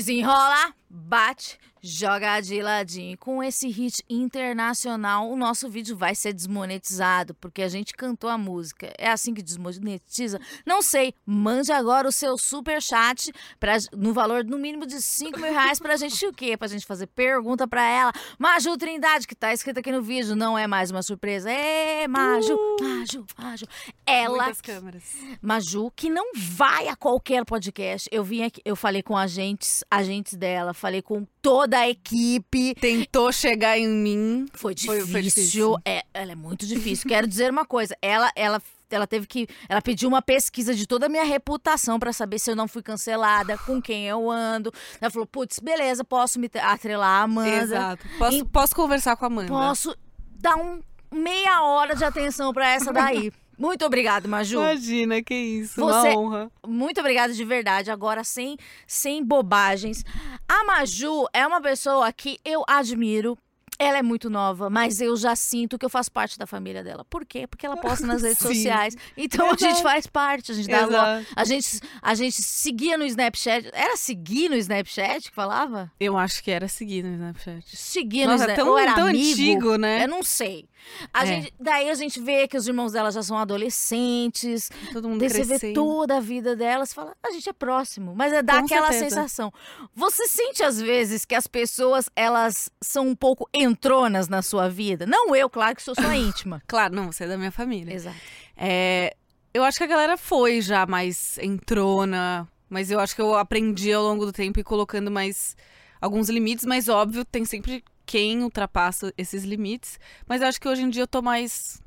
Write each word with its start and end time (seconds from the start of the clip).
Desenrola, 0.00 0.72
bate, 0.88 1.58
joga 1.82 2.40
de 2.40 2.60
ladinho. 2.62 3.16
Com 3.18 3.42
esse 3.42 3.68
hit 3.68 4.04
internacional, 4.08 5.30
o 5.30 5.36
nosso 5.36 5.68
vídeo 5.68 5.96
vai 5.96 6.14
ser 6.14 6.32
desmonetizado, 6.32 7.34
porque 7.34 7.62
a 7.62 7.68
gente 7.68 7.94
cantou 7.94 8.28
a 8.28 8.36
música. 8.36 8.92
É 8.98 9.10
assim 9.10 9.32
que 9.32 9.42
desmonetiza? 9.42 10.40
Não 10.66 10.82
sei. 10.82 11.14
Mande 11.24 11.72
agora 11.72 12.08
o 12.08 12.12
seu 12.12 12.36
super 12.36 12.82
chat 12.82 13.32
pra, 13.58 13.76
no 13.96 14.12
valor 14.12 14.44
no 14.44 14.58
mínimo 14.58 14.86
de 14.86 15.00
5 15.00 15.38
mil 15.38 15.52
reais 15.52 15.78
pra 15.78 15.96
gente 15.96 16.26
o 16.26 16.32
quê? 16.32 16.56
Pra 16.56 16.68
gente 16.68 16.86
fazer 16.86 17.06
pergunta 17.06 17.66
pra 17.66 17.82
ela. 17.82 18.12
Maju 18.38 18.76
Trindade, 18.76 19.26
que 19.26 19.34
tá 19.34 19.52
escrita 19.52 19.80
aqui 19.80 19.90
no 19.90 20.02
vídeo, 20.02 20.36
não 20.36 20.58
é 20.58 20.66
mais 20.66 20.90
uma 20.90 21.02
surpresa. 21.02 21.50
É, 21.50 22.06
Maju, 22.06 22.58
Maju, 22.80 23.26
Maju. 23.38 23.66
Ela. 24.06 24.44
Muitas 24.44 24.60
câmeras. 24.60 25.02
Maju, 25.40 25.90
que 25.96 26.10
não 26.10 26.32
vai 26.34 26.88
a 26.88 26.96
qualquer 26.96 27.44
podcast. 27.44 28.08
Eu 28.12 28.22
vim 28.22 28.42
aqui, 28.42 28.60
eu 28.64 28.76
falei 28.76 29.02
com 29.02 29.16
agentes, 29.16 29.84
agentes 29.90 30.34
dela, 30.34 30.74
falei 30.74 31.00
com 31.00 31.26
toda 31.40 31.69
a 31.78 31.88
equipe. 31.88 32.74
Tentou 32.74 33.32
chegar 33.32 33.78
em 33.78 33.88
mim. 33.88 34.46
Foi 34.52 34.74
difícil. 34.74 35.06
foi 35.08 35.22
difícil. 35.22 35.76
É, 35.84 36.04
ela 36.12 36.32
é 36.32 36.34
muito 36.34 36.66
difícil. 36.66 37.08
Quero 37.08 37.26
dizer 37.26 37.50
uma 37.50 37.64
coisa. 37.64 37.96
Ela, 38.02 38.30
ela, 38.34 38.60
ela 38.90 39.06
teve 39.06 39.26
que, 39.26 39.46
ela 39.68 39.80
pediu 39.80 40.08
uma 40.08 40.20
pesquisa 40.22 40.74
de 40.74 40.86
toda 40.86 41.06
a 41.06 41.08
minha 41.08 41.24
reputação 41.24 41.98
pra 41.98 42.12
saber 42.12 42.38
se 42.38 42.50
eu 42.50 42.56
não 42.56 42.66
fui 42.68 42.82
cancelada, 42.82 43.56
com 43.58 43.80
quem 43.80 44.06
eu 44.06 44.30
ando. 44.30 44.72
Ela 45.00 45.10
falou, 45.10 45.26
putz, 45.26 45.58
beleza, 45.60 46.04
posso 46.04 46.38
me 46.40 46.50
atrelar 46.60 47.20
a 47.20 47.22
Amanda. 47.22 47.50
Exato. 47.62 48.06
Posso, 48.18 48.36
Em- 48.36 48.44
posso 48.44 48.74
conversar 48.74 49.16
com 49.16 49.24
a 49.24 49.28
Amanda. 49.28 49.48
Posso 49.48 49.96
dar 50.40 50.56
um 50.56 50.80
meia 51.12 51.62
hora 51.62 51.94
de 51.94 52.04
atenção 52.04 52.52
pra 52.52 52.68
essa 52.70 52.92
daí. 52.92 53.32
Muito 53.60 53.84
obrigada, 53.84 54.26
Maju. 54.26 54.58
Imagina, 54.60 55.22
que 55.22 55.34
isso. 55.34 55.78
Você- 55.80 56.08
Uma 56.08 56.18
honra. 56.18 56.50
Muito 56.66 56.98
obrigada 56.98 57.32
de 57.34 57.44
verdade. 57.44 57.90
Agora, 57.90 58.24
sem, 58.24 58.56
sem 58.86 59.22
bobagens. 59.22 60.02
A 60.48 60.64
Maju 60.64 61.26
é 61.32 61.46
uma 61.46 61.60
pessoa 61.60 62.10
que 62.10 62.38
eu 62.42 62.64
admiro. 62.66 63.36
Ela 63.82 63.96
é 63.98 64.02
muito 64.02 64.28
nova, 64.28 64.68
mas 64.68 65.00
eu 65.00 65.16
já 65.16 65.34
sinto 65.34 65.78
que 65.78 65.86
eu 65.86 65.88
faço 65.88 66.12
parte 66.12 66.38
da 66.38 66.46
família 66.46 66.84
dela. 66.84 67.02
Por 67.08 67.24
quê? 67.24 67.46
Porque 67.46 67.64
ela 67.64 67.78
posta 67.78 68.06
nas 68.06 68.20
redes 68.20 68.36
Sim. 68.44 68.48
sociais. 68.48 68.94
Então 69.16 69.46
a 69.46 69.54
Exato. 69.54 69.64
gente 69.64 69.82
faz 69.82 70.06
parte, 70.06 70.52
a 70.52 70.54
gente 70.54 70.68
dá 70.68 70.84
lo- 70.84 71.24
a 71.34 71.44
gente 71.44 71.80
A 72.02 72.14
gente 72.14 72.42
seguia 72.42 72.98
no 72.98 73.06
Snapchat. 73.06 73.70
Era 73.72 73.96
seguir 73.96 74.50
no 74.50 74.56
Snapchat 74.56 75.30
que 75.30 75.34
falava? 75.34 75.90
Eu 75.98 76.18
acho 76.18 76.44
que 76.44 76.50
era 76.50 76.68
seguir 76.68 77.02
no 77.02 77.12
Snapchat. 77.14 77.74
Seguia 77.74 78.26
no 78.26 78.32
Nossa, 78.32 78.44
Snapchat. 78.44 78.64
tão, 78.64 78.72
Ou 78.72 78.78
era 78.78 78.94
tão 78.94 79.06
amigo. 79.06 79.30
antigo, 79.32 79.76
né? 79.76 80.04
Eu 80.04 80.08
não 80.08 80.22
sei. 80.22 80.68
A 81.12 81.22
É. 81.24 81.26
gente, 81.26 81.54
daí 81.58 81.88
a 81.90 81.94
gente 81.94 82.20
vê 82.20 82.46
que 82.48 82.56
os 82.58 82.66
irmãos 82.66 82.92
dela 82.92 83.10
já 83.10 83.22
são 83.22 83.38
adolescentes. 83.38 84.70
Todo 84.92 85.08
mundo 85.08 85.20
Daí 85.20 85.28
você 85.28 85.44
vê 85.58 85.72
toda 85.72 86.16
a 86.16 86.20
vida 86.20 86.54
delas, 86.56 86.92
fala, 86.92 87.14
a 87.22 87.30
gente 87.30 87.48
é 87.48 87.52
próximo, 87.52 88.14
mas 88.14 88.32
é 88.32 88.42
dar 88.42 88.58
Com 88.60 88.64
aquela 88.66 88.90
certeza. 88.92 89.16
sensação. 89.16 89.52
Você 89.94 90.26
sente 90.26 90.62
às 90.62 90.80
vezes 90.80 91.24
que 91.24 91.34
as 91.34 91.46
pessoas 91.46 92.08
elas 92.14 92.70
são 92.82 93.08
um 93.08 93.14
pouco 93.14 93.48
entronas 93.70 94.28
na 94.28 94.42
sua 94.42 94.68
vida? 94.68 95.06
Não 95.06 95.34
eu, 95.34 95.48
claro 95.48 95.74
que 95.76 95.82
sou 95.82 95.94
sua 95.94 96.14
íntima. 96.16 96.62
Claro, 96.66 96.94
não, 96.94 97.10
você 97.10 97.24
é 97.24 97.28
da 97.28 97.38
minha 97.38 97.52
família. 97.52 97.94
Exato. 97.94 98.16
É, 98.56 99.16
eu 99.54 99.64
acho 99.64 99.78
que 99.78 99.84
a 99.84 99.86
galera 99.86 100.16
foi 100.16 100.60
já 100.60 100.86
mais 100.86 101.38
entrona, 101.38 102.48
mas 102.68 102.90
eu 102.90 103.00
acho 103.00 103.14
que 103.14 103.22
eu 103.22 103.34
aprendi 103.34 103.92
ao 103.92 104.02
longo 104.02 104.26
do 104.26 104.32
tempo 104.32 104.60
e 104.60 104.64
colocando 104.64 105.10
mais 105.10 105.56
alguns 106.00 106.28
limites, 106.28 106.64
mas 106.64 106.88
óbvio, 106.88 107.24
tem 107.24 107.44
sempre 107.44 107.84
quem 108.04 108.42
ultrapassa 108.42 109.12
esses 109.16 109.44
limites, 109.44 109.98
mas 110.26 110.42
eu 110.42 110.48
acho 110.48 110.60
que 110.60 110.68
hoje 110.68 110.82
em 110.82 110.90
dia 110.90 111.02
eu 111.02 111.06
tô 111.06 111.22
mais 111.22 111.80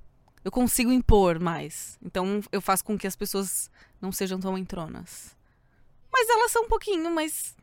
eu 0.44 0.52
consigo 0.52 0.92
impor 0.92 1.40
mais. 1.40 1.98
Então 2.04 2.42
eu 2.52 2.62
faço 2.62 2.84
com 2.84 2.98
que 2.98 3.08
as 3.08 3.16
pessoas 3.16 3.72
não 4.02 4.12
sejam 4.12 4.40
tão 4.40 4.58
entronas. 4.58 5.36
Mas 6.12 6.30
elas 6.30 6.52
são 6.52 6.64
um 6.64 6.68
pouquinho, 6.68 7.10
mas 7.12 7.56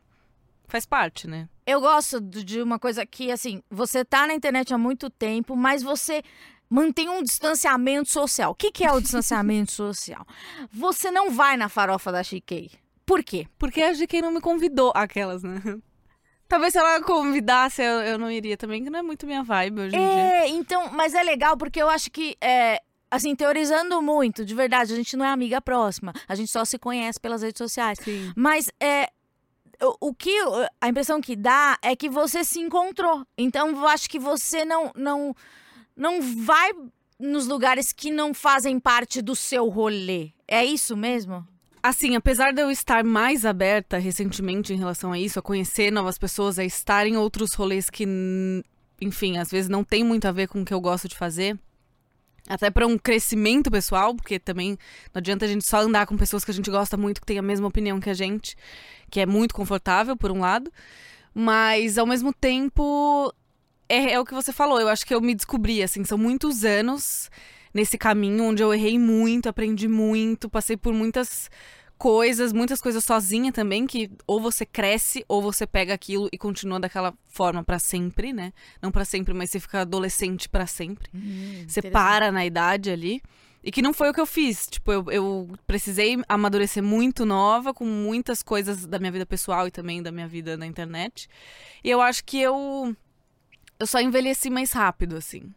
faz 0.71 0.85
parte, 0.85 1.27
né? 1.27 1.47
Eu 1.65 1.81
gosto 1.81 2.21
de 2.21 2.61
uma 2.61 2.79
coisa 2.79 3.05
que 3.05 3.31
assim, 3.31 3.61
você 3.69 4.03
tá 4.05 4.25
na 4.25 4.33
internet 4.33 4.73
há 4.73 4.77
muito 4.77 5.09
tempo, 5.09 5.55
mas 5.55 5.83
você 5.83 6.23
mantém 6.69 7.09
um 7.09 7.21
distanciamento 7.21 8.09
social. 8.09 8.51
O 8.51 8.55
que, 8.55 8.71
que 8.71 8.85
é 8.85 8.91
o 8.91 8.99
distanciamento 9.01 9.71
social? 9.71 10.25
Você 10.71 11.11
não 11.11 11.29
vai 11.29 11.57
na 11.57 11.67
farofa 11.67 12.11
da 12.11 12.23
Chiquei. 12.23 12.71
Por 13.05 13.23
quê? 13.23 13.45
Porque 13.59 13.81
a 13.81 13.91
GK 13.93 14.21
não 14.21 14.31
me 14.31 14.39
convidou, 14.39 14.93
aquelas, 14.95 15.43
né? 15.43 15.61
Talvez 16.47 16.73
se 16.73 16.79
ela 16.79 17.01
convidasse, 17.01 17.81
eu, 17.81 18.01
eu 18.01 18.17
não 18.17 18.29
iria 18.29 18.57
também, 18.57 18.83
que 18.83 18.89
não 18.89 18.99
é 18.99 19.01
muito 19.01 19.25
minha 19.25 19.43
vibe 19.43 19.81
hoje 19.81 19.95
em 19.95 19.99
dia. 19.99 20.09
É, 20.09 20.49
então, 20.49 20.91
mas 20.91 21.13
é 21.13 21.23
legal 21.23 21.55
porque 21.55 21.81
eu 21.81 21.89
acho 21.89 22.11
que, 22.11 22.35
é, 22.41 22.81
assim, 23.09 23.33
teorizando 23.35 24.01
muito, 24.01 24.43
de 24.43 24.53
verdade, 24.53 24.91
a 24.91 24.95
gente 24.95 25.15
não 25.15 25.25
é 25.25 25.29
amiga 25.29 25.61
próxima, 25.61 26.13
a 26.27 26.35
gente 26.35 26.51
só 26.51 26.65
se 26.65 26.77
conhece 26.77 27.19
pelas 27.19 27.41
redes 27.41 27.57
sociais. 27.57 27.99
Sim. 28.03 28.33
Mas 28.35 28.69
é. 28.81 29.09
O, 29.99 30.13
que 30.13 30.31
a 30.79 30.87
impressão 30.87 31.19
que 31.19 31.35
dá 31.35 31.77
é 31.81 31.95
que 31.95 32.09
você 32.09 32.43
se 32.43 32.59
encontrou. 32.59 33.25
Então 33.37 33.69
eu 33.69 33.87
acho 33.87 34.09
que 34.09 34.19
você 34.19 34.63
não 34.63 34.91
não 34.95 35.35
não 35.95 36.21
vai 36.21 36.71
nos 37.19 37.47
lugares 37.47 37.91
que 37.91 38.11
não 38.11 38.33
fazem 38.33 38.79
parte 38.79 39.21
do 39.21 39.35
seu 39.35 39.67
rolê. 39.69 40.31
É 40.47 40.63
isso 40.65 40.95
mesmo? 40.97 41.47
Assim, 41.83 42.15
apesar 42.15 42.53
de 42.53 42.61
eu 42.61 42.69
estar 42.69 43.03
mais 43.03 43.43
aberta 43.43 43.97
recentemente 43.97 44.71
em 44.71 44.77
relação 44.77 45.11
a 45.11 45.19
isso, 45.19 45.39
a 45.39 45.41
conhecer 45.41 45.91
novas 45.91 46.17
pessoas, 46.17 46.59
a 46.59 46.63
estar 46.63 47.07
em 47.07 47.17
outros 47.17 47.53
rolês 47.55 47.89
que, 47.89 48.05
enfim, 49.01 49.37
às 49.37 49.49
vezes 49.49 49.67
não 49.67 49.83
tem 49.83 50.03
muito 50.03 50.27
a 50.27 50.31
ver 50.31 50.47
com 50.47 50.61
o 50.61 50.65
que 50.65 50.73
eu 50.73 50.79
gosto 50.79 51.07
de 51.07 51.15
fazer, 51.15 51.57
até 52.51 52.69
para 52.69 52.85
um 52.85 52.97
crescimento 52.97 53.71
pessoal, 53.71 54.13
porque 54.13 54.37
também 54.37 54.71
não 55.13 55.19
adianta 55.19 55.45
a 55.45 55.47
gente 55.47 55.65
só 55.65 55.79
andar 55.79 56.05
com 56.05 56.17
pessoas 56.17 56.43
que 56.43 56.51
a 56.51 56.53
gente 56.53 56.69
gosta 56.69 56.97
muito, 56.97 57.21
que 57.21 57.25
tem 57.25 57.39
a 57.39 57.41
mesma 57.41 57.67
opinião 57.67 57.99
que 57.99 58.09
a 58.09 58.13
gente, 58.13 58.57
que 59.09 59.21
é 59.21 59.25
muito 59.25 59.55
confortável, 59.55 60.17
por 60.17 60.31
um 60.31 60.41
lado, 60.41 60.69
mas 61.33 61.97
ao 61.97 62.05
mesmo 62.05 62.33
tempo 62.33 63.33
é, 63.87 64.13
é 64.13 64.19
o 64.19 64.25
que 64.25 64.33
você 64.33 64.51
falou, 64.51 64.81
eu 64.81 64.89
acho 64.89 65.05
que 65.05 65.15
eu 65.15 65.21
me 65.21 65.33
descobri, 65.33 65.81
assim, 65.81 66.03
são 66.03 66.17
muitos 66.17 66.65
anos 66.65 67.29
nesse 67.73 67.97
caminho 67.97 68.43
onde 68.43 68.61
eu 68.61 68.73
errei 68.73 68.99
muito, 68.99 69.47
aprendi 69.47 69.87
muito, 69.87 70.49
passei 70.49 70.75
por 70.75 70.93
muitas 70.93 71.49
coisas, 72.01 72.51
muitas 72.51 72.81
coisas 72.81 73.05
sozinha 73.05 73.51
também, 73.51 73.85
que 73.85 74.09
ou 74.25 74.41
você 74.41 74.65
cresce 74.65 75.23
ou 75.27 75.39
você 75.39 75.67
pega 75.67 75.93
aquilo 75.93 76.27
e 76.33 76.37
continua 76.37 76.79
daquela 76.79 77.13
forma 77.27 77.63
pra 77.63 77.77
sempre, 77.77 78.33
né? 78.33 78.51
Não 78.81 78.91
pra 78.91 79.05
sempre, 79.05 79.35
mas 79.35 79.51
você 79.51 79.59
fica 79.59 79.81
adolescente 79.81 80.49
pra 80.49 80.65
sempre. 80.65 81.07
Você 81.67 81.79
para 81.91 82.31
na 82.31 82.43
idade 82.43 82.89
ali. 82.89 83.21
E 83.63 83.71
que 83.71 83.83
não 83.83 83.93
foi 83.93 84.09
o 84.09 84.13
que 84.15 84.19
eu 84.19 84.25
fiz. 84.25 84.65
Tipo, 84.65 84.91
eu, 84.91 85.05
eu 85.11 85.49
precisei 85.67 86.17
amadurecer 86.27 86.81
muito 86.81 87.23
nova, 87.23 87.71
com 87.71 87.85
muitas 87.85 88.41
coisas 88.41 88.87
da 88.87 88.97
minha 88.97 89.11
vida 89.11 89.25
pessoal 89.27 89.67
e 89.67 89.71
também 89.71 90.01
da 90.01 90.11
minha 90.11 90.27
vida 90.27 90.57
na 90.57 90.65
internet. 90.65 91.29
E 91.83 91.89
eu 91.91 92.01
acho 92.01 92.25
que 92.25 92.41
eu. 92.41 92.95
Eu 93.79 93.85
só 93.85 94.01
envelheci 94.01 94.49
mais 94.49 94.71
rápido, 94.71 95.17
assim. 95.17 95.53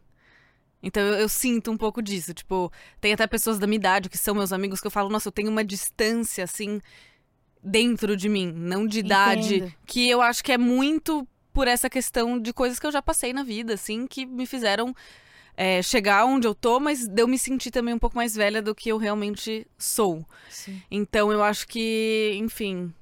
Então 0.84 1.02
eu, 1.02 1.14
eu 1.14 1.28
sinto 1.28 1.70
um 1.70 1.76
pouco 1.76 2.02
disso. 2.02 2.34
Tipo, 2.34 2.70
tem 3.00 3.12
até 3.14 3.26
pessoas 3.26 3.58
da 3.58 3.66
minha 3.66 3.78
idade 3.78 4.10
que 4.10 4.18
são 4.18 4.34
meus 4.34 4.52
amigos 4.52 4.80
que 4.80 4.86
eu 4.86 4.90
falo, 4.90 5.08
nossa, 5.08 5.28
eu 5.28 5.32
tenho 5.32 5.50
uma 5.50 5.64
distância, 5.64 6.44
assim, 6.44 6.80
dentro 7.62 8.16
de 8.16 8.28
mim, 8.28 8.52
não 8.54 8.86
de 8.86 8.98
idade. 8.98 9.56
Entendo. 9.56 9.74
Que 9.86 10.08
eu 10.08 10.20
acho 10.20 10.44
que 10.44 10.52
é 10.52 10.58
muito 10.58 11.26
por 11.52 11.66
essa 11.66 11.88
questão 11.88 12.38
de 12.38 12.52
coisas 12.52 12.78
que 12.78 12.86
eu 12.86 12.92
já 12.92 13.00
passei 13.00 13.32
na 13.32 13.42
vida, 13.42 13.74
assim, 13.74 14.06
que 14.06 14.26
me 14.26 14.44
fizeram 14.44 14.94
é, 15.56 15.80
chegar 15.80 16.24
onde 16.26 16.46
eu 16.46 16.54
tô, 16.54 16.78
mas 16.78 17.06
de 17.06 17.22
eu 17.22 17.28
me 17.28 17.38
sentir 17.38 17.70
também 17.70 17.94
um 17.94 17.98
pouco 17.98 18.16
mais 18.16 18.34
velha 18.34 18.60
do 18.60 18.74
que 18.74 18.90
eu 18.90 18.98
realmente 18.98 19.66
sou. 19.78 20.26
Sim. 20.50 20.82
Então 20.90 21.32
eu 21.32 21.42
acho 21.42 21.66
que, 21.66 22.36
enfim, 22.38 22.92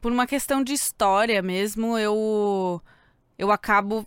por 0.00 0.12
uma 0.12 0.26
questão 0.26 0.62
de 0.62 0.72
história 0.72 1.42
mesmo, 1.42 1.98
eu 1.98 2.80
eu 3.38 3.50
acabo 3.50 4.06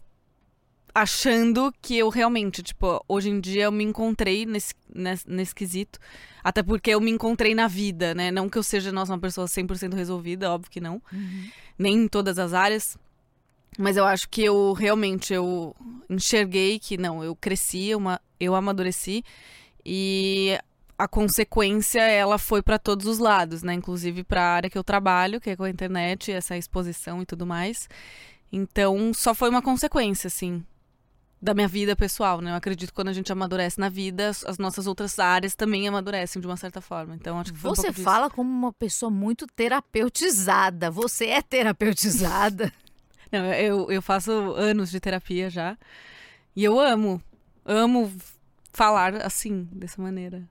achando 0.94 1.74
que 1.82 1.98
eu 1.98 2.10
realmente, 2.10 2.62
tipo, 2.64 3.04
hoje 3.08 3.30
em 3.30 3.40
dia 3.40 3.64
eu 3.64 3.72
me 3.72 3.84
encontrei 3.84 4.46
nesse, 4.46 4.74
nesse, 4.94 5.30
nesse 5.30 5.56
quesito. 5.56 6.00
Até 6.44 6.64
porque 6.64 6.92
eu 6.92 7.02
me 7.02 7.12
encontrei 7.12 7.54
na 7.54 7.68
vida, 7.68 8.14
né? 8.16 8.32
Não 8.32 8.50
que 8.50 8.58
eu 8.58 8.64
seja, 8.64 8.92
nossa, 8.92 9.12
uma 9.14 9.20
pessoa 9.20 9.48
100% 9.48 9.94
resolvida, 9.94 10.52
óbvio 10.52 10.72
que 10.72 10.80
não. 10.82 11.02
Nem 11.78 11.96
em 12.04 12.08
todas 12.08 12.40
as 12.40 12.54
áreas. 12.54 12.98
Mas 13.78 13.98
eu 13.98 14.06
acho 14.06 14.28
que 14.30 14.44
eu 14.44 14.74
realmente 14.74 15.34
eu 15.34 15.76
enxerguei 16.10 16.80
que 16.80 16.98
não, 16.98 17.24
eu 17.24 17.36
cresci, 17.36 17.88
eu, 17.90 18.00
ma- 18.00 18.20
eu 18.40 18.56
amadureci 18.56 19.24
e 19.86 20.58
a 20.98 21.08
consequência 21.08 22.02
ela 22.02 22.38
foi 22.38 22.62
para 22.62 22.78
todos 22.78 23.06
os 23.06 23.20
lados, 23.20 23.64
né? 23.64 23.74
Inclusive 23.74 24.24
para 24.24 24.42
a 24.42 24.54
área 24.56 24.70
que 24.70 24.78
eu 24.78 24.84
trabalho, 24.84 25.40
que 25.40 25.50
é 25.52 25.56
com 25.56 25.64
a 25.64 25.70
internet, 25.70 26.32
essa 26.32 26.58
exposição 26.58 27.22
e 27.22 27.26
tudo 27.26 27.46
mais. 27.46 27.88
Então, 28.52 29.14
só 29.14 29.34
foi 29.34 29.50
uma 29.50 29.62
consequência, 29.62 30.28
assim, 30.28 30.64
da 31.42 31.54
minha 31.54 31.68
vida 31.68 31.96
pessoal, 31.96 32.42
né? 32.42 32.52
Eu 32.52 32.56
acredito 32.56 32.90
que 32.90 32.96
quando 32.96 33.08
a 33.10 33.14
gente 33.14 33.32
amadurece 33.32 33.80
na 33.80 33.88
vida, 33.90 34.30
as 34.30 34.44
as 34.46 34.58
nossas 34.58 34.88
outras 34.88 35.20
áreas 35.20 35.56
também 35.56 35.88
amadurecem 35.88 36.42
de 36.42 36.48
uma 36.48 36.58
certa 36.58 36.82
forma. 36.82 37.16
Então, 37.16 37.40
acho 37.40 37.54
que 37.54 37.60
foi 37.60 37.72
um 37.72 37.76
Você 37.76 37.90
disso. 37.90 38.04
fala 38.04 38.30
como 38.30 38.50
uma 38.50 38.74
pessoa 38.74 39.10
muito 39.10 39.48
terapeutizada. 39.48 40.92
Você 40.92 41.28
é 41.28 41.42
terapeutizada. 41.42 42.72
Não, 43.32 43.46
eu, 43.54 43.92
eu 43.92 44.02
faço 44.02 44.32
anos 44.32 44.90
de 44.90 45.00
terapia 45.00 45.50
já. 45.50 45.78
E 46.56 46.64
eu 46.64 46.80
amo. 46.80 47.22
Amo 47.66 48.12
falar 48.74 49.16
assim, 49.26 49.68
dessa 49.72 50.02
maneira. 50.02 50.44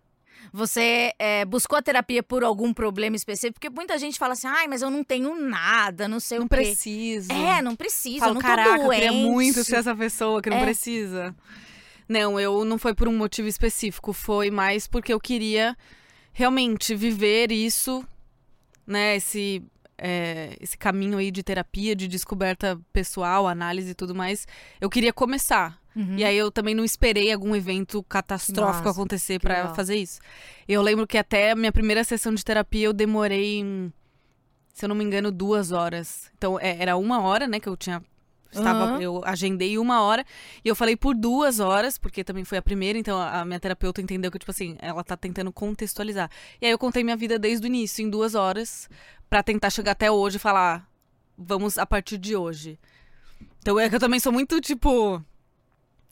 Você 0.59 1.13
é, 1.21 1.45
buscou 1.45 1.79
a 1.79 1.83
terapia 1.83 2.21
por 2.21 2.43
algum 2.43 2.75
problema 2.75 3.15
específico? 3.15 3.61
Porque 3.61 3.71
muita 3.71 3.97
gente 3.97 4.19
fala 4.19 4.33
assim, 4.33 4.49
ai, 4.49 4.67
mas 4.67 4.83
eu 4.83 4.91
não 4.91 5.05
tenho 5.05 5.37
nada, 5.41 6.09
não 6.09 6.19
sei 6.19 6.39
não 6.41 6.47
o 6.47 6.49
quê. 6.49 6.57
preciso. 6.57 7.31
É, 7.31 7.63
não 7.63 7.77
precisa, 7.77 8.19
Falo, 8.19 8.31
eu 8.31 8.35
não 8.35 8.41
caraca, 8.43 8.71
tô 8.71 8.77
eu 8.77 8.87
doente. 8.89 9.01
queria 9.03 9.13
muito 9.13 9.63
ser 9.63 9.77
essa 9.77 9.95
pessoa 9.95 10.43
que 10.43 10.51
não 10.51 10.57
É. 10.57 10.65
precisa. 10.65 11.33
Não, 12.09 12.41
eu 12.41 12.65
não 12.65 12.77
foi 12.77 12.93
por 12.93 13.07
um 13.07 13.17
motivo 13.17 13.47
específico, 13.47 14.13
foi 14.13 14.51
mais 14.51 14.89
porque 14.89 15.13
eu 15.13 15.21
queria 15.21 15.77
realmente 16.33 16.93
viver 16.93 17.53
isso, 17.53 18.05
né, 18.85 19.15
esse 19.17 19.63
é, 19.97 20.57
esse 20.61 20.77
caminho 20.77 21.19
aí 21.19 21.31
de 21.31 21.43
terapia, 21.43 21.95
de 21.95 22.09
descoberta 22.09 22.81
pessoal, 22.93 23.47
análise 23.47 23.91
e 23.91 23.95
tudo 23.95 24.15
mais. 24.15 24.47
Eu 24.81 24.89
queria 24.91 25.13
começar. 25.13 25.79
Uhum. 25.99 26.17
E 26.17 26.25
aí 26.25 26.39
eu 26.39 26.49
também 26.49 26.77
não 26.77 26.85
esperei 26.85 27.33
algum 27.33 27.57
evento 27.57 28.05
catastrófico 28.05 28.87
Massa, 28.87 28.91
acontecer 28.91 29.41
legal. 29.43 29.75
fazer 29.75 29.97
isso. 29.97 30.21
Eu 30.69 30.81
lembro 30.81 31.09
que 31.09 31.19
até 31.19 31.51
a 31.51 31.57
minha 31.57 31.73
primeira 31.73 32.05
sessão 32.05 32.33
de 32.33 32.45
terapia 32.45 32.87
eu 32.87 32.93
demorei, 32.93 33.91
se 34.73 34.85
eu 34.85 34.89
não 34.89 34.95
me 34.95 35.03
engano, 35.03 35.33
duas 35.33 35.73
horas. 35.73 36.31
Então 36.39 36.57
é, 36.61 36.81
era 36.81 36.97
uma 36.97 37.21
hora, 37.23 37.49
né, 37.49 37.59
que 37.59 37.69
eu 37.69 37.77
tinha. 37.77 38.01
Estava, 38.51 38.85
Aham. 38.85 39.03
Eu 39.03 39.23
agendei 39.27 39.77
uma 39.77 40.01
hora 40.01 40.25
e 40.65 40.69
eu 40.69 40.77
falei 40.77 40.97
por 40.97 41.17
duas 41.17 41.59
horas, 41.59 41.99
porque 41.99 42.25
também 42.25 42.45
foi 42.45 42.57
a 42.57 42.63
primeira, 42.63 42.97
então 42.99 43.19
a 43.19 43.41
a 43.41 43.45
minha 43.45 43.61
terapeuta 43.61 44.01
entendeu 44.01 44.31
que, 44.31 44.39
tipo 44.39 44.51
assim, 44.51 44.77
ela 44.79 45.03
tá 45.03 45.17
tentando 45.17 45.53
contextualizar. 45.53 46.31
E 46.61 46.65
aí 46.65 46.73
eu 46.73 46.79
contei 46.79 47.03
minha 47.05 47.17
vida 47.17 47.39
desde 47.39 47.67
o 47.67 47.69
início, 47.69 48.03
em 48.03 48.09
duas 48.09 48.35
horas, 48.35 48.89
pra 49.29 49.43
tentar 49.43 49.69
chegar 49.69 49.93
até 49.93 50.11
hoje 50.11 50.37
e 50.37 50.41
falar, 50.41 50.89
vamos 51.37 51.77
a 51.77 51.85
partir 51.85 52.17
de 52.17 52.37
hoje. 52.37 52.79
Então 53.59 53.79
é 53.79 53.89
que 53.89 53.97
eu 53.97 54.01
também 54.01 54.21
sou 54.21 54.33
muito, 54.33 54.61
tipo. 54.61 55.23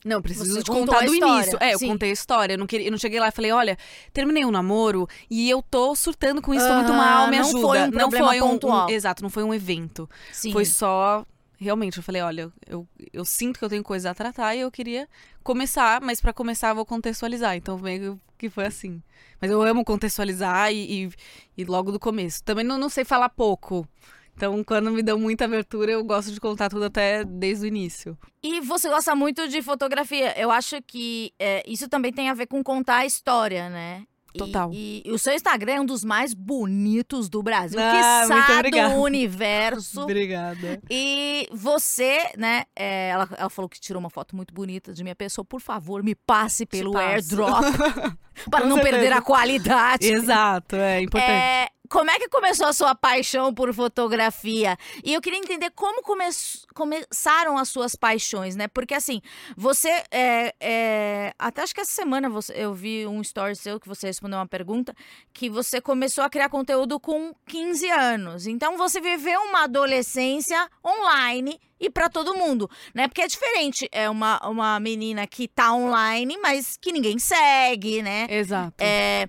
Não, 0.05 0.21
preciso 0.21 0.53
Você 0.53 0.63
te 0.63 0.71
contar 0.71 1.05
do 1.05 1.13
início. 1.13 1.57
É, 1.59 1.73
eu 1.73 1.79
sim. 1.79 1.87
contei 1.87 2.09
a 2.11 2.13
história. 2.13 2.53
Eu 2.53 2.57
não, 2.57 2.67
queria, 2.67 2.87
eu 2.87 2.91
não 2.91 2.97
cheguei 2.97 3.19
lá 3.19 3.27
e 3.27 3.31
falei, 3.31 3.51
olha, 3.51 3.77
terminei 4.13 4.45
um 4.45 4.51
namoro 4.51 5.07
e 5.29 5.49
eu 5.49 5.61
tô 5.61 5.95
surtando 5.95 6.41
com 6.41 6.53
isso, 6.53 6.67
tô 6.67 6.73
muito 6.75 6.93
mal, 6.93 7.27
me 7.27 7.37
não 7.39 7.45
ajuda. 7.45 7.61
foi 7.67 7.81
um 7.81 7.91
problema 7.91 8.27
foi 8.27 8.41
um- 8.41 8.59
um-. 8.63 8.89
Exato, 8.89 9.23
não 9.23 9.29
foi 9.29 9.43
um 9.43 9.53
evento. 9.53 10.09
Sim. 10.31 10.51
Foi 10.51 10.65
só. 10.65 11.25
Realmente, 11.59 11.97
eu 11.97 12.03
falei, 12.03 12.21
olha, 12.21 12.51
eu, 12.67 12.87
eu 13.11 13.25
sinto 13.25 13.57
que 13.57 13.65
eu 13.65 13.69
tenho 13.69 13.83
coisa 13.83 14.11
a 14.11 14.13
tratar 14.13 14.53
e 14.55 14.59
eu 14.59 14.69
queria 14.69 15.09
começar, 15.43 15.99
mas 16.01 16.21
pra 16.21 16.31
começar 16.31 16.69
eu 16.69 16.75
vou 16.75 16.85
contextualizar. 16.85 17.55
Então 17.55 17.77
meio 17.79 18.21
que 18.37 18.47
foi 18.49 18.67
assim. 18.67 19.01
Mas 19.41 19.49
eu 19.49 19.61
amo 19.63 19.83
contextualizar 19.83 20.71
e, 20.71 21.05
e, 21.05 21.11
e 21.57 21.65
logo 21.65 21.91
do 21.91 21.99
começo. 21.99 22.43
Também 22.43 22.63
não, 22.63 22.77
não 22.77 22.89
sei 22.89 23.03
falar 23.03 23.29
pouco. 23.29 23.87
Então, 24.37 24.63
quando 24.63 24.91
me 24.91 25.01
dão 25.01 25.17
muita 25.19 25.45
abertura, 25.45 25.91
eu 25.93 26.03
gosto 26.03 26.31
de 26.31 26.39
contar 26.39 26.69
tudo 26.69 26.85
até 26.85 27.23
desde 27.25 27.65
o 27.65 27.67
início. 27.67 28.15
E 28.43 28.61
você 28.61 28.87
gosta 28.87 29.15
muito 29.15 29.47
de 29.47 29.63
fotografia. 29.63 30.39
Eu 30.39 30.51
acho 30.51 30.79
que 30.85 31.33
é, 31.39 31.63
isso 31.67 31.89
também 31.89 32.13
tem 32.13 32.29
a 32.29 32.35
ver 32.35 32.45
com 32.45 32.63
contar 32.63 32.97
a 32.97 33.05
história, 33.07 33.67
né? 33.67 34.03
E- 34.35 34.37
Total. 34.37 34.69
E, 34.71 35.01
e 35.03 35.11
o 35.11 35.17
seu 35.17 35.33
Instagram 35.33 35.73
é 35.73 35.81
um 35.81 35.85
dos 35.85 36.03
mais 36.03 36.35
bonitos 36.35 37.27
do 37.29 37.41
Brasil, 37.41 37.79
Ah, 37.81 38.27
obrigada. 38.57 38.93
do 38.93 39.01
universo. 39.01 40.01
Obrigada. 40.01 40.79
E 40.87 41.47
você, 41.51 42.19
né? 42.37 42.65
é, 42.75 43.09
ela, 43.09 43.27
ela 43.37 43.49
falou 43.49 43.67
que 43.67 43.79
tirou 43.79 43.99
uma 43.99 44.11
foto 44.11 44.35
muito 44.35 44.53
bonita 44.53 44.93
de 44.93 45.01
minha 45.01 45.15
pessoa. 45.15 45.43
Por 45.43 45.61
favor, 45.61 46.03
me 46.03 46.13
passe 46.13 46.63
pelo 46.67 46.95
airdrop 46.95 47.63
para 48.51 48.61
Com 48.61 48.67
não 48.67 48.75
perder 48.75 48.99
certeza. 48.99 49.15
a 49.15 49.21
qualidade. 49.23 50.05
Exato, 50.07 50.75
é 50.75 51.01
importante. 51.01 51.31
É, 51.31 51.69
como 51.89 52.09
é 52.11 52.19
que 52.19 52.29
começou 52.29 52.67
a 52.67 52.73
sua 52.73 52.93
paixão 52.95 53.53
por 53.53 53.73
fotografia? 53.73 54.77
E 55.03 55.13
eu 55.13 55.21
queria 55.21 55.39
entender 55.39 55.71
como 55.71 56.01
come- 56.03 56.25
começaram 56.73 57.57
as 57.57 57.69
suas 57.69 57.95
paixões, 57.95 58.55
né? 58.55 58.67
Porque 58.67 58.93
assim, 58.93 59.21
você. 59.55 59.89
é, 60.11 60.53
é, 60.59 61.33
até 61.39 61.61
acho 61.61 61.73
que 61.73 61.81
essa 61.81 61.91
semana 61.91 62.29
você- 62.29 62.53
eu 62.55 62.73
vi 62.73 63.05
um 63.07 63.21
story 63.21 63.55
seu 63.55 63.79
que 63.79 63.87
você 63.87 64.07
respondeu 64.07 64.37
uma 64.39 64.47
pergunta 64.47 64.93
que 65.33 65.49
você 65.49 65.81
começou 65.81 66.23
a 66.23 66.29
criar 66.29 66.49
conteúdo 66.49 66.99
com 66.99 67.33
15 67.47 67.89
anos. 67.89 68.47
Então 68.47 68.77
você 68.77 68.99
viveu 69.01 69.39
uma 69.41 69.63
adolescência 69.63 70.69
online 70.85 71.59
e 71.79 71.89
para 71.89 72.09
todo 72.09 72.35
mundo, 72.35 72.69
né? 72.93 73.07
Porque 73.07 73.21
é 73.21 73.27
diferente. 73.27 73.87
É 73.91 74.09
uma, 74.09 74.39
uma 74.47 74.79
menina 74.79 75.27
que 75.27 75.47
tá 75.47 75.73
online, 75.73 76.37
mas 76.41 76.77
que 76.77 76.91
ninguém 76.91 77.19
segue, 77.19 78.01
né? 78.01 78.27
Exato. 78.29 78.75
É, 78.79 79.27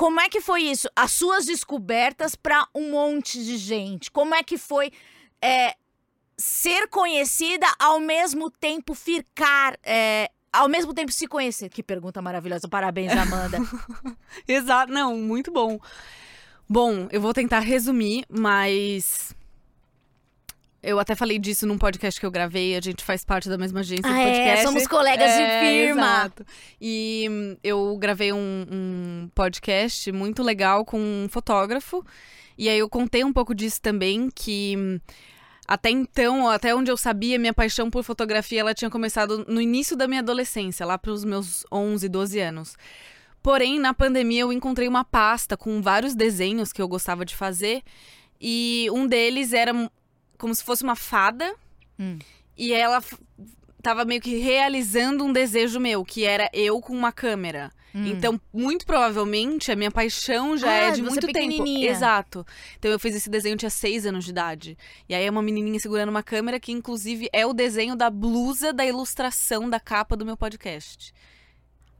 como 0.00 0.18
é 0.18 0.30
que 0.30 0.40
foi 0.40 0.62
isso? 0.62 0.88
As 0.96 1.12
suas 1.12 1.44
descobertas 1.44 2.34
para 2.34 2.66
um 2.74 2.90
monte 2.90 3.44
de 3.44 3.58
gente. 3.58 4.10
Como 4.10 4.34
é 4.34 4.42
que 4.42 4.56
foi 4.56 4.90
é, 5.42 5.74
ser 6.38 6.88
conhecida 6.88 7.66
ao 7.78 8.00
mesmo 8.00 8.50
tempo 8.50 8.94
ficar. 8.94 9.78
é, 9.84 10.30
ao 10.50 10.70
mesmo 10.70 10.94
tempo 10.94 11.12
se 11.12 11.26
conhecer. 11.26 11.68
Que 11.68 11.82
pergunta 11.82 12.22
maravilhosa. 12.22 12.66
Parabéns, 12.66 13.12
Amanda. 13.12 13.58
Exato, 14.48 14.90
não, 14.90 15.18
muito 15.18 15.52
bom. 15.52 15.78
Bom, 16.66 17.06
eu 17.12 17.20
vou 17.20 17.34
tentar 17.34 17.60
resumir, 17.60 18.24
mas. 18.26 19.36
Eu 20.82 20.98
até 20.98 21.14
falei 21.14 21.38
disso 21.38 21.66
num 21.66 21.76
podcast 21.76 22.18
que 22.18 22.24
eu 22.24 22.30
gravei, 22.30 22.74
a 22.74 22.80
gente 22.80 23.04
faz 23.04 23.22
parte 23.24 23.48
da 23.48 23.58
mesma 23.58 23.80
agência 23.80 24.02
de 24.02 24.08
ah, 24.08 24.24
podcast. 24.24 24.60
é, 24.60 24.62
somos 24.62 24.86
colegas 24.86 25.30
de 25.30 25.42
É, 25.42 25.60
firma. 25.60 26.00
Exato. 26.00 26.46
E 26.80 27.26
hum, 27.30 27.56
eu 27.62 27.96
gravei 27.98 28.32
um, 28.32 28.66
um 28.70 29.30
podcast 29.34 30.10
muito 30.10 30.42
legal 30.42 30.84
com 30.84 30.98
um 30.98 31.28
fotógrafo. 31.28 32.04
E 32.56 32.68
aí 32.68 32.78
eu 32.78 32.88
contei 32.88 33.22
um 33.24 33.32
pouco 33.32 33.54
disso 33.54 33.80
também, 33.80 34.30
que 34.34 34.74
hum, 34.78 35.00
até 35.68 35.90
então, 35.90 36.48
até 36.48 36.74
onde 36.74 36.90
eu 36.90 36.96
sabia, 36.96 37.38
minha 37.38 37.54
paixão 37.54 37.90
por 37.90 38.02
fotografia, 38.02 38.60
ela 38.60 38.74
tinha 38.74 38.90
começado 38.90 39.44
no 39.46 39.60
início 39.60 39.94
da 39.96 40.08
minha 40.08 40.20
adolescência, 40.20 40.84
lá 40.86 40.96
para 40.96 41.12
os 41.12 41.24
meus 41.24 41.64
11, 41.70 42.08
12 42.08 42.40
anos. 42.40 42.76
Porém, 43.42 43.78
na 43.78 43.92
pandemia 43.94 44.40
eu 44.42 44.52
encontrei 44.52 44.88
uma 44.88 45.04
pasta 45.04 45.56
com 45.56 45.80
vários 45.82 46.14
desenhos 46.14 46.72
que 46.72 46.80
eu 46.80 46.88
gostava 46.88 47.24
de 47.24 47.36
fazer. 47.36 47.82
E 48.40 48.88
um 48.92 49.06
deles 49.06 49.52
era 49.52 49.72
como 50.40 50.54
se 50.54 50.64
fosse 50.64 50.82
uma 50.82 50.96
fada. 50.96 51.54
Hum. 51.98 52.18
E 52.56 52.72
ela 52.72 53.02
tava 53.82 54.04
meio 54.04 54.20
que 54.20 54.38
realizando 54.38 55.24
um 55.24 55.32
desejo 55.32 55.78
meu, 55.78 56.04
que 56.04 56.24
era 56.24 56.50
eu 56.52 56.80
com 56.80 56.92
uma 56.92 57.12
câmera. 57.12 57.70
Hum. 57.94 58.06
Então, 58.06 58.40
muito 58.52 58.86
provavelmente, 58.86 59.72
a 59.72 59.76
minha 59.76 59.90
paixão 59.90 60.56
já 60.56 60.70
Ah, 60.70 60.74
é 60.74 60.90
de 60.92 61.02
muito 61.02 61.26
tempo. 61.26 61.66
Exato. 61.66 62.46
Então, 62.78 62.90
eu 62.90 63.00
fiz 63.00 63.14
esse 63.16 63.28
desenho, 63.28 63.54
eu 63.54 63.58
tinha 63.58 63.70
seis 63.70 64.06
anos 64.06 64.24
de 64.24 64.30
idade. 64.30 64.78
E 65.08 65.14
aí, 65.14 65.24
é 65.24 65.30
uma 65.30 65.42
menininha 65.42 65.78
segurando 65.80 66.08
uma 66.08 66.22
câmera 66.22 66.60
que, 66.60 66.72
inclusive, 66.72 67.28
é 67.32 67.44
o 67.44 67.52
desenho 67.52 67.96
da 67.96 68.08
blusa 68.08 68.72
da 68.72 68.86
ilustração 68.86 69.68
da 69.68 69.80
capa 69.80 70.16
do 70.16 70.24
meu 70.24 70.36
podcast. 70.36 71.12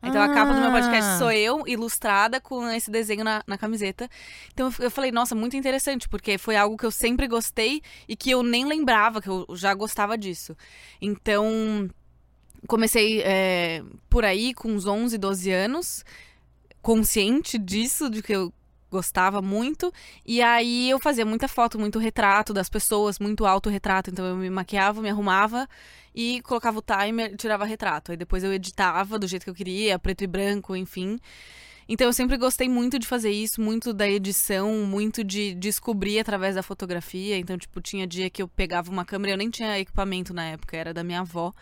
Então, 0.02 0.22
a 0.22 0.28
capa 0.32 0.54
do 0.54 0.60
meu 0.60 0.70
Ah. 0.70 0.72
podcast 0.72 1.18
sou 1.18 1.30
eu, 1.30 1.62
ilustrada, 1.66 2.40
com 2.40 2.66
esse 2.70 2.90
desenho 2.90 3.22
na, 3.22 3.42
na 3.46 3.58
camiseta. 3.58 4.08
Então, 4.52 4.72
eu 4.78 4.90
falei, 4.90 5.12
nossa, 5.12 5.34
muito 5.34 5.56
interessante, 5.56 6.08
porque 6.08 6.38
foi 6.38 6.56
algo 6.56 6.76
que 6.76 6.86
eu 6.86 6.90
sempre 6.90 7.28
gostei 7.28 7.82
e 8.08 8.16
que 8.16 8.30
eu 8.30 8.42
nem 8.42 8.64
lembrava 8.64 9.20
que 9.20 9.28
eu 9.28 9.46
já 9.54 9.74
gostava 9.74 10.16
disso. 10.16 10.56
Então, 11.02 11.88
comecei 12.66 13.20
é, 13.22 13.82
por 14.08 14.24
aí 14.24 14.54
com 14.54 14.68
uns 14.72 14.86
11, 14.86 15.18
12 15.18 15.50
anos, 15.50 16.04
consciente 16.80 17.58
disso, 17.58 18.08
de 18.08 18.22
que 18.22 18.32
eu 18.32 18.52
gostava 18.90 19.40
muito. 19.40 19.92
E 20.26 20.42
aí 20.42 20.90
eu 20.90 20.98
fazia 20.98 21.24
muita 21.24 21.48
foto, 21.48 21.78
muito 21.78 21.98
retrato 21.98 22.52
das 22.52 22.68
pessoas, 22.68 23.18
muito 23.18 23.46
autorretrato. 23.46 24.10
Então 24.10 24.24
eu 24.24 24.36
me 24.36 24.50
maquiava, 24.50 25.00
me 25.00 25.08
arrumava 25.08 25.68
e 26.14 26.40
colocava 26.42 26.78
o 26.78 26.82
timer 26.82 27.36
tirava 27.36 27.64
retrato. 27.64 28.10
Aí 28.10 28.16
depois 28.16 28.42
eu 28.44 28.52
editava 28.52 29.18
do 29.18 29.26
jeito 29.26 29.44
que 29.44 29.50
eu 29.50 29.54
queria, 29.54 29.98
preto 29.98 30.24
e 30.24 30.26
branco, 30.26 30.74
enfim. 30.76 31.18
Então 31.88 32.06
eu 32.06 32.12
sempre 32.12 32.36
gostei 32.36 32.68
muito 32.68 32.98
de 33.00 33.06
fazer 33.06 33.30
isso, 33.32 33.60
muito 33.60 33.92
da 33.92 34.08
edição, 34.08 34.72
muito 34.86 35.24
de 35.24 35.54
descobrir 35.54 36.20
através 36.20 36.54
da 36.54 36.62
fotografia. 36.62 37.36
Então, 37.36 37.58
tipo, 37.58 37.80
tinha 37.80 38.06
dia 38.06 38.30
que 38.30 38.40
eu 38.42 38.46
pegava 38.46 38.90
uma 38.90 39.04
câmera, 39.04 39.32
eu 39.34 39.38
nem 39.38 39.50
tinha 39.50 39.78
equipamento 39.78 40.32
na 40.32 40.44
época, 40.44 40.76
era 40.76 40.94
da 40.94 41.02
minha 41.02 41.20
avó. 41.20 41.52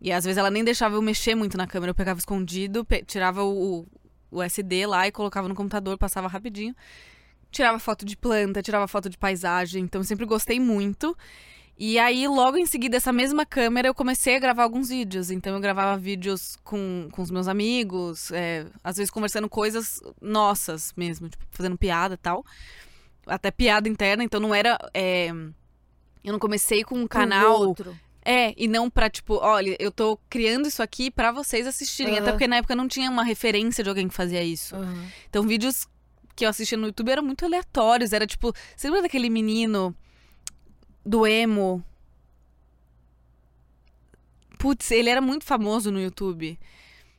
E 0.00 0.10
às 0.10 0.24
vezes 0.24 0.38
ela 0.38 0.50
nem 0.50 0.64
deixava 0.64 0.96
eu 0.96 1.02
mexer 1.02 1.34
muito 1.34 1.56
na 1.56 1.66
câmera, 1.66 1.90
eu 1.90 1.94
pegava 1.94 2.18
escondido, 2.18 2.84
pe- 2.84 3.04
tirava 3.04 3.44
o, 3.44 3.86
o 4.32 4.42
SD 4.42 4.86
lá 4.86 5.06
e 5.06 5.12
colocava 5.12 5.48
no 5.48 5.54
computador, 5.54 5.96
passava 5.98 6.26
rapidinho. 6.26 6.74
Tirava 7.50 7.78
foto 7.78 8.04
de 8.04 8.16
planta, 8.16 8.62
tirava 8.62 8.88
foto 8.88 9.10
de 9.10 9.18
paisagem, 9.18 9.84
então 9.84 10.00
eu 10.00 10.04
sempre 10.04 10.24
gostei 10.24 10.58
muito. 10.58 11.16
E 11.78 11.98
aí, 11.98 12.26
logo 12.28 12.56
em 12.56 12.66
seguida, 12.66 12.96
essa 12.96 13.12
mesma 13.12 13.44
câmera, 13.44 13.88
eu 13.88 13.94
comecei 13.94 14.36
a 14.36 14.38
gravar 14.38 14.62
alguns 14.62 14.88
vídeos. 14.88 15.30
Então, 15.30 15.54
eu 15.54 15.60
gravava 15.60 15.98
vídeos 15.98 16.56
com, 16.62 17.08
com 17.10 17.22
os 17.22 17.30
meus 17.30 17.48
amigos, 17.48 18.30
é, 18.30 18.66
às 18.84 18.96
vezes 18.96 19.10
conversando 19.10 19.48
coisas 19.48 20.00
nossas 20.20 20.92
mesmo, 20.96 21.28
tipo, 21.28 21.44
fazendo 21.50 21.76
piada 21.76 22.14
e 22.14 22.18
tal. 22.18 22.44
Até 23.26 23.50
piada 23.50 23.88
interna, 23.88 24.22
então 24.22 24.40
não 24.40 24.54
era. 24.54 24.78
é, 24.94 25.28
eu 26.22 26.32
não 26.32 26.38
comecei 26.38 26.84
com 26.84 26.96
um 26.96 27.06
canal. 27.06 27.60
outro. 27.60 27.96
É, 28.24 28.54
e 28.56 28.68
não 28.68 28.88
pra, 28.88 29.10
tipo, 29.10 29.34
olha, 29.34 29.76
eu 29.80 29.90
tô 29.90 30.16
criando 30.30 30.68
isso 30.68 30.80
aqui 30.82 31.10
pra 31.10 31.32
vocês 31.32 31.66
assistirem. 31.66 32.14
Até 32.14 32.22
Aham. 32.22 32.32
porque 32.32 32.46
na 32.46 32.56
época 32.56 32.76
não 32.76 32.86
tinha 32.86 33.10
uma 33.10 33.24
referência 33.24 33.82
de 33.82 33.90
alguém 33.90 34.06
que 34.08 34.14
fazia 34.14 34.42
isso. 34.44 34.76
Aham. 34.76 35.06
Então, 35.28 35.42
vídeos 35.42 35.88
que 36.36 36.44
eu 36.44 36.48
assistia 36.48 36.78
no 36.78 36.86
YouTube 36.86 37.10
eram 37.10 37.22
muito 37.24 37.44
aleatórios. 37.44 38.12
Era 38.12 38.26
tipo, 38.26 38.52
você 38.76 38.86
lembra 38.86 39.02
daquele 39.02 39.28
menino 39.28 39.94
do 41.04 41.26
emo? 41.26 41.84
Putz, 44.58 44.90
ele 44.92 45.10
era 45.10 45.20
muito 45.20 45.44
famoso 45.44 45.90
no 45.90 46.00
YouTube. 46.00 46.58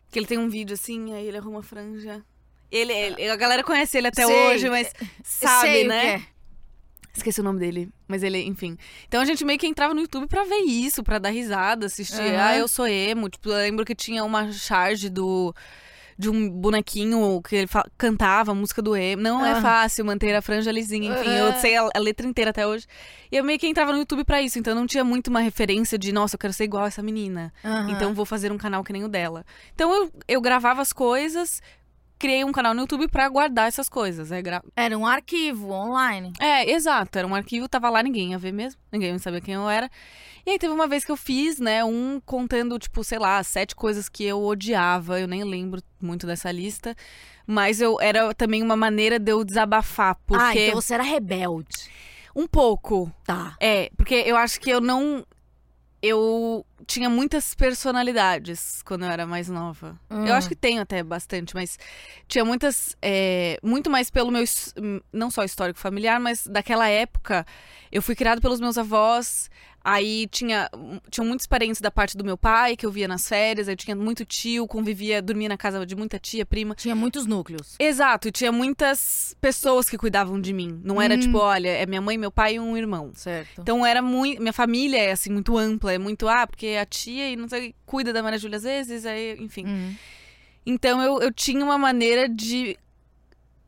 Que 0.09 0.19
ele 0.19 0.25
tem 0.25 0.37
um 0.37 0.47
vídeo 0.49 0.73
assim, 0.75 1.13
aí 1.13 1.27
ele 1.27 1.37
arruma 1.37 1.59
a 1.59 1.63
franja. 1.63 2.23
Ele, 2.71 2.93
ele- 2.93 3.29
a 3.29 3.35
galera 3.35 3.63
conhece 3.63 3.97
ele 3.97 4.07
até 4.07 4.25
Sei. 4.25 4.35
hoje, 4.35 4.69
mas 4.69 4.91
sabe, 5.23 5.67
Sei 5.71 5.87
né? 5.87 6.25
Que 7.13 7.19
é. 7.19 7.19
Esqueci 7.19 7.41
o 7.41 7.43
nome 7.43 7.59
dele, 7.59 7.89
mas 8.07 8.23
ele, 8.23 8.41
enfim. 8.43 8.77
Então 9.07 9.21
a 9.21 9.25
gente 9.25 9.45
meio 9.45 9.59
que 9.59 9.67
entrava 9.67 9.93
no 9.93 10.01
YouTube 10.01 10.27
pra 10.27 10.43
ver 10.43 10.61
isso, 10.61 11.03
pra 11.03 11.19
dar 11.19 11.29
risada, 11.29 11.85
assistir. 11.85 12.21
Aham. 12.21 12.45
Ah, 12.45 12.57
eu 12.57 12.67
sou 12.67 12.87
emo. 12.87 13.29
Tipo, 13.29 13.49
eu 13.49 13.57
lembro 13.57 13.85
que 13.85 13.95
tinha 13.95 14.23
uma 14.23 14.51
charge 14.51 15.09
do 15.09 15.53
de 16.17 16.29
um 16.29 16.49
bonequinho 16.49 17.41
que 17.41 17.55
ele 17.55 17.69
cantava 17.97 18.51
a 18.51 18.55
música 18.55 18.81
do 18.81 18.95
emo. 18.95 19.21
Não 19.21 19.45
é 19.45 19.51
Aham. 19.51 19.61
fácil 19.61 20.05
manter 20.05 20.35
a 20.35 20.41
franja 20.41 20.71
lisinha, 20.71 21.11
enfim, 21.11 21.33
eu 21.33 21.55
sei 21.55 21.75
a, 21.75 21.89
a 21.93 21.99
letra 21.99 22.27
inteira 22.27 22.51
até 22.51 22.65
hoje. 22.67 22.85
E 23.31 23.35
eu 23.35 23.43
meio 23.43 23.57
que 23.59 23.67
entrava 23.67 23.91
no 23.91 23.97
YouTube 23.97 24.23
pra 24.23 24.41
isso, 24.41 24.59
então 24.59 24.75
não 24.75 24.85
tinha 24.85 25.03
muito 25.03 25.27
uma 25.27 25.39
referência 25.39 25.97
de, 25.97 26.11
nossa, 26.11 26.35
eu 26.35 26.39
quero 26.39 26.53
ser 26.53 26.65
igual 26.65 26.83
a 26.83 26.87
essa 26.87 27.01
menina. 27.01 27.51
Aham. 27.63 27.89
Então 27.89 28.13
vou 28.13 28.25
fazer 28.25 28.51
um 28.51 28.57
canal 28.57 28.83
que 28.83 28.93
nem 28.93 29.03
o 29.03 29.07
dela. 29.07 29.45
Então 29.73 29.93
eu, 29.93 30.11
eu 30.27 30.41
gravava 30.41 30.81
as 30.81 30.93
coisas, 30.93 31.61
criei 32.23 32.45
um 32.45 32.53
canal 32.53 32.73
no 32.73 32.81
YouTube 32.81 33.09
pra 33.09 33.27
guardar 33.27 33.67
essas 33.67 33.89
coisas. 33.89 34.31
Aí 34.31 34.41
gra- 34.41 34.63
Era 34.77 34.97
um 34.97 35.05
arquivo 35.05 35.69
online. 35.71 36.31
é, 36.39 36.71
exato. 36.71 37.17
Era 37.19 37.27
um 37.27 37.35
arquivo, 37.35 37.67
tava 37.67 37.89
lá, 37.89 38.01
ninguém 38.01 38.31
ia 38.31 38.37
ver 38.37 38.53
mesmo. 38.53 38.79
Ninguém 38.89 39.17
sabia 39.19 39.41
quem 39.41 39.55
eu 39.55 39.69
era. 39.69 39.89
E 40.45 40.51
aí 40.51 40.57
teve 40.59 40.73
uma 40.73 40.87
vez 40.87 41.03
que 41.03 41.11
eu 41.11 41.17
fiz, 41.17 41.59
né, 41.59 41.83
um 41.83 42.21
contando, 42.25 42.79
tipo, 42.79 43.03
sei 43.03 43.19
lá, 43.19 43.43
sete 43.43 43.75
coisas 43.75 44.07
que 44.07 44.23
eu 44.23 44.41
odiava. 44.41 45.19
Eu 45.19 45.27
nem 45.27 45.43
lembro 45.43 45.81
muito 46.01 46.25
dessa 46.25 46.49
lista. 46.49 46.95
Mas 47.45 47.81
eu 47.81 47.99
era 47.99 48.33
também 48.33 48.63
uma 48.63 48.75
maneira 48.77 49.19
de 49.19 49.31
eu 49.31 49.43
desabafar. 49.43 50.15
Porque. 50.25 50.43
Ah, 50.43 50.55
então 50.55 50.81
você 50.81 50.93
era 50.93 51.03
rebelde. 51.03 51.89
Um 52.33 52.47
pouco. 52.47 53.11
Tá. 53.25 53.55
É, 53.59 53.89
porque 53.97 54.15
eu 54.15 54.37
acho 54.37 54.59
que 54.61 54.69
eu 54.69 54.79
não. 54.79 55.25
Eu 56.05 56.65
tinha 56.85 57.09
muitas 57.09 57.55
personalidades 57.55 58.81
quando 58.83 59.05
eu 59.05 59.09
era 59.09 59.25
mais 59.25 59.47
nova. 59.47 59.97
Hum. 60.11 60.25
Eu 60.27 60.33
acho 60.33 60.49
que 60.49 60.55
tenho 60.55 60.81
até 60.81 61.01
bastante, 61.01 61.55
mas 61.55 61.79
tinha 62.27 62.43
muitas. 62.43 62.93
é, 63.01 63.57
muito 63.63 63.89
mais 63.89 64.09
pelo 64.09 64.29
meu. 64.29 64.43
his- 64.43 64.73
Não 65.13 65.31
só 65.31 65.45
histórico 65.45 65.79
familiar, 65.79 66.19
mas 66.19 66.45
daquela 66.45 66.89
época. 66.89 67.45
Eu 67.89 68.01
fui 68.01 68.15
criada 68.15 68.41
pelos 68.41 68.59
meus 68.59 68.77
avós. 68.77 69.49
Aí 69.85 70.27
tinha, 70.27 70.69
tinha 71.09 71.25
muitos 71.27 71.45
parentes 71.45 71.81
da 71.81 71.91
parte 71.91 72.15
do 72.15 72.23
meu 72.23 72.37
pai 72.37 72.77
que 72.77 72.85
eu 72.85 72.91
via 72.91 73.05
nas 73.05 73.27
férias. 73.27 73.67
Aí 73.67 73.75
tinha 73.75 73.93
muito 73.95 74.23
tio, 74.23 74.65
convivia, 74.65 75.21
dormia 75.21 75.49
na 75.49 75.57
casa 75.57 75.85
de 75.85 75.93
muita 75.93 76.17
tia, 76.17 76.45
prima. 76.45 76.73
Tinha 76.73 76.95
muitos 76.95 77.25
núcleos. 77.25 77.75
Exato, 77.77 78.29
e 78.29 78.31
tinha 78.31 78.49
muitas 78.49 79.35
pessoas 79.41 79.89
que 79.89 79.97
cuidavam 79.97 80.39
de 80.39 80.53
mim. 80.53 80.79
Não 80.85 81.01
era 81.01 81.15
Hum. 81.15 81.19
tipo, 81.19 81.37
olha, 81.37 81.67
é 81.69 81.85
minha 81.85 81.99
mãe, 81.99 82.17
meu 82.17 82.31
pai 82.31 82.55
e 82.55 82.59
um 82.61 82.77
irmão. 82.77 83.11
Certo. 83.13 83.59
Então 83.61 83.85
era 83.85 84.01
muito. 84.01 84.39
Minha 84.41 84.53
família 84.53 84.97
é 84.97 85.11
assim, 85.11 85.29
muito 85.31 85.57
ampla, 85.57 85.91
é 85.91 85.97
muito, 85.97 86.29
ah, 86.29 86.47
porque 86.47 86.77
a 86.79 86.85
tia 86.85 87.29
e 87.31 87.35
não 87.35 87.49
sei, 87.49 87.75
cuida 87.85 88.13
da 88.13 88.23
Maria 88.23 88.39
Júlia 88.39 88.57
às 88.57 88.63
vezes, 88.63 89.05
aí, 89.05 89.35
enfim. 89.37 89.65
Uhum. 89.65 89.95
Então 90.65 91.01
eu, 91.01 91.21
eu 91.21 91.33
tinha 91.33 91.61
uma 91.65 91.77
maneira 91.77 92.29
de. 92.29 92.77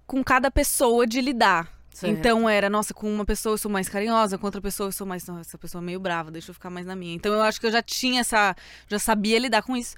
com 0.08 0.24
cada 0.24 0.50
pessoa 0.50 1.06
de 1.06 1.20
lidar. 1.20 1.75
Certo. 1.96 2.12
Então 2.12 2.50
era, 2.50 2.70
nossa, 2.70 2.94
com 2.94 3.10
uma 3.10 3.24
pessoa 3.24 3.54
eu 3.54 3.58
sou 3.58 3.72
mais 3.72 3.88
carinhosa, 3.88 4.38
com 4.38 4.46
outra 4.46 4.60
pessoa 4.60 4.90
eu 4.90 4.92
sou 4.92 5.08
mais. 5.08 5.26
Nossa, 5.26 5.40
essa 5.40 5.58
pessoa 5.58 5.82
é 5.82 5.86
meio 5.86 5.98
brava, 5.98 6.30
deixa 6.30 6.50
eu 6.50 6.54
ficar 6.54 6.70
mais 6.70 6.86
na 6.86 6.94
minha. 6.94 7.16
Então 7.16 7.34
eu 7.34 7.42
acho 7.42 7.58
que 7.58 7.66
eu 7.66 7.72
já 7.72 7.82
tinha 7.82 8.20
essa. 8.20 8.54
já 8.86 9.00
sabia 9.00 9.40
lidar 9.40 9.64
com 9.64 9.78
isso. 9.78 9.96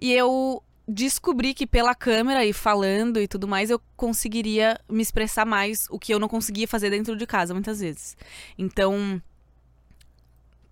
E 0.00 0.10
eu 0.10 0.62
descobri 0.88 1.52
que 1.52 1.66
pela 1.66 1.94
câmera 1.94 2.46
e 2.46 2.54
falando 2.54 3.20
e 3.20 3.28
tudo 3.28 3.46
mais, 3.46 3.68
eu 3.68 3.78
conseguiria 3.94 4.80
me 4.88 5.02
expressar 5.02 5.44
mais, 5.44 5.86
o 5.90 5.98
que 5.98 6.14
eu 6.14 6.18
não 6.18 6.28
conseguia 6.28 6.66
fazer 6.66 6.88
dentro 6.88 7.14
de 7.14 7.26
casa 7.26 7.52
muitas 7.52 7.80
vezes. 7.80 8.16
Então. 8.56 9.20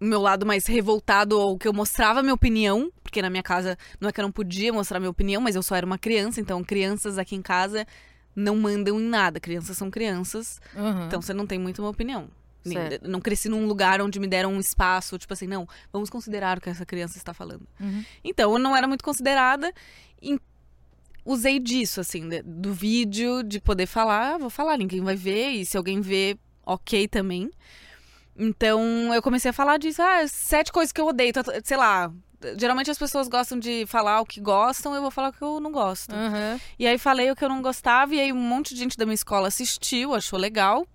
Meu 0.01 0.21
lado 0.21 0.45
mais 0.45 0.67
revoltado, 0.67 1.39
ou 1.39 1.57
que 1.57 1.69
eu 1.69 1.73
mostrava 1.73 2.23
minha 2.23 2.35
opinião, 2.35 2.91
porque 3.05 3.23
na 3.23 3.31
minha 3.31 3.43
casa 3.43 3.79
não 4.01 4.09
é 4.09 4.13
que 4.13 4.19
eu 4.19 4.25
não 4.25 4.33
podia 4.33 4.73
mostrar 4.73 4.99
minha 4.99 5.11
opinião, 5.11 5.41
mas 5.41 5.55
eu 5.55 5.63
só 5.63 5.77
era 5.77 5.87
uma 5.87 5.97
criança, 5.97 6.41
então 6.41 6.65
crianças 6.65 7.19
aqui 7.19 7.37
em 7.37 7.43
casa 7.43 7.87
não 8.35 8.57
mandam 8.57 9.01
em 9.01 9.05
nada. 9.05 9.39
Crianças 9.41 9.77
são 9.77 9.91
crianças, 9.91 10.61
Uhum. 10.75 11.07
então 11.07 11.21
você 11.21 11.33
não 11.35 11.47
tem 11.47 11.59
muito 11.59 11.83
uma 11.83 11.91
opinião. 11.91 12.29
Nem-. 12.65 12.77
Não 13.03 13.21
cresci 13.21 13.49
num 13.49 13.67
lugar 13.67 14.01
onde 14.01 14.21
me 14.21 14.27
deram 14.29 14.53
um 14.53 14.61
espaço, 14.61 15.19
tipo 15.19 15.33
assim, 15.33 15.47
não, 15.49 15.67
vamos 15.93 16.09
considerar 16.09 16.59
o 16.59 16.61
que 16.61 16.71
essa 16.71 16.87
criança 16.87 17.19
está 17.19 17.35
falando. 17.35 17.67
Uhum. 17.81 18.05
Então, 18.23 18.53
eu 18.53 18.59
não 18.59 18.77
era 18.77 18.87
muito 18.87 19.03
considerada 19.05 19.73
e 20.23 20.39
usei 21.25 21.59
disso, 21.59 22.01
assim, 22.01 22.29
do 22.45 22.73
vídeo, 22.73 23.43
de 23.43 23.61
poder 23.61 23.87
falar, 23.87 24.35
ah, 24.35 24.39
vou 24.39 24.51
falar, 24.51 24.77
ninguém 24.79 25.01
vai 25.01 25.17
ver, 25.17 25.51
e 25.51 25.67
se 25.67 25.77
alguém 25.77 26.01
vê, 26.01 26.37
ok 26.65 27.09
também. 27.09 27.51
Então, 28.37 28.81
eu 29.15 29.21
comecei 29.21 29.51
a 29.51 29.53
falar 29.53 29.77
disso, 29.79 30.01
ah, 30.01 30.27
sete 30.27 30.73
coisas 30.73 30.93
que 30.93 31.01
eu 31.01 31.07
odeio, 31.07 31.33
sei 31.65 31.77
lá. 31.77 32.13
Geralmente 32.59 32.91
as 32.91 32.99
pessoas 32.99 33.29
gostam 33.29 33.59
de 33.59 33.85
falar 33.87 34.21
o 34.21 34.27
que 34.27 34.41
gostam, 34.41 34.95
eu 34.95 35.03
vou 35.03 35.11
falar 35.11 35.29
o 35.31 35.33
que 35.33 35.43
eu 35.43 35.61
não 35.61 35.73
gosto. 35.73 36.15
Uhum. 36.15 36.61
E 36.79 36.87
aí 36.87 36.99
falei 36.99 37.31
o 37.31 37.37
que 37.37 37.45
eu 37.45 37.49
não 37.49 37.63
gostava, 37.63 38.15
e 38.15 38.21
aí 38.21 38.33
um 38.33 38.37
monte 38.37 38.75
de 38.75 38.81
gente 38.81 38.97
da 38.97 39.05
minha 39.05 39.15
escola 39.15 39.49
assistiu, 39.49 40.15
achou 40.15 40.39
legal. 40.39 40.87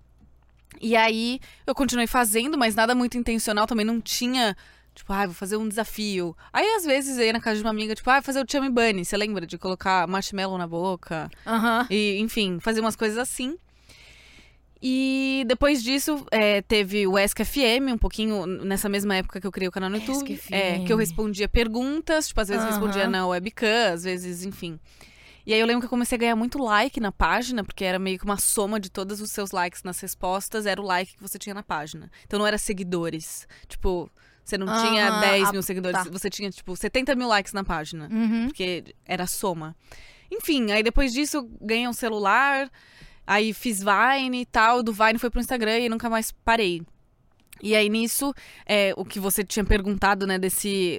E 0.80 0.96
aí 0.96 1.40
eu 1.66 1.74
continuei 1.74 2.06
fazendo, 2.06 2.56
mas 2.58 2.74
nada 2.74 2.94
muito 2.94 3.16
intencional, 3.16 3.66
também 3.66 3.84
não 3.84 4.00
tinha. 4.00 4.56
Tipo, 4.94 5.12
ah, 5.12 5.26
vou 5.26 5.34
fazer 5.34 5.56
um 5.56 5.68
desafio. 5.68 6.36
Aí, 6.52 6.66
às 6.74 6.84
vezes, 6.84 7.18
eu 7.18 7.24
ia 7.24 7.32
na 7.32 7.40
casa 7.40 7.56
de 7.58 7.62
uma 7.62 7.70
amiga, 7.70 7.94
tipo, 7.94 8.10
ah, 8.10 8.14
vou 8.14 8.22
fazer 8.22 8.42
o 8.42 8.46
chummy 8.50 8.68
bunny. 8.68 9.04
Você 9.04 9.16
lembra 9.16 9.46
de 9.46 9.56
colocar 9.56 10.08
marshmallow 10.08 10.58
na 10.58 10.66
boca? 10.66 11.30
Aham. 11.46 11.86
E, 11.88 12.18
enfim, 12.18 12.58
fazer 12.58 12.80
umas 12.80 12.96
coisas 12.96 13.16
assim. 13.16 13.56
E 14.80 15.44
depois 15.48 15.82
disso, 15.82 16.24
é, 16.30 16.62
teve 16.62 17.06
o 17.06 17.16
Ask 17.16 17.36
FM, 17.44 17.92
um 17.92 17.98
pouquinho 17.98 18.46
nessa 18.46 18.88
mesma 18.88 19.16
época 19.16 19.40
que 19.40 19.46
eu 19.46 19.50
criei 19.52 19.68
o 19.68 19.72
canal 19.72 19.90
no 19.90 19.96
YouTube. 19.96 20.40
É, 20.50 20.78
que 20.80 20.92
eu 20.92 20.96
respondia 20.96 21.48
perguntas, 21.48 22.28
tipo, 22.28 22.40
às 22.40 22.48
vezes 22.48 22.62
Aham. 22.64 22.72
respondia 22.72 23.08
na 23.08 23.26
webcam, 23.26 23.92
às 23.92 24.04
vezes, 24.04 24.44
enfim. 24.44 24.78
E 25.44 25.52
aí 25.52 25.58
eu 25.60 25.66
lembro 25.66 25.80
que 25.80 25.86
eu 25.86 25.90
comecei 25.90 26.14
a 26.16 26.18
ganhar 26.18 26.36
muito 26.36 26.62
like 26.62 27.00
na 27.00 27.10
página, 27.10 27.64
porque 27.64 27.84
era 27.84 27.98
meio 27.98 28.18
que 28.18 28.24
uma 28.24 28.36
soma 28.36 28.78
de 28.78 28.90
todos 28.90 29.20
os 29.20 29.30
seus 29.32 29.50
likes 29.50 29.82
nas 29.82 29.98
respostas, 29.98 30.66
era 30.66 30.80
o 30.80 30.84
like 30.84 31.16
que 31.16 31.22
você 31.22 31.38
tinha 31.38 31.54
na 31.54 31.62
página. 31.62 32.10
Então 32.24 32.38
não 32.38 32.46
era 32.46 32.58
seguidores. 32.58 33.48
Tipo, 33.66 34.08
você 34.44 34.56
não 34.58 34.66
tinha 34.66 35.08
Aham, 35.08 35.20
10 35.20 35.48
a- 35.48 35.52
mil 35.52 35.62
seguidores, 35.62 36.04
tá. 36.04 36.10
você 36.10 36.28
tinha, 36.30 36.50
tipo, 36.50 36.76
70 36.76 37.14
mil 37.16 37.26
likes 37.28 37.52
na 37.52 37.64
página 37.64 38.08
Uhum. 38.12 38.46
porque 38.46 38.84
era 39.06 39.26
soma. 39.26 39.74
Enfim, 40.30 40.70
aí 40.70 40.82
depois 40.82 41.12
disso 41.14 41.48
ganhei 41.60 41.88
um 41.88 41.92
celular, 41.94 42.70
aí 43.28 43.52
fiz 43.52 43.80
Vine 43.80 44.40
e 44.40 44.46
tal, 44.46 44.82
do 44.82 44.92
Vine 44.92 45.18
foi 45.18 45.28
pro 45.28 45.40
Instagram 45.40 45.78
e 45.80 45.88
nunca 45.88 46.08
mais 46.08 46.32
parei. 46.32 46.82
E 47.62 47.76
aí 47.76 47.88
nisso, 47.90 48.32
é, 48.64 48.94
o 48.96 49.04
que 49.04 49.20
você 49.20 49.44
tinha 49.44 49.64
perguntado, 49.64 50.26
né, 50.26 50.38
desse. 50.38 50.98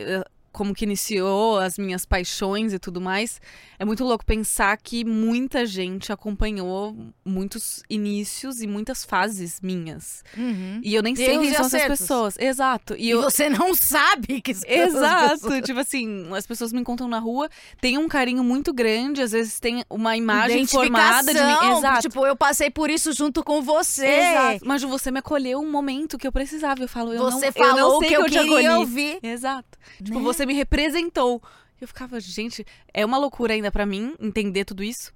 Como 0.51 0.73
que 0.73 0.85
iniciou 0.85 1.57
as 1.59 1.77
minhas 1.77 2.05
paixões 2.05 2.73
e 2.73 2.79
tudo 2.79 2.99
mais. 2.99 3.39
É 3.77 3.85
muito 3.85 4.03
louco 4.03 4.25
pensar 4.25 4.75
que 4.77 5.05
muita 5.05 5.65
gente 5.65 6.11
acompanhou 6.11 6.95
muitos 7.23 7.81
inícios 7.89 8.61
e 8.61 8.67
muitas 8.67 9.05
fases 9.05 9.59
minhas. 9.61 10.23
Uhum. 10.37 10.81
E 10.83 10.93
eu 10.93 11.01
nem 11.01 11.15
sei 11.15 11.37
quem 11.37 11.53
são 11.53 11.65
essas 11.65 11.83
pessoas. 11.85 12.35
Exato. 12.37 12.95
E 12.95 13.05
E 13.07 13.09
eu, 13.11 13.21
você 13.21 13.49
não 13.49 13.73
sabe 13.73 14.41
que 14.41 14.53
são 14.53 14.69
Exato, 14.69 15.61
tipo 15.61 15.79
assim, 15.79 16.27
as 16.35 16.45
pessoas 16.45 16.71
me 16.73 16.79
encontram 16.79 17.07
na 17.07 17.19
rua, 17.19 17.49
tem 17.79 17.97
um 17.97 18.07
carinho 18.07 18.43
muito 18.43 18.73
grande, 18.73 19.21
às 19.21 19.31
vezes 19.31 19.59
tem 19.59 19.83
uma 19.89 20.15
imagem 20.17 20.65
formada 20.67 21.33
de 21.33 21.39
mim. 21.39 21.77
Exato. 21.77 22.01
Tipo, 22.01 22.25
eu 22.25 22.35
passei 22.35 22.69
por 22.69 22.89
isso 22.89 23.13
junto 23.13 23.43
com 23.43 23.61
você. 23.61 24.05
Exato. 24.05 24.65
Mas 24.65 24.83
você 24.83 25.09
me 25.11 25.19
acolheu 25.19 25.59
um 25.59 25.71
momento 25.71 26.17
que 26.17 26.27
eu 26.27 26.31
precisava. 26.31 26.83
Eu 26.83 26.87
falo, 26.87 27.13
eu 27.13 27.23
Você 27.31 27.45
não, 27.47 27.53
falou 27.53 27.69
eu 27.69 27.87
não 27.87 27.97
o 27.97 27.99
sei 27.99 28.07
que 28.09 28.15
eu 28.15 28.21
acolhi. 28.25 28.49
queria 28.49 28.77
ouvir. 28.79 29.19
Exato. 29.23 29.77
Tipo, 30.03 30.19
Né? 30.19 30.23
você 30.23 30.38
me 30.45 30.53
representou. 30.53 31.41
Eu 31.79 31.87
ficava, 31.87 32.19
gente, 32.19 32.65
é 32.93 33.05
uma 33.05 33.17
loucura 33.17 33.53
ainda 33.53 33.71
pra 33.71 33.85
mim 33.85 34.15
entender 34.19 34.65
tudo 34.65 34.83
isso. 34.83 35.13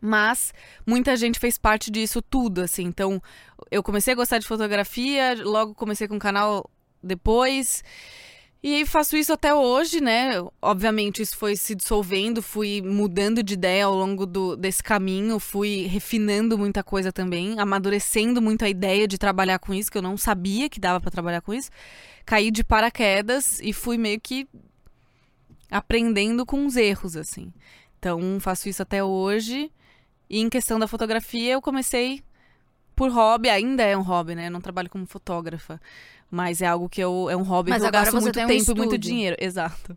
Mas 0.00 0.54
muita 0.86 1.16
gente 1.16 1.38
fez 1.38 1.58
parte 1.58 1.90
disso 1.90 2.22
tudo, 2.22 2.60
assim. 2.62 2.84
Então, 2.84 3.20
eu 3.70 3.82
comecei 3.82 4.12
a 4.12 4.16
gostar 4.16 4.38
de 4.38 4.46
fotografia, 4.46 5.36
logo 5.42 5.74
comecei 5.74 6.06
com 6.06 6.16
o 6.16 6.20
canal 6.20 6.70
depois. 7.02 7.82
E 8.60 8.74
aí 8.74 8.84
faço 8.84 9.16
isso 9.16 9.32
até 9.32 9.54
hoje, 9.54 10.00
né? 10.00 10.32
Obviamente, 10.60 11.22
isso 11.22 11.36
foi 11.36 11.54
se 11.54 11.76
dissolvendo, 11.76 12.42
fui 12.42 12.82
mudando 12.82 13.40
de 13.40 13.54
ideia 13.54 13.84
ao 13.84 13.94
longo 13.94 14.26
do, 14.26 14.56
desse 14.56 14.82
caminho, 14.82 15.38
fui 15.38 15.86
refinando 15.86 16.58
muita 16.58 16.82
coisa 16.82 17.12
também, 17.12 17.60
amadurecendo 17.60 18.42
muito 18.42 18.64
a 18.64 18.68
ideia 18.68 19.06
de 19.06 19.16
trabalhar 19.16 19.60
com 19.60 19.72
isso, 19.72 19.90
que 19.90 19.96
eu 19.96 20.02
não 20.02 20.16
sabia 20.16 20.68
que 20.68 20.80
dava 20.80 21.00
pra 21.00 21.10
trabalhar 21.10 21.40
com 21.40 21.54
isso. 21.54 21.70
Caí 22.26 22.50
de 22.50 22.64
paraquedas 22.64 23.60
e 23.60 23.72
fui 23.72 23.96
meio 23.96 24.20
que 24.20 24.48
aprendendo 25.70 26.44
com 26.44 26.66
os 26.66 26.76
erros, 26.76 27.16
assim. 27.16 27.52
Então, 27.98 28.40
faço 28.40 28.68
isso 28.68 28.82
até 28.82 29.04
hoje. 29.04 29.70
E 30.28 30.40
em 30.40 30.48
questão 30.48 30.80
da 30.80 30.88
fotografia, 30.88 31.52
eu 31.52 31.62
comecei 31.62 32.22
por 32.96 33.12
hobby, 33.12 33.48
ainda 33.48 33.84
é 33.84 33.96
um 33.96 34.02
hobby, 34.02 34.34
né? 34.34 34.48
Eu 34.48 34.50
não 34.50 34.60
trabalho 34.60 34.90
como 34.90 35.06
fotógrafa. 35.06 35.80
Mas 36.30 36.60
é 36.60 36.66
algo 36.66 36.88
que 36.88 37.00
eu. 37.00 37.28
É 37.30 37.36
um 37.36 37.42
hobby 37.42 37.70
Mas 37.70 37.80
que 37.82 37.88
eu 37.88 37.92
gasto 37.92 38.12
muito 38.20 38.32
tem 38.34 38.44
um 38.44 38.48
tempo 38.48 38.70
e 38.72 38.74
muito 38.74 38.98
dinheiro. 38.98 39.36
Exato. 39.40 39.96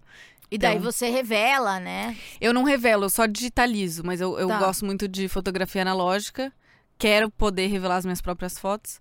E 0.50 0.58
daí 0.58 0.78
Então. 0.78 0.92
você 0.92 1.10
revela, 1.10 1.80
né? 1.80 2.16
Eu 2.40 2.54
não 2.54 2.64
revelo, 2.64 3.06
eu 3.06 3.10
só 3.10 3.26
digitalizo, 3.26 4.04
mas 4.06 4.20
eu, 4.22 4.38
eu 4.38 4.48
Tá. 4.48 4.60
gosto 4.60 4.86
muito 4.86 5.08
de 5.08 5.28
fotografia 5.28 5.82
analógica. 5.82 6.52
Quero 6.98 7.30
poder 7.32 7.68
revelar 7.68 7.98
as 7.98 8.06
minhas 8.06 8.22
próprias 8.22 8.60
fotos, 8.60 9.00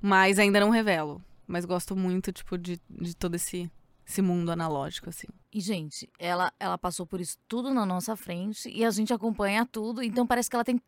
mas 0.00 0.38
ainda 0.38 0.58
não 0.60 0.70
revelo. 0.70 1.22
Mas 1.46 1.64
gosto 1.64 1.94
muito, 1.94 2.32
tipo, 2.32 2.58
de, 2.58 2.80
de 2.90 3.14
todo 3.14 3.34
esse, 3.36 3.70
esse 4.06 4.20
mundo 4.22 4.50
analógico, 4.50 5.08
assim. 5.10 5.28
E, 5.52 5.60
gente, 5.60 6.08
ela, 6.18 6.50
ela 6.58 6.76
passou 6.76 7.06
por 7.06 7.20
isso 7.20 7.36
tudo 7.46 7.72
na 7.72 7.86
nossa 7.86 8.16
frente 8.16 8.68
e 8.68 8.84
a 8.84 8.90
gente 8.90 9.12
acompanha 9.12 9.64
tudo. 9.70 10.02
Então 10.02 10.26
parece 10.26 10.48
que 10.50 10.56
ela 10.56 10.64
tem 10.64 10.80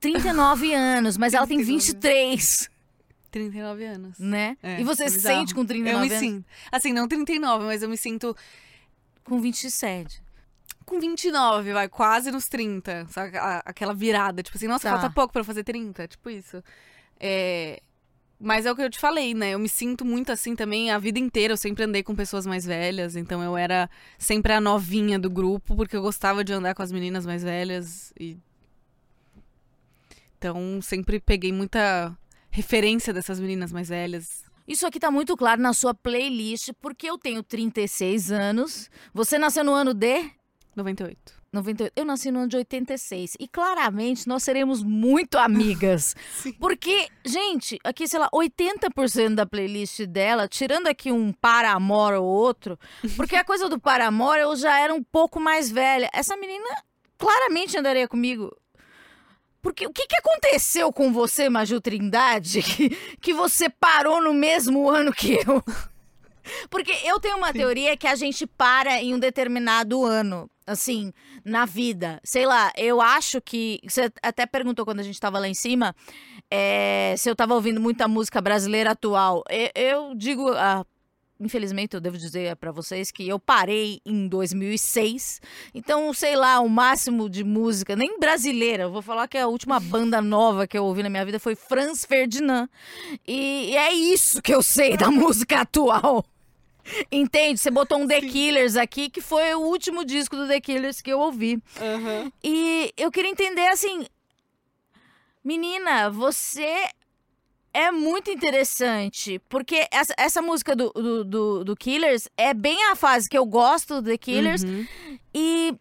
39 0.00 0.72
anos, 0.74 1.16
mas 1.16 1.34
ela 1.34 1.46
tem 1.46 1.62
23. 1.62 2.68
39 3.30 3.84
anos. 3.84 4.18
Né? 4.18 4.56
É, 4.62 4.80
e 4.80 4.84
você 4.84 5.04
é 5.04 5.08
se 5.08 5.16
bizarro. 5.16 5.38
sente 5.38 5.54
com 5.54 5.64
39 5.64 5.96
Eu 5.96 6.08
me 6.08 6.14
anos? 6.14 6.18
sinto. 6.18 6.46
Assim, 6.70 6.92
não 6.92 7.06
39, 7.08 7.64
mas 7.64 7.82
eu 7.82 7.88
me 7.88 7.96
sinto 7.96 8.36
Com 9.24 9.40
27. 9.40 10.22
com 10.84 10.98
29, 10.98 11.72
vai, 11.72 11.88
quase 11.88 12.30
nos 12.32 12.48
30. 12.48 13.06
Sabe? 13.10 13.36
Aquela 13.64 13.94
virada, 13.94 14.42
tipo 14.42 14.56
assim, 14.56 14.66
nossa, 14.66 14.88
Tá. 14.88 14.98
falta 14.98 15.10
pouco 15.14 15.32
pra 15.32 15.44
fazer 15.44 15.62
30, 15.64 16.08
tipo 16.08 16.28
isso. 16.30 16.62
É... 17.18 17.80
Mas 18.42 18.64
é 18.64 18.72
o 18.72 18.74
que 18.74 18.80
eu 18.80 18.88
te 18.88 18.98
falei, 18.98 19.34
né? 19.34 19.50
Eu 19.50 19.58
me 19.58 19.68
sinto 19.68 20.02
muito 20.02 20.32
assim 20.32 20.56
também 20.56 20.90
a 20.90 20.98
vida 20.98 21.18
inteira. 21.18 21.52
Eu 21.52 21.58
sempre 21.58 21.84
andei 21.84 22.02
com 22.02 22.14
pessoas 22.14 22.46
mais 22.46 22.64
velhas, 22.64 23.14
então 23.14 23.42
eu 23.42 23.54
era 23.54 23.88
sempre 24.18 24.52
a 24.54 24.60
novinha 24.60 25.18
do 25.18 25.28
grupo, 25.28 25.76
porque 25.76 25.94
eu 25.94 26.00
gostava 26.00 26.42
de 26.42 26.50
andar 26.52 26.74
com 26.74 26.82
as 26.82 26.90
meninas 26.90 27.26
mais 27.26 27.42
velhas. 27.42 28.14
E... 28.18 28.38
Então 30.38 30.80
sempre 30.80 31.20
peguei 31.20 31.52
muita 31.52 32.16
referência 32.50 33.12
dessas 33.12 33.40
meninas 33.40 33.72
mais 33.72 33.88
velhas. 33.88 34.44
Isso 34.66 34.86
aqui 34.86 35.00
tá 35.00 35.10
muito 35.10 35.36
claro 35.36 35.60
na 35.60 35.72
sua 35.72 35.92
playlist, 35.94 36.70
porque 36.80 37.08
eu 37.08 37.18
tenho 37.18 37.42
36 37.42 38.30
anos. 38.30 38.90
Você 39.12 39.38
nasceu 39.38 39.64
no 39.64 39.72
ano 39.72 39.92
de 39.92 40.30
98. 40.76 41.40
98. 41.52 41.92
Eu 41.96 42.04
nasci 42.04 42.30
no 42.30 42.40
ano 42.40 42.48
de 42.48 42.56
86. 42.56 43.36
E 43.40 43.48
claramente 43.48 44.28
nós 44.28 44.42
seremos 44.42 44.82
muito 44.82 45.36
amigas. 45.36 46.14
Porque, 46.60 47.08
gente, 47.24 47.78
aqui, 47.82 48.06
sei 48.06 48.20
lá, 48.20 48.30
80% 48.32 49.34
da 49.34 49.44
playlist 49.44 50.02
dela, 50.06 50.46
tirando 50.46 50.86
aqui 50.86 51.10
um 51.10 51.32
Paramore 51.32 52.16
ou 52.16 52.24
outro, 52.24 52.78
porque 53.16 53.34
a 53.34 53.44
coisa 53.44 53.68
do 53.68 53.80
Paramore 53.80 54.40
eu 54.40 54.54
já 54.54 54.78
era 54.78 54.94
um 54.94 55.02
pouco 55.02 55.40
mais 55.40 55.70
velha. 55.70 56.08
Essa 56.12 56.36
menina 56.36 56.68
claramente 57.18 57.76
andaria 57.76 58.06
comigo. 58.06 58.54
Porque 59.62 59.86
o 59.86 59.92
que, 59.92 60.06
que 60.06 60.16
aconteceu 60.16 60.92
com 60.92 61.12
você, 61.12 61.48
Maju 61.48 61.80
Trindade, 61.80 62.62
que, 62.62 62.90
que 63.20 63.34
você 63.34 63.68
parou 63.68 64.22
no 64.22 64.32
mesmo 64.32 64.88
ano 64.88 65.12
que 65.12 65.34
eu? 65.34 65.62
Porque 66.70 66.92
eu 67.04 67.20
tenho 67.20 67.36
uma 67.36 67.52
teoria 67.52 67.96
que 67.96 68.06
a 68.06 68.14
gente 68.14 68.46
para 68.46 69.00
em 69.00 69.14
um 69.14 69.18
determinado 69.18 70.04
ano, 70.04 70.50
assim, 70.66 71.12
na 71.44 71.66
vida. 71.66 72.20
Sei 72.24 72.46
lá, 72.46 72.72
eu 72.76 73.00
acho 73.00 73.40
que. 73.40 73.80
Você 73.86 74.10
até 74.22 74.46
perguntou 74.46 74.84
quando 74.84 75.00
a 75.00 75.04
gente 75.04 75.20
tava 75.20 75.38
lá 75.38 75.46
em 75.46 75.54
cima 75.54 75.94
é, 76.50 77.14
se 77.16 77.30
eu 77.30 77.36
tava 77.36 77.54
ouvindo 77.54 77.80
muita 77.80 78.08
música 78.08 78.40
brasileira 78.40 78.92
atual. 78.92 79.44
Eu, 79.48 79.70
eu 79.74 80.14
digo. 80.14 80.50
ah, 80.52 80.84
Infelizmente, 81.40 81.94
eu 81.94 82.00
devo 82.00 82.18
dizer 82.18 82.54
pra 82.56 82.70
vocês 82.70 83.10
que 83.10 83.26
eu 83.26 83.38
parei 83.38 84.02
em 84.04 84.28
2006. 84.28 85.40
Então, 85.74 86.12
sei 86.12 86.36
lá, 86.36 86.60
o 86.60 86.68
máximo 86.68 87.30
de 87.30 87.42
música, 87.42 87.96
nem 87.96 88.20
brasileira. 88.20 88.82
Eu 88.82 88.92
vou 88.92 89.00
falar 89.00 89.26
que 89.26 89.38
a 89.38 89.48
última 89.48 89.80
banda 89.80 90.20
nova 90.20 90.66
que 90.66 90.76
eu 90.76 90.84
ouvi 90.84 91.02
na 91.02 91.08
minha 91.08 91.24
vida 91.24 91.40
foi 91.40 91.54
Franz 91.54 92.04
Ferdinand. 92.04 92.68
E, 93.26 93.70
e 93.70 93.76
é 93.76 93.90
isso 93.92 94.42
que 94.42 94.54
eu 94.54 94.62
sei 94.62 94.98
da 94.98 95.10
música 95.10 95.62
atual. 95.62 96.24
Entende? 97.10 97.58
Você 97.58 97.70
botou 97.70 97.98
um 97.98 98.06
The 98.06 98.20
Killers 98.20 98.76
aqui, 98.76 99.08
que 99.08 99.20
foi 99.20 99.54
o 99.54 99.60
último 99.60 100.04
disco 100.04 100.36
do 100.36 100.46
The 100.46 100.60
Killers 100.60 101.00
que 101.00 101.10
eu 101.10 101.20
ouvi. 101.20 101.58
Aham. 101.80 102.30
E 102.44 102.92
eu 102.96 103.10
queria 103.10 103.30
entender 103.30 103.66
assim. 103.68 104.04
Menina, 105.42 106.10
você 106.10 106.90
é 107.72 107.90
muito 107.90 108.30
interessante. 108.30 109.40
Porque 109.48 109.86
essa, 109.90 110.14
essa 110.18 110.42
música 110.42 110.74
do, 110.74 110.90
do, 110.90 111.24
do, 111.24 111.64
do 111.64 111.76
Killers 111.76 112.28
é 112.36 112.52
bem 112.54 112.84
a 112.90 112.96
fase 112.96 113.28
que 113.28 113.36
eu 113.38 113.46
gosto 113.46 114.00
do 114.00 114.10
The 114.10 114.18
Killers. 114.18 114.62
Uhum. 114.62 114.86
E 115.34 115.74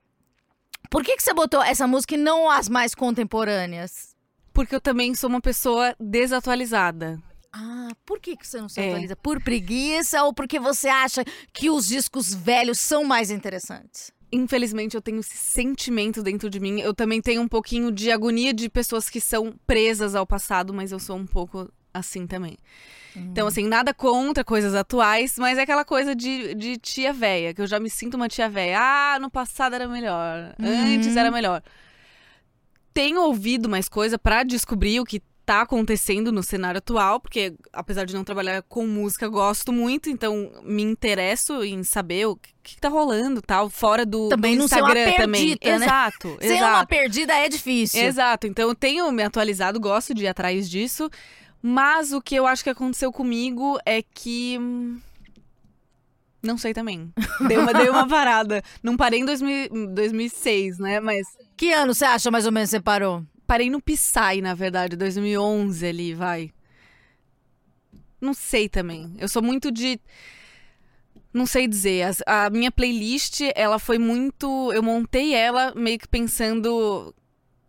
por 0.89 1.03
que, 1.03 1.15
que 1.15 1.23
você 1.23 1.33
botou 1.33 1.61
essa 1.61 1.87
música 1.87 2.15
e 2.15 2.17
não 2.17 2.49
as 2.49 2.69
mais 2.69 2.95
contemporâneas? 2.95 4.15
Porque 4.53 4.75
eu 4.75 4.81
também 4.81 5.13
sou 5.15 5.29
uma 5.29 5.41
pessoa 5.41 5.95
desatualizada. 5.99 7.21
Ah, 7.51 7.89
por 8.05 8.19
que, 8.19 8.35
que 8.37 8.47
você 8.47 8.61
não 8.61 8.69
se 8.69 8.79
É. 8.79 8.89
atualiza? 8.89 9.15
Por 9.15 9.41
preguiça 9.41 10.23
ou 10.23 10.33
porque 10.33 10.59
você 10.59 10.87
acha 10.87 11.23
que 11.53 11.69
os 11.69 11.87
discos 11.87 12.33
velhos 12.33 12.79
são 12.79 13.03
mais 13.03 13.31
interessantes? 13.31 14.11
Infelizmente, 14.31 14.95
eu 14.95 15.01
tenho 15.01 15.19
esse 15.19 15.35
sentimento 15.35 16.21
dentro 16.21 16.49
de 16.49 16.59
mim. 16.59 16.79
Eu 16.79 16.93
também 16.93 17.19
tenho 17.19 17.41
um 17.41 17.47
pouquinho 17.47 17.91
de 17.91 18.11
agonia 18.11 18.53
de 18.53 18.69
pessoas 18.69 19.09
que 19.09 19.19
são 19.19 19.55
presas 19.65 20.13
ao 20.13 20.27
passado, 20.27 20.71
mas 20.71 20.91
eu 20.91 20.99
sou 20.99 21.15
um 21.17 21.25
pouco 21.25 21.67
assim 21.93 22.27
também. 22.27 22.57
Então, 23.15 23.47
assim, 23.47 23.67
nada 23.67 23.93
contra 23.93 24.43
coisas 24.43 24.75
atuais, 24.75 25.35
mas 25.37 25.57
é 25.57 25.63
aquela 25.63 25.83
coisa 25.83 26.15
de, 26.15 26.53
de 26.53 26.77
tia 26.77 27.11
véia, 27.11 27.53
que 27.53 27.61
eu 27.61 27.67
já 27.67 27.79
me 27.79 27.89
sinto 27.89 28.13
uma 28.15 28.29
tia 28.29 28.47
véia. 28.47 28.77
Ah, 28.79 29.17
no 29.19 29.29
passado 29.29 29.73
era 29.73 29.87
melhor, 29.87 30.55
antes 30.59 31.17
era 31.17 31.31
melhor. 31.31 31.61
Tenho 32.93 33.21
ouvido 33.21 33.69
mais 33.69 33.87
coisa 33.87 34.17
pra 34.17 34.43
descobrir 34.43 34.99
o 34.99 35.05
que 35.05 35.21
tá 35.45 35.61
acontecendo 35.61 36.31
no 36.31 36.43
cenário 36.43 36.77
atual, 36.77 37.19
porque 37.19 37.55
apesar 37.73 38.05
de 38.05 38.13
não 38.13 38.23
trabalhar 38.23 38.61
com 38.63 38.85
música, 38.85 39.27
gosto 39.27 39.73
muito, 39.73 40.07
então 40.07 40.51
me 40.63 40.83
interesso 40.83 41.63
em 41.63 41.83
saber 41.83 42.27
o 42.27 42.35
que, 42.35 42.51
que 42.61 42.77
tá 42.79 42.87
rolando, 42.87 43.41
tal, 43.41 43.67
fora 43.67 44.05
do, 44.05 44.29
Também 44.29 44.55
do 44.55 44.59
não 44.61 44.67
ser 44.67 44.75
uma 44.81 44.89
Instagram 44.91 45.11
também. 45.17 45.57
perdida, 45.57 45.79
né? 45.79 45.85
Exato, 45.85 46.37
Ser 46.39 46.53
exato. 46.53 46.75
uma 46.75 46.85
perdida 46.85 47.33
é 47.33 47.49
difícil. 47.49 47.99
Exato, 48.03 48.45
então 48.45 48.69
eu 48.69 48.75
tenho 48.75 49.11
me 49.11 49.23
atualizado, 49.23 49.79
gosto 49.79 50.13
de 50.13 50.25
ir 50.25 50.27
atrás 50.27 50.69
disso, 50.69 51.09
mas 51.61 52.11
o 52.13 52.21
que 52.21 52.35
eu 52.35 52.45
acho 52.47 52.63
que 52.63 52.69
aconteceu 52.69 53.11
comigo 53.11 53.77
é 53.85 54.01
que. 54.01 54.57
Não 56.41 56.57
sei 56.57 56.73
também. 56.73 57.11
Deu 57.47 57.61
uma, 57.61 57.73
dei 57.73 57.89
uma 57.89 58.07
parada. 58.07 58.63
Não 58.81 58.95
parei 58.95 59.19
em 59.19 59.25
2000 59.25 59.65
em 59.75 59.93
2006, 59.93 60.79
né? 60.79 60.99
Mas 61.01 61.27
Que 61.57 61.73
ano 61.73 61.93
você 61.93 62.05
acha 62.05 62.31
mais 62.31 62.45
ou 62.45 62.51
menos 62.51 62.69
que 62.69 62.77
você 62.77 62.81
parou? 62.81 63.23
parei 63.45 63.67
no 63.69 63.81
Psy, 63.81 64.41
na 64.43 64.53
verdade, 64.53 64.95
2011 64.95 65.83
ali, 65.85 66.13
vai. 66.13 66.51
Não 68.21 68.33
sei 68.33 68.69
também. 68.69 69.13
Eu 69.17 69.27
sou 69.27 69.41
muito 69.41 69.71
de. 69.71 69.99
Não 71.33 71.45
sei 71.45 71.67
dizer. 71.67 72.03
As- 72.03 72.21
A, 72.25 72.49
minha 72.49 72.71
playlist, 72.71 73.41
ela 73.55 73.79
foi 73.79 73.97
muito. 73.97 74.71
Eu 74.71 74.83
montei 74.83 75.33
ela 75.33 75.73
meio 75.75 75.97
que 75.97 76.07
pensando. 76.07 77.13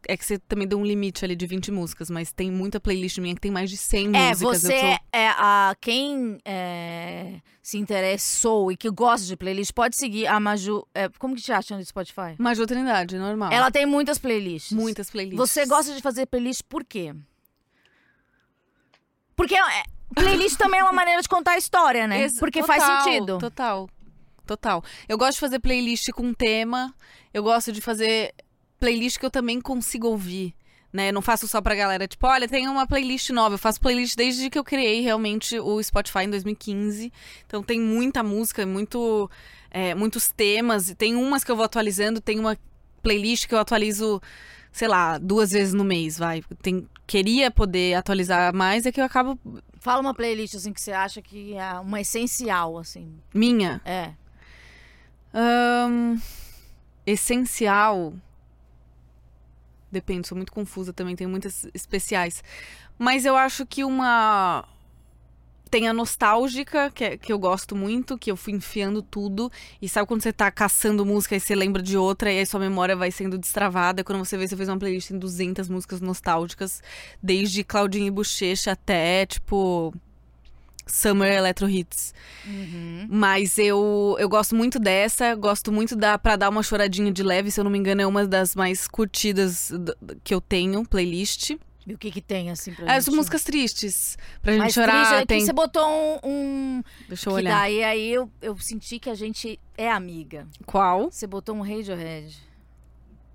É 0.09 0.17
que 0.17 0.25
você 0.25 0.39
também 0.39 0.67
deu 0.67 0.79
um 0.79 0.85
limite 0.85 1.25
ali 1.25 1.37
de 1.37 1.47
20 1.47 1.71
músicas, 1.71 2.09
mas 2.11 2.33
tem 2.33 2.51
muita 2.51 2.81
playlist 2.81 3.19
minha 3.19 3.35
que 3.35 3.41
tem 3.41 3.51
mais 3.51 3.69
de 3.71 3.77
100 3.77 4.07
É, 4.17 4.29
músicas. 4.31 4.63
você 4.63 4.75
Eu 4.75 4.81
sou- 4.81 4.99
é 5.13 5.29
a 5.29 5.77
quem 5.81 6.39
é, 6.45 7.41
se 7.63 7.77
interessou 7.79 8.73
e 8.73 8.77
que 8.77 8.91
gosta 8.91 9.27
de 9.27 9.37
playlist 9.37 9.73
pode 9.73 9.97
seguir 9.97 10.27
a 10.27 10.41
Maju. 10.41 10.87
é, 10.95 11.09
como 11.19 11.37
que 11.37 11.43
te 11.43 11.53
acha 11.53 11.77
no 11.77 11.85
Spotify? 11.85 12.35
Maju 12.39 12.67
Trindade, 12.67 13.19
normal. 13.19 13.53
Ela 13.53 13.71
tem 13.71 13.85
muitas 13.87 14.19
playlists. 14.19 14.73
Muitas 14.73 15.11
playlists. 15.11 15.39
Você 15.39 15.67
gosta 15.67 15.95
de 15.95 16.01
fazer 16.01 16.27
playlist 16.27 16.63
por 16.69 16.83
quê? 16.85 17.15
Porque 19.37 19.55
é, 19.55 19.83
playlist 20.15 20.57
também 20.59 20.81
é 20.81 20.83
uma 20.83 20.93
maneira 20.93 21.23
de 21.23 21.29
contar 21.29 21.53
a 21.53 21.59
história, 21.59 22.07
né? 22.07 22.23
Ex- 22.23 22.39
Porque 22.39 22.61
total, 22.61 22.77
faz 22.81 23.03
sentido. 23.05 23.39
Total. 23.39 23.89
Total. 24.47 24.85
Eu 25.09 25.17
gosto 25.17 25.35
de 25.35 25.41
fazer 25.41 25.59
playlist 25.61 26.11
com 26.13 26.35
tema. 26.35 26.95
Eu 27.33 27.43
gosto 27.43 27.71
de 27.73 27.81
fazer 27.81 28.35
playlist 28.81 29.19
que 29.19 29.27
eu 29.27 29.31
também 29.31 29.61
consigo 29.61 30.09
ouvir. 30.09 30.55
Né? 30.93 31.11
Eu 31.11 31.13
não 31.13 31.23
faço 31.23 31.47
só 31.47 31.61
pra 31.61 31.77
galera, 31.77 32.09
tipo, 32.09 32.27
olha, 32.27 32.49
tem 32.49 32.67
uma 32.67 32.87
playlist 32.87 33.31
nova. 33.31 33.55
Eu 33.55 33.59
faço 33.59 33.81
playlist 33.81 34.17
desde 34.17 34.51
que 34.51 34.59
eu 34.59 34.65
criei 34.65 35.01
realmente 35.03 35.57
o 35.61 35.81
Spotify 35.81 36.25
em 36.25 36.31
2015. 36.31 37.13
Então 37.47 37.63
tem 37.63 37.81
muita 37.81 38.25
música, 38.25 38.67
muito, 38.67 39.31
é, 39.71 39.95
muitos 39.95 40.29
temas. 40.29 40.89
E 40.89 40.97
tem 40.97 41.15
umas 41.15 41.45
que 41.45 41.51
eu 41.53 41.55
vou 41.55 41.65
atualizando, 41.65 42.21
tem 42.21 42.41
uma 42.41 42.59
playlist 43.03 43.47
que 43.47 43.55
eu 43.55 43.59
atualizo, 43.59 44.21
sei 44.73 44.89
lá, 44.89 45.17
duas 45.19 45.53
vezes 45.53 45.73
no 45.73 45.85
mês, 45.85 46.19
vai. 46.19 46.43
Tem, 46.61 46.89
queria 47.07 47.53
poder 47.53 47.95
atualizar 47.95 48.53
mais, 48.53 48.85
é 48.85 48.91
que 48.91 49.01
eu 49.01 49.05
acabo. 49.05 49.39
Fala 49.79 50.01
uma 50.01 50.15
playlist 50.15 50.57
assim 50.57 50.73
que 50.73 50.81
você 50.81 50.93
acha 50.93 51.23
que 51.23 51.55
é 51.55 51.73
uma 51.75 52.01
essencial, 52.01 52.77
assim. 52.77 53.15
Minha. 53.33 53.81
É. 53.85 54.13
Ahn, 55.33 56.19
essencial. 57.07 58.13
Depende, 59.91 60.29
sou 60.29 60.37
muito 60.37 60.53
confusa 60.53 60.93
também, 60.93 61.17
tenho 61.17 61.31
muitas 61.31 61.67
especiais. 61.75 62.43
Mas 62.99 63.25
eu 63.25 63.37
acho 63.37 63.67
que 63.67 63.83
uma. 63.85 64.65
Tem 65.71 65.89
a 65.89 65.93
nostálgica, 65.93 66.91
que, 66.91 67.05
é- 67.05 67.17
que 67.17 67.33
eu 67.33 67.39
gosto 67.39 67.77
muito, 67.77 68.19
que 68.19 68.31
eu 68.31 68.37
fui 68.37 68.53
enfiando 68.53 69.03
tudo. 69.03 69.51
E 69.81 69.89
sabe 69.89 70.07
quando 70.09 70.21
você 70.23 70.33
tá 70.33 70.51
caçando 70.51 71.07
música 71.07 71.37
e 71.37 71.41
você 71.41 71.55
lembra 71.55 71.81
de 71.81 71.97
outra 71.97 72.33
e 72.33 72.39
aí 72.41 72.47
sua 72.47 72.59
memória 72.59 72.97
vai 72.97 73.11
sendo 73.13 73.39
destravada? 73.39 74.03
Quando 74.03 74.19
você 74.19 74.37
vê, 74.37 74.49
você 74.49 74.57
fez 74.57 74.69
uma 74.69 74.79
playlist 74.79 75.11
em 75.11 75.19
200 75.19 75.69
músicas 75.69 76.01
nostálgicas, 76.01 76.83
desde 77.23 77.63
Claudinha 77.63 78.09
e 78.09 78.11
Bochecha 78.11 78.73
até, 78.73 79.27
tipo. 79.27 79.95
Summer 80.91 81.33
Electro 81.33 81.69
Hits. 81.69 82.13
Uhum. 82.47 83.07
Mas 83.09 83.59
eu, 83.59 84.17
eu 84.19 84.29
gosto 84.29 84.55
muito 84.55 84.79
dessa, 84.79 85.35
gosto 85.35 85.71
muito 85.73 85.95
da 85.97 86.19
Pra 86.19 86.37
Dar 86.37 86.49
Uma 86.49 86.63
Choradinha 86.63 87.13
de 87.13 87.23
Leve, 87.23 87.51
se 87.51 87.61
eu 87.61 87.65
não 87.65 87.71
me 87.71 87.79
engano, 87.79 88.01
é 88.03 88.07
uma 88.07 88.27
das 88.27 88.55
mais 88.55 88.87
curtidas 88.89 89.71
que 90.25 90.35
eu 90.35 90.41
tenho, 90.41 90.85
playlist. 90.85 91.51
E 91.87 91.95
o 91.95 91.99
que 91.99 92.11
que 92.11 92.21
tem, 92.21 92.51
assim, 92.51 92.73
pra 92.75 92.95
As 92.95 93.07
gente? 93.07 93.15
músicas 93.17 93.43
tristes. 93.43 94.17
Pra 94.43 94.53
gente 94.53 94.61
Mais 94.61 94.75
chorar. 94.75 95.07
triste, 95.07 95.23
é 95.23 95.27
tem... 95.27 95.41
você 95.45 95.53
botou 95.53 95.83
um... 95.89 96.19
um- 96.29 96.83
Deixa 97.09 97.29
eu 97.29 97.33
que 97.35 97.39
olhar. 97.41 97.59
daí 97.59 97.83
aí 97.83 98.13
eu, 98.13 98.31
eu 98.43 98.57
senti 98.59 98.99
que 98.99 99.09
a 99.09 99.15
gente 99.15 99.59
é 99.79 99.91
amiga. 99.91 100.47
Qual? 100.67 101.11
Você 101.11 101.27
botou 101.27 101.57
um 101.57 101.63
Radiohead. 101.63 102.37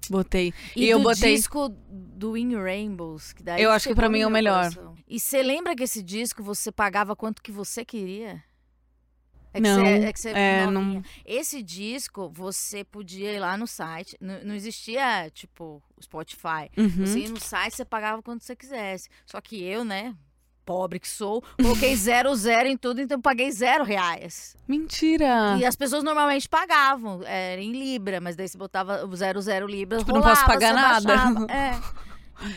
Botei. 0.09 0.53
E, 0.75 0.85
E 0.85 0.89
eu 0.89 0.99
botei- 1.01 1.35
disco 1.35 1.69
do 1.69 2.35
In 2.37 2.55
Rainbows. 2.55 3.33
Que 3.33 3.43
daí 3.43 3.61
Eu 3.61 3.71
acho 3.71 3.87
que 3.89 3.95
no 3.95 4.09
mim 4.09 4.21
é 4.21 4.27
o 4.27 4.29
melhor. 4.29 4.69
coração. 4.73 4.95
E 5.07 5.19
você 5.19 5.41
lembra 5.43 5.75
que 5.75 5.83
esse 5.83 6.01
disco 6.01 6.41
você 6.43 6.71
pagava 6.71 7.15
quanto 7.15 7.41
que 7.41 7.51
você 7.51 7.83
queria? 7.85 8.43
É 9.53 9.61
que 9.61 9.61
Não, 9.69 9.79
você, 9.79 9.87
é 10.05 10.13
que 10.13 10.19
você 10.19 10.29
é, 10.31 10.65
novinha. 10.65 10.93
não- 10.99 11.03
Esse 11.25 11.63
disco, 11.63 12.29
você 12.29 12.83
podia 12.83 13.31
ir 13.31 13.39
lá 13.39 13.55
no 13.55 13.65
site. 13.65 14.17
Não, 14.19 14.43
não 14.43 14.53
existia, 14.55 15.29
tipo, 15.33 15.81
o 15.95 16.03
Spotify. 16.03 16.69
Uhum. 16.77 16.89
Você 17.05 17.19
ia 17.19 17.29
no 17.29 17.39
site, 17.39 17.75
você 17.75 17.85
pagava 17.85 18.21
quanto 18.21 18.43
você 18.43 18.53
quisesse. 18.53 19.07
Só 19.25 19.39
que 19.39 19.63
eu, 19.63 19.85
né, 19.85 20.13
pobre 20.65 20.99
que 20.99 21.07
sou, 21.07 21.43
coloquei 21.61 21.95
zero, 21.97 22.35
zero 22.35 22.67
em 22.67 22.75
tudo, 22.75 22.99
então 23.01 23.21
paguei 23.21 23.51
zero 23.51 23.83
reais. 23.83 24.55
Mentira. 24.67 25.55
E 25.59 25.65
as 25.65 25.75
pessoas 25.75 26.03
normalmente 26.03 26.49
pagavam, 26.49 27.21
era 27.23 27.61
em 27.61 27.71
Libra, 27.71 28.19
mas 28.19 28.35
daí 28.35 28.47
você 28.47 28.57
botava 28.57 29.05
o 29.05 29.15
zero, 29.15 29.39
zero 29.41 29.67
Libra, 29.67 29.99
Tipo, 29.99 30.11
não 30.13 30.19
rolava, 30.21 30.35
posso 30.37 30.47
pagar 30.47 30.73
nada. 30.73 31.07
baixava. 31.15 31.47
É. 31.53 31.79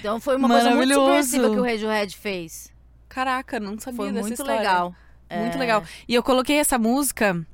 Então 0.01 0.19
foi 0.19 0.35
uma 0.37 0.49
coisa 0.49 0.75
muito 0.75 0.93
subversiva 0.93 1.51
que 1.51 1.57
o 1.61 1.63
Radiohead 1.63 2.17
fez. 2.17 2.73
Caraca, 3.09 3.61
não 3.61 3.79
sabia 3.79 3.97
Foi 3.97 4.11
muito 4.13 4.31
história. 4.33 4.57
legal. 4.57 4.95
Muito 5.31 5.55
É. 5.57 5.59
legal. 5.59 5.85
E 6.09 6.15
eu 6.15 6.23
coloquei 6.23 6.57
essa 6.57 6.77
música. 6.79 7.47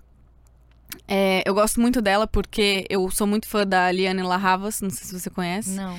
é, 1.07 1.43
eu 1.45 1.53
gosto 1.55 1.81
muito 1.81 2.01
dela 2.01 2.27
porque 2.27 2.87
eu 2.89 3.11
sou 3.11 3.27
muito 3.27 3.47
fã 3.47 3.67
da 3.67 3.91
Liane 3.93 4.23
La 4.23 4.37
Havas, 4.37 4.81
não 4.81 4.89
sei 4.91 5.07
se 5.07 5.19
você 5.21 5.29
conhece. 5.29 5.71
Não. 5.71 5.99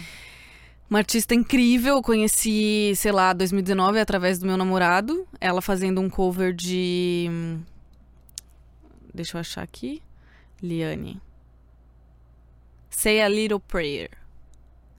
Uma 0.96 1.00
artista 1.00 1.36
incrível, 1.36 1.96
eu 1.96 2.02
conheci, 2.02 2.94
sei 2.96 3.12
lá, 3.12 3.34
2019 3.34 4.00
através 4.00 4.40
do 4.40 4.46
meu 4.46 4.56
namorado. 4.56 5.28
Ela 5.42 5.62
fazendo 5.62 6.00
um 6.00 6.10
cover 6.10 6.54
de. 6.54 7.30
Deixa 9.14 9.36
eu 9.36 9.42
achar 9.42 9.62
aqui. 9.62 10.02
Liane. 10.64 11.20
Say 12.90 13.22
a 13.22 13.28
Little 13.28 13.60
Prayer. 13.60 14.10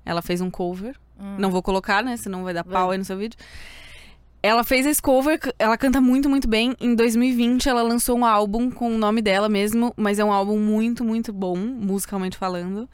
Ela 0.05 0.21
fez 0.21 0.43
um 0.43 0.51
cover. 0.51 0.95
Hum. 1.19 1.37
Não 1.39 1.51
vou 1.51 1.63
colocar, 1.63 2.05
né? 2.05 2.19
Senão 2.19 2.45
vai 2.45 2.53
dar 2.53 2.63
pau 2.63 2.91
aí 2.91 2.99
no 2.99 3.05
seu 3.07 3.17
vídeo. 3.17 3.39
Ela 4.43 4.65
fez 4.65 4.85
esse 4.85 5.01
cover, 5.01 5.41
ela 5.59 5.79
canta 5.79 5.99
muito, 5.99 6.29
muito 6.29 6.47
bem. 6.47 6.77
Em 6.79 6.95
2020, 6.95 7.71
ela 7.71 7.81
lançou 7.81 8.19
um 8.19 8.25
álbum 8.27 8.71
com 8.71 8.95
o 8.95 8.99
nome 8.99 9.23
dela 9.23 9.49
mesmo, 9.49 9.95
mas 9.97 10.19
é 10.19 10.25
um 10.27 10.31
álbum 10.31 10.59
muito, 10.59 11.03
muito 11.03 11.33
bom, 11.33 11.57
musicalmente 11.57 12.37
falando. 12.37 12.87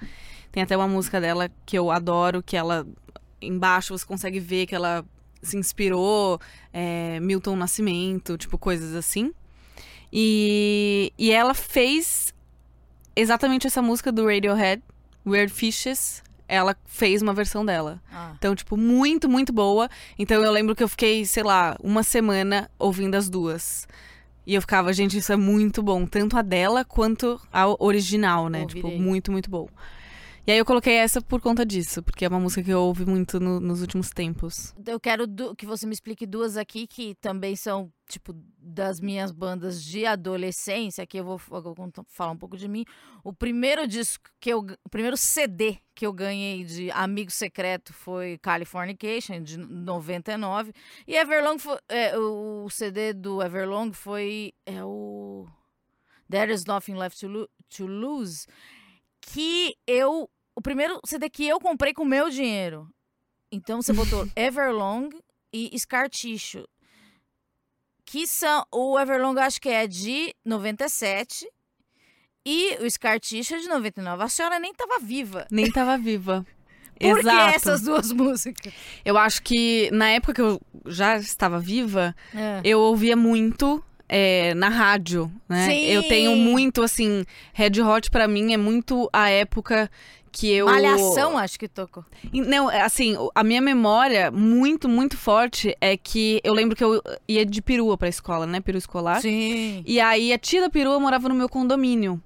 Tem 0.53 0.63
até 0.63 0.77
uma 0.77 0.87
música 0.87 1.19
dela 1.21 1.51
que 1.65 1.77
eu 1.77 1.91
adoro, 1.91 2.43
que 2.43 2.57
ela. 2.57 2.87
Embaixo 3.41 3.97
você 3.97 4.07
consegue 4.07 4.39
ver 4.39 4.67
que 4.67 4.75
ela 4.75 5.05
se 5.43 5.57
inspirou, 5.57 6.39
é, 6.73 7.19
Milton 7.19 7.57
Nascimento, 7.57 8.39
tipo, 8.39 8.57
coisas 8.57 8.95
assim. 8.95 9.33
E, 10.13 11.13
e 11.19 11.33
ela 11.33 11.55
fez 11.55 12.33
exatamente 13.17 13.67
essa 13.67 13.83
música 13.83 14.13
do 14.13 14.27
Radiohead, 14.27 14.83
Weird 15.27 15.53
Fishes. 15.53 16.23
Ela 16.47 16.77
fez 16.85 17.23
uma 17.23 17.33
versão 17.33 17.65
dela. 17.65 18.01
Ah. 18.13 18.35
Então, 18.37 18.55
tipo, 18.55 18.77
muito, 18.77 19.29
muito 19.29 19.53
boa. 19.53 19.89
Então 20.19 20.45
eu 20.45 20.53
lembro 20.53 20.77
que 20.77 20.83
eu 20.83 20.89
fiquei, 20.89 21.25
sei 21.25 21.43
lá, 21.43 21.77
uma 21.83 22.03
semana 22.03 22.71
ouvindo 22.79 23.15
as 23.15 23.31
duas. 23.31 23.89
E 24.47 24.55
eu 24.55 24.61
ficava, 24.61 24.93
gente, 24.93 25.17
isso 25.17 25.33
é 25.33 25.37
muito 25.37 25.83
bom. 25.83 26.05
Tanto 26.05 26.37
a 26.37 26.43
dela 26.43 26.85
quanto 26.85 27.41
a 27.51 27.67
original, 27.83 28.49
né? 28.51 28.63
Ouvirei. 28.63 28.83
Tipo, 28.83 29.03
muito, 29.03 29.33
muito 29.33 29.49
bom. 29.49 29.67
E 30.45 30.51
aí 30.51 30.59
eu 30.59 30.65
coloquei 30.65 30.95
essa 30.95 31.23
por 31.23 31.41
conta 31.41 31.65
disso, 31.65 32.03
porque 32.03 32.25
é 32.25 32.29
uma 32.29 32.41
música 32.41 32.65
que 32.65 32.71
eu 32.73 32.81
ouvi 32.83 33.07
muito 33.07 33.39
no- 33.39 33.61
nos 33.61 33.81
últimos 33.81 34.11
tempos. 34.11 34.75
Eu 34.85 34.99
quero 34.99 35.25
que 35.57 35.65
você 35.65 35.87
me 35.87 35.93
explique 35.93 36.27
duas 36.27 36.57
aqui 36.57 36.85
que 36.89 37.15
também 37.21 37.55
são, 37.55 37.93
tipo, 38.09 38.35
das 38.59 38.99
minhas 39.01 39.31
bandas 39.31 39.81
de 39.85 40.05
adolescência, 40.05 41.07
que 41.07 41.19
eu 41.19 41.25
vou, 41.25 41.41
eu 41.53 41.63
vou 41.63 41.75
falar 42.09 42.33
um 42.33 42.37
pouco 42.37 42.57
de 42.57 42.67
mim. 42.67 42.85
O 43.23 43.33
primeiro 43.33 43.87
disco 43.87 44.29
que 44.41 44.51
eu. 44.51 44.67
O 44.85 44.89
primeiro 44.89 45.17
CD 45.17 45.79
que 45.95 46.05
eu 46.05 46.13
ganhei 46.13 46.65
de 46.65 46.91
Amigo 46.91 47.31
Secreto 47.31 47.93
foi 47.93 48.37
Californication, 48.39 49.43
de 49.45 49.57
99. 49.57 50.73
E 51.07 51.15
Everlong 51.15 51.59
foi. 51.61 51.79
é, 51.89 52.19
o 52.19 52.69
CD 52.69 53.13
do 53.13 53.41
Everlong 53.41 53.93
foi. 53.93 54.53
É 54.67 54.83
o. 54.85 55.47
There 56.29 56.53
is 56.53 56.65
Nothing 56.65 56.95
Left 56.95 57.21
to, 57.21 57.29
Lo- 57.29 57.49
to 57.77 57.87
Lose. 57.87 58.47
Que 59.23 59.75
eu. 59.87 60.29
O 60.55 60.61
primeiro 60.61 61.01
CD 61.07 61.31
que 61.31 61.47
eu 61.49 61.59
comprei 61.59 61.95
com 61.95 62.05
meu 62.05 62.29
dinheiro. 62.29 62.87
Então 63.51 63.81
você 63.81 63.93
botou 63.93 64.29
Everlong 64.37 65.09
e 65.53 65.79
Scar 65.79 66.11
Tissue. 66.11 66.67
Que 68.05 68.27
são. 68.27 68.65
O 68.71 68.99
Everlong 68.99 69.39
acho 69.41 69.61
que 69.61 69.69
é 69.71 69.87
de 69.87 70.35
97. 70.45 71.49
E 72.45 72.77
o 72.85 72.91
Scar 72.91 73.19
Tissue 73.21 73.57
é 73.57 73.61
de 73.61 73.69
99. 73.69 74.23
A 74.25 74.29
senhora 74.29 74.59
nem 74.59 74.75
tava 74.75 74.99
viva. 74.99 75.47
Nem 75.51 75.71
tava 75.71 75.97
viva. 75.97 76.45
Por 77.01 77.19
Exato. 77.19 77.51
que 77.51 77.57
essas 77.57 77.81
duas 77.83 78.13
músicas? 78.13 78.73
Eu 79.05 79.17
acho 79.19 79.43
que 79.43 79.91
na 79.93 80.11
época 80.11 80.35
que 80.35 80.41
eu 80.43 80.61
já 80.87 81.17
estava 81.17 81.59
viva, 81.59 82.15
É. 82.35 82.61
eu 82.65 82.79
ouvia 82.81 83.17
muito 83.17 83.83
é, 84.15 84.53
na 84.53 84.69
rádio, 84.69 85.33
né? 85.49 85.71
Sim! 85.71 85.87
Eu 85.87 86.03
tenho 86.03 86.37
muito, 86.37 86.83
assim, 86.83 87.25
Red 87.55 87.81
Hot 87.81 88.11
pra 88.11 88.29
mim 88.29 88.53
é 88.53 88.59
muito 88.59 89.09
a 89.11 89.31
época 89.31 89.91
que 90.31 90.53
eu... 90.53 90.67
Malhação, 90.67 91.39
acho 91.39 91.59
que 91.59 91.67
tocou. 91.67 92.05
Não, 92.31 92.71
é, 92.71 92.83
assim, 92.83 93.17
a 93.35 93.43
minha 93.43 93.63
memória 93.63 94.31
muito, 94.31 94.87
muito 94.87 95.17
forte 95.17 95.75
é 95.81 95.97
que 95.97 96.43
eu 96.45 96.53
lembro 96.53 96.77
que 96.77 96.85
eu 96.85 97.03
ia 97.27 97.47
de 97.47 97.63
perua 97.63 97.97
pra 97.97 98.07
escola, 98.07 98.47
né? 98.47 98.61
Perua 98.61 98.79
escolar. 98.79 99.23
Sim. 99.23 99.83
E 99.87 99.99
aí 99.99 100.31
a 100.31 100.39
tia 100.39 100.61
da 100.61 100.69
perua 100.69 101.01
morava 101.01 101.27
no 101.31 101.35
meu 101.35 101.49
condomínio. 101.49 102.23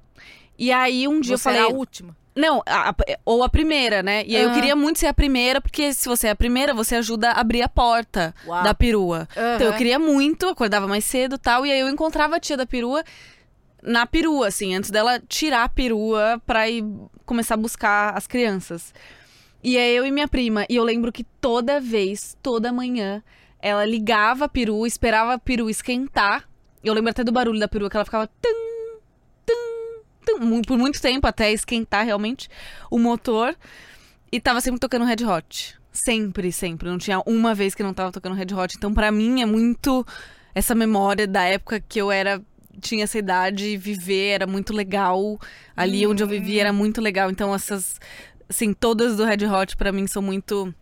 E 0.58 0.72
aí 0.72 1.06
um 1.06 1.20
dia 1.20 1.36
Você 1.36 1.48
eu 1.48 1.52
falei. 1.52 1.60
era 1.60 1.70
a 1.70 1.76
última. 1.76 2.16
Não, 2.36 2.62
a- 2.66 2.90
a- 2.90 2.94
ou 3.24 3.42
a 3.42 3.48
primeira, 3.48 4.02
né? 4.02 4.22
E 4.26 4.36
aí 4.36 4.42
eu 4.42 4.52
queria 4.52 4.76
muito 4.76 4.98
ser 4.98 5.06
a 5.06 5.14
primeira, 5.14 5.58
porque 5.60 5.94
se 5.94 6.06
você 6.06 6.26
é 6.26 6.30
a 6.30 6.36
primeira, 6.36 6.74
você 6.74 6.94
ajuda 6.96 7.30
a 7.30 7.40
abrir 7.40 7.62
a 7.62 7.68
porta 7.68 8.34
Uau. 8.46 8.62
da 8.62 8.74
perua. 8.74 9.26
Então 9.54 9.66
eu 9.68 9.72
queria 9.72 9.98
muito, 9.98 10.46
acordava 10.46 10.86
mais 10.86 11.04
cedo 11.06 11.36
e 11.36 11.38
tal. 11.38 11.64
E 11.64 11.72
aí 11.72 11.80
eu 11.80 11.88
encontrava 11.88 12.36
a 12.36 12.40
tia 12.40 12.56
da 12.56 12.66
perua 12.66 13.02
na 13.82 14.04
perua, 14.04 14.48
assim, 14.48 14.74
antes 14.74 14.90
dela 14.90 15.18
tirar 15.28 15.64
a 15.64 15.68
perua 15.68 16.40
pra 16.44 16.68
ir 16.68 16.84
começar 17.24 17.54
a 17.54 17.56
buscar 17.58 18.14
as 18.16 18.26
crianças. 18.26 18.92
E 19.64 19.78
aí 19.78 19.96
eu 19.96 20.04
e 20.04 20.10
minha 20.10 20.28
prima. 20.28 20.66
E 20.68 20.76
eu 20.76 20.84
lembro 20.84 21.10
que 21.10 21.24
toda 21.40 21.80
vez, 21.80 22.36
toda 22.42 22.70
manhã, 22.72 23.22
ela 23.60 23.84
ligava 23.84 24.44
a 24.44 24.48
perua, 24.48 24.86
esperava 24.86 25.34
a 25.34 25.38
perua 25.38 25.70
esquentar. 25.70 26.44
Eu 26.84 26.92
lembro 26.92 27.10
até 27.10 27.24
do 27.24 27.32
barulho 27.32 27.58
da 27.58 27.66
perua, 27.66 27.88
que 27.88 27.96
ela 27.96 28.04
ficava 28.04 28.26
tum, 28.26 28.75
por 30.66 30.78
muito 30.78 31.00
tempo, 31.00 31.26
até 31.26 31.52
esquentar 31.52 32.04
realmente 32.04 32.48
o 32.90 32.98
motor. 32.98 33.56
E 34.30 34.40
tava 34.40 34.60
sempre 34.60 34.80
tocando 34.80 35.04
Red 35.04 35.24
Hot. 35.24 35.76
Sempre, 35.92 36.52
sempre. 36.52 36.88
Não 36.88 36.98
tinha 36.98 37.22
uma 37.24 37.54
vez 37.54 37.74
que 37.74 37.82
não 37.82 37.94
tava 37.94 38.12
tocando 38.12 38.34
Red 38.34 38.54
Hot. 38.54 38.76
Então, 38.76 38.92
pra 38.92 39.10
mim, 39.10 39.40
é 39.40 39.46
muito 39.46 40.04
essa 40.54 40.74
memória 40.74 41.26
da 41.26 41.42
época 41.44 41.80
que 41.80 42.00
eu 42.00 42.10
era. 42.10 42.42
Tinha 42.78 43.04
essa 43.04 43.18
idade 43.18 43.68
e 43.68 43.76
viver 43.76 44.34
era 44.34 44.46
muito 44.46 44.74
legal. 44.74 45.38
Ali 45.74 46.06
onde 46.06 46.22
eu 46.22 46.26
vivia 46.26 46.62
era 46.62 46.72
muito 46.72 47.00
legal. 47.00 47.30
Então, 47.30 47.54
essas. 47.54 47.98
Assim, 48.48 48.74
todas 48.74 49.16
do 49.16 49.24
Red 49.24 49.46
Hot 49.46 49.76
pra 49.76 49.90
mim 49.90 50.06
são 50.06 50.20
muito. 50.20 50.74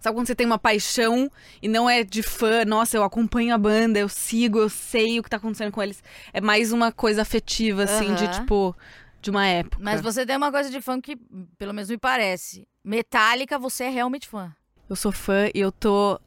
Sabe 0.00 0.16
quando 0.16 0.26
você 0.26 0.34
tem 0.34 0.46
uma 0.46 0.58
paixão 0.58 1.30
e 1.60 1.68
não 1.68 1.88
é 1.88 2.02
de 2.02 2.22
fã, 2.22 2.64
nossa, 2.64 2.96
eu 2.96 3.04
acompanho 3.04 3.54
a 3.54 3.58
banda, 3.58 3.98
eu 3.98 4.08
sigo, 4.08 4.58
eu 4.58 4.70
sei 4.70 5.20
o 5.20 5.22
que 5.22 5.28
tá 5.28 5.36
acontecendo 5.36 5.70
com 5.70 5.82
eles. 5.82 6.02
É 6.32 6.40
mais 6.40 6.72
uma 6.72 6.90
coisa 6.90 7.20
afetiva, 7.20 7.82
assim, 7.82 8.14
de 8.14 8.24
Aham. 8.24 8.40
tipo, 8.40 8.76
de 9.20 9.30
uma 9.30 9.46
época. 9.46 9.76
Mas 9.78 10.00
você 10.00 10.24
tem 10.24 10.38
uma 10.38 10.50
coisa 10.50 10.70
de 10.70 10.80
fã 10.80 10.98
que, 11.00 11.16
pelo 11.58 11.74
menos 11.74 11.90
me 11.90 11.98
parece. 11.98 12.66
Metallica, 12.82 13.58
você 13.58 13.84
é 13.84 13.88
realmente 13.90 14.26
fã. 14.26 14.50
Eu 14.88 14.96
sou 14.96 15.12
fã 15.12 15.50
e 15.54 15.60
eu 15.60 15.70
tô 15.70 16.18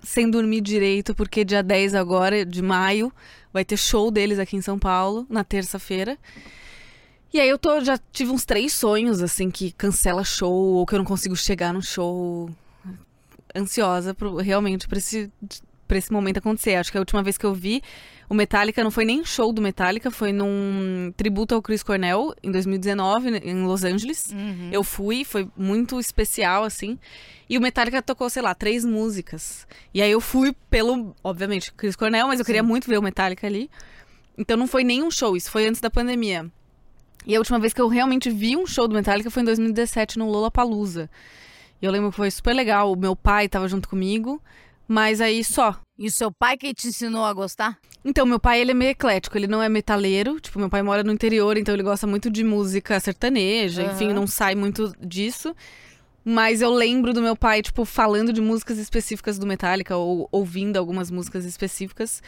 sem 0.00 0.30
dormir 0.30 0.60
direito, 0.60 1.12
porque 1.12 1.44
dia 1.44 1.64
10 1.64 1.92
agora, 1.94 2.46
de 2.46 2.62
maio, 2.62 3.12
vai 3.52 3.64
ter 3.64 3.76
show 3.76 4.12
deles 4.12 4.38
aqui 4.38 4.56
em 4.56 4.62
São 4.62 4.78
Paulo, 4.78 5.26
na 5.28 5.42
terça-feira. 5.42 6.16
E 7.34 7.40
aí 7.40 7.48
eu 7.48 7.58
tô, 7.58 7.80
já 7.80 7.98
tive 8.12 8.30
uns 8.30 8.44
três 8.44 8.72
sonhos, 8.72 9.20
assim, 9.20 9.50
que 9.50 9.72
cancela 9.72 10.22
show, 10.22 10.54
ou 10.54 10.86
que 10.86 10.94
eu 10.94 10.98
não 10.98 11.04
consigo 11.04 11.34
chegar 11.34 11.74
no 11.74 11.82
show. 11.82 12.48
Ansiosa 13.56 14.14
pro, 14.14 14.36
realmente 14.36 14.86
pra 14.86 14.98
esse, 14.98 15.30
pra 15.86 15.98
esse 15.98 16.12
momento 16.12 16.38
acontecer. 16.38 16.74
Acho 16.74 16.90
que 16.90 16.98
a 16.98 17.00
última 17.00 17.22
vez 17.22 17.38
que 17.38 17.46
eu 17.46 17.54
vi 17.54 17.82
o 18.28 18.34
Metallica 18.34 18.82
não 18.82 18.90
foi 18.90 19.04
nem 19.04 19.24
show 19.24 19.52
do 19.52 19.62
Metallica, 19.62 20.10
foi 20.10 20.32
num 20.32 21.12
tributo 21.16 21.54
ao 21.54 21.62
Chris 21.62 21.82
Cornell, 21.82 22.34
em 22.42 22.50
2019, 22.50 23.38
em 23.38 23.62
Los 23.64 23.84
Angeles. 23.84 24.26
Uhum. 24.32 24.70
Eu 24.72 24.82
fui, 24.82 25.24
foi 25.24 25.48
muito 25.56 26.00
especial, 26.00 26.64
assim. 26.64 26.98
E 27.48 27.56
o 27.56 27.60
Metallica 27.60 28.02
tocou, 28.02 28.28
sei 28.28 28.42
lá, 28.42 28.52
três 28.54 28.84
músicas. 28.84 29.66
E 29.94 30.02
aí 30.02 30.10
eu 30.10 30.20
fui 30.20 30.54
pelo, 30.68 31.14
obviamente, 31.22 31.72
Chris 31.72 31.94
Cornell, 31.94 32.26
mas 32.26 32.40
eu 32.40 32.44
queria 32.44 32.62
Sim. 32.62 32.68
muito 32.68 32.88
ver 32.88 32.98
o 32.98 33.02
Metallica 33.02 33.46
ali. 33.46 33.70
Então 34.36 34.56
não 34.56 34.66
foi 34.66 34.82
nem 34.82 35.02
um 35.04 35.10
show, 35.10 35.36
isso 35.36 35.50
foi 35.50 35.66
antes 35.66 35.80
da 35.80 35.88
pandemia. 35.88 36.50
E 37.24 37.34
a 37.34 37.38
última 37.38 37.58
vez 37.58 37.72
que 37.72 37.80
eu 37.80 37.88
realmente 37.88 38.28
vi 38.28 38.56
um 38.56 38.66
show 38.66 38.86
do 38.88 38.94
Metallica 38.94 39.30
foi 39.30 39.42
em 39.42 39.46
2017 39.46 40.18
no 40.18 40.28
Lollapalooza. 40.28 41.08
E 41.80 41.86
eu 41.86 41.92
lembro 41.92 42.10
que 42.10 42.16
foi 42.16 42.30
super 42.30 42.54
legal. 42.54 42.92
O 42.92 42.96
meu 42.96 43.14
pai 43.14 43.48
tava 43.48 43.68
junto 43.68 43.88
comigo, 43.88 44.42
mas 44.88 45.20
aí 45.20 45.42
só. 45.44 45.78
E 45.98 46.06
o 46.06 46.10
seu 46.10 46.30
pai 46.30 46.56
que 46.56 46.74
te 46.74 46.88
ensinou 46.88 47.24
a 47.24 47.32
gostar? 47.32 47.78
Então, 48.04 48.24
meu 48.26 48.38
pai, 48.38 48.60
ele 48.60 48.70
é 48.70 48.74
meio 48.74 48.90
eclético, 48.90 49.36
ele 49.36 49.46
não 49.46 49.62
é 49.62 49.68
metaleiro. 49.68 50.38
Tipo, 50.40 50.58
meu 50.58 50.68
pai 50.68 50.82
mora 50.82 51.02
no 51.02 51.12
interior, 51.12 51.56
então 51.56 51.74
ele 51.74 51.82
gosta 51.82 52.06
muito 52.06 52.30
de 52.30 52.44
música 52.44 53.00
sertaneja, 53.00 53.82
Aham. 53.82 53.92
enfim, 53.92 54.12
não 54.12 54.26
sai 54.26 54.54
muito 54.54 54.92
disso. 55.00 55.54
Mas 56.24 56.60
eu 56.60 56.70
lembro 56.70 57.12
do 57.12 57.22
meu 57.22 57.36
pai, 57.36 57.62
tipo, 57.62 57.84
falando 57.84 58.32
de 58.32 58.40
músicas 58.40 58.78
específicas 58.78 59.38
do 59.38 59.46
Metallica, 59.46 59.96
ou 59.96 60.28
ouvindo 60.32 60.76
algumas 60.76 61.10
músicas 61.10 61.44
específicas. 61.44 62.22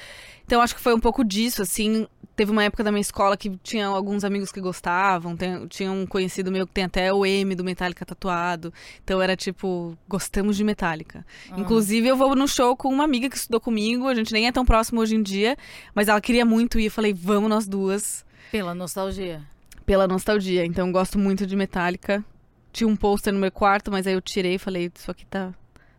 Então, 0.47 0.61
acho 0.61 0.75
que 0.75 0.81
foi 0.81 0.95
um 0.95 1.01
pouco 1.01 1.25
disso, 1.25 1.63
assim. 1.63 2.07
Teve 2.39 2.53
uma 2.53 2.63
época 2.63 2.85
da 2.85 2.93
minha 2.93 3.01
escola 3.01 3.37
que 3.37 3.51
tinha 3.65 3.89
alguns 3.89 4.23
amigos 4.23 4.53
que 4.53 4.61
gostavam, 4.61 5.37
tem- 5.37 5.67
tinha 5.67 5.91
um 5.91 6.07
conhecido 6.07 6.53
meu 6.53 6.69
que 6.69 6.73
tem 6.73 6.85
até 6.85 7.13
o 7.13 7.27
M 7.27 7.53
do 7.57 7.65
Metallica 7.65 8.07
tatuado. 8.07 8.73
Então, 9.03 9.21
era 9.21 9.35
tipo, 9.37 9.99
gostamos 10.09 10.57
de 10.57 10.63
Metallica. 10.63 11.27
Aham. 11.51 11.63
Inclusive, 11.63 12.07
eu 12.07 12.17
vou 12.17 12.37
no 12.37 12.47
show 12.47 12.77
com 12.77 12.91
uma 12.91 13.03
amiga 13.03 13.29
que 13.29 13.37
estudou 13.37 13.61
comigo, 13.61 14.07
a 14.07 14.15
gente 14.15 14.33
nem 14.33 14.47
é 14.47 14.53
tão 14.53 14.65
próximo 14.65 15.01
hoje 15.01 15.17
em 15.17 15.23
dia, 15.23 15.57
mas 15.93 16.07
ela 16.07 16.21
queria 16.21 16.45
muito 16.45 16.79
ir. 16.79 16.85
Eu 16.85 16.91
falei, 16.93 17.13
vamos 17.13 17.51
nós 17.51 17.67
duas, 17.67 18.25
Pela 18.53 18.73
nostalgia. 18.73 19.43
pela 19.85 20.07
nostalgia. 20.07 20.65
Então, 20.65 20.87
eu 20.87 20.93
gosto 20.93 21.19
muito 21.19 21.45
de 21.45 21.57
Metallica. 21.57 22.25
Tinha 22.73 22.87
um 22.87 22.95
pôster 22.95 23.33
no 23.33 23.41
meu 23.41 23.51
quarto, 23.51 23.91
mas 23.91 24.07
aí 24.07 24.13
eu 24.15 24.21
tirei 24.23 24.55
e 24.55 24.59
falei, 24.59 24.93
isso 24.97 25.11
aqui 25.11 25.27
tá, 25.27 25.53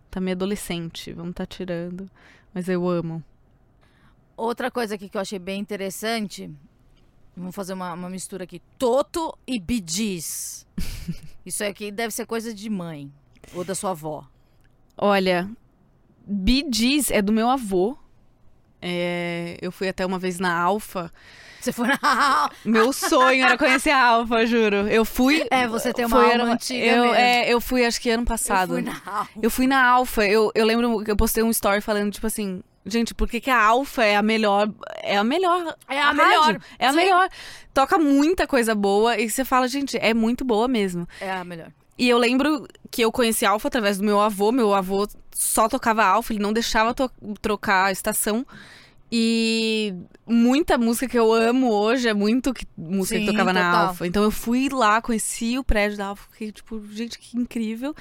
tá 0.10 0.22
meio 0.22 0.36
adolescente, 0.38 1.12
vamos 1.12 1.34
tá 1.36 1.46
tirando. 1.46 2.10
Mas 2.54 2.70
eu 2.70 2.88
amo. 2.88 3.22
Outra 4.40 4.72
coisa 4.72 4.96
aqui 4.96 5.10
que 5.10 5.18
eu 5.18 5.22
achei 5.22 5.38
bem 5.38 5.60
interessante. 5.60 6.50
Vamos 7.36 7.54
fazer 7.54 7.74
uma, 7.74 7.94
uma 7.94 8.10
mistura 8.10 8.46
aqui. 8.46 8.62
Toto 8.78 9.38
e 9.46 9.62
Gees. 9.86 10.66
Isso 11.46 11.62
aqui 11.62 11.92
deve 11.92 12.14
ser 12.14 12.26
coisa 12.26 12.54
de 12.54 12.70
mãe. 12.70 13.12
Ou 13.54 13.66
da 13.66 13.76
sua 13.76 13.92
avó. 13.92 14.26
Olha, 14.98 15.50
Gees 16.72 17.12
é 17.12 17.22
do 17.22 17.34
meu 17.34 17.50
avô. 17.50 17.98
É, 18.82 19.58
eu 19.62 19.74
fui 19.74 19.90
até 19.90 20.06
uma 20.06 20.18
vez 20.18 20.40
na 20.40 20.58
Alfa. 20.58 21.12
Você 21.60 21.74
foi 21.74 21.88
na. 21.88 22.50
Meu 22.64 22.94
sonho 22.94 23.44
era 23.44 23.58
conhecer 23.58 23.90
a 23.90 24.02
Alfa, 24.02 24.46
juro. 24.46 24.88
Eu 24.88 25.04
fui. 25.04 25.46
É, 25.52 25.68
você 25.68 25.92
tem 25.92 26.06
uma 26.06 26.16
foi, 26.16 26.32
alma 26.32 26.54
antiga 26.54 26.86
eu, 26.86 27.04
mesmo. 27.04 27.16
é, 27.16 27.54
eu 27.54 27.60
fui 27.60 27.86
acho 27.86 28.00
que 28.00 28.10
ano 28.10 28.24
Eu 28.24 28.28
passado. 28.28 28.70
fui 28.74 28.82
na. 28.82 29.28
Eu 29.42 29.52
fui 29.52 29.68
na 29.68 29.86
Alfa. 29.86 30.26
Eu, 30.26 30.50
eu 30.56 30.66
lembro 30.66 31.04
que 31.04 31.12
eu 31.12 31.18
postei 31.18 31.44
um 31.44 31.50
story 31.50 31.82
falando, 31.82 32.10
tipo 32.14 32.26
assim, 32.26 32.64
gente, 32.86 33.14
por 33.14 33.28
que, 33.28 33.40
que 33.40 33.50
a 33.50 33.62
Alfa 33.62 34.04
é 34.04 34.16
a 34.16 34.22
melhor? 34.22 34.70
É 35.02 35.18
a 35.18 35.24
melhor. 35.24 35.76
É 35.88 36.02
a 36.02 36.12
rádio. 36.12 36.24
melhor. 36.24 36.62
É 36.78 36.88
a 36.88 36.92
Sim. 36.92 36.98
melhor. 36.98 37.30
Toca 37.74 37.98
muita 37.98 38.48
coisa 38.48 38.74
boa 38.76 39.18
e 39.18 39.30
você 39.30 39.46
fala, 39.46 39.68
gente, 39.68 39.98
é 39.98 40.14
muito 40.14 40.44
boa 40.44 40.68
mesmo. 40.68 41.08
É 41.20 41.32
a 41.32 41.44
melhor. 41.44 41.72
E 41.98 42.08
eu 42.08 42.18
lembro 42.18 42.66
que 42.90 43.02
eu 43.02 43.12
conheci 43.12 43.46
a 43.46 43.50
Alfa 43.50 43.68
através 43.68 43.98
do 43.98 44.06
meu 44.06 44.22
avô. 44.22 44.52
Meu 44.52 44.74
avô 44.74 45.08
só 45.34 45.68
tocava 45.68 46.04
Alfa, 46.04 46.32
ele 46.34 46.42
não 46.42 46.54
deixava 46.54 46.96
trocar 47.42 47.86
a 47.86 47.92
estação. 47.92 48.46
E 49.12 49.94
muita 50.26 50.78
música 50.78 51.08
que 51.08 51.18
eu 51.18 51.34
amo 51.34 51.72
hoje 51.72 52.08
é 52.08 52.14
muito 52.14 52.54
que, 52.54 52.66
música 52.78 53.18
Sim, 53.18 53.26
que 53.26 53.32
tocava 53.32 53.52
na 53.52 53.72
total. 53.72 53.88
Alfa. 53.88 54.08
Então 54.08 54.24
eu 54.24 54.32
fui 54.32 54.70
lá, 54.70 55.02
conheci 55.02 55.58
o 55.58 55.64
prédio 55.64 55.98
da 55.98 56.08
Alfa, 56.08 56.28
fiquei 56.32 56.52
tipo, 56.52 56.82
gente, 56.92 57.18
que 57.18 57.38
incrível. 57.38 57.96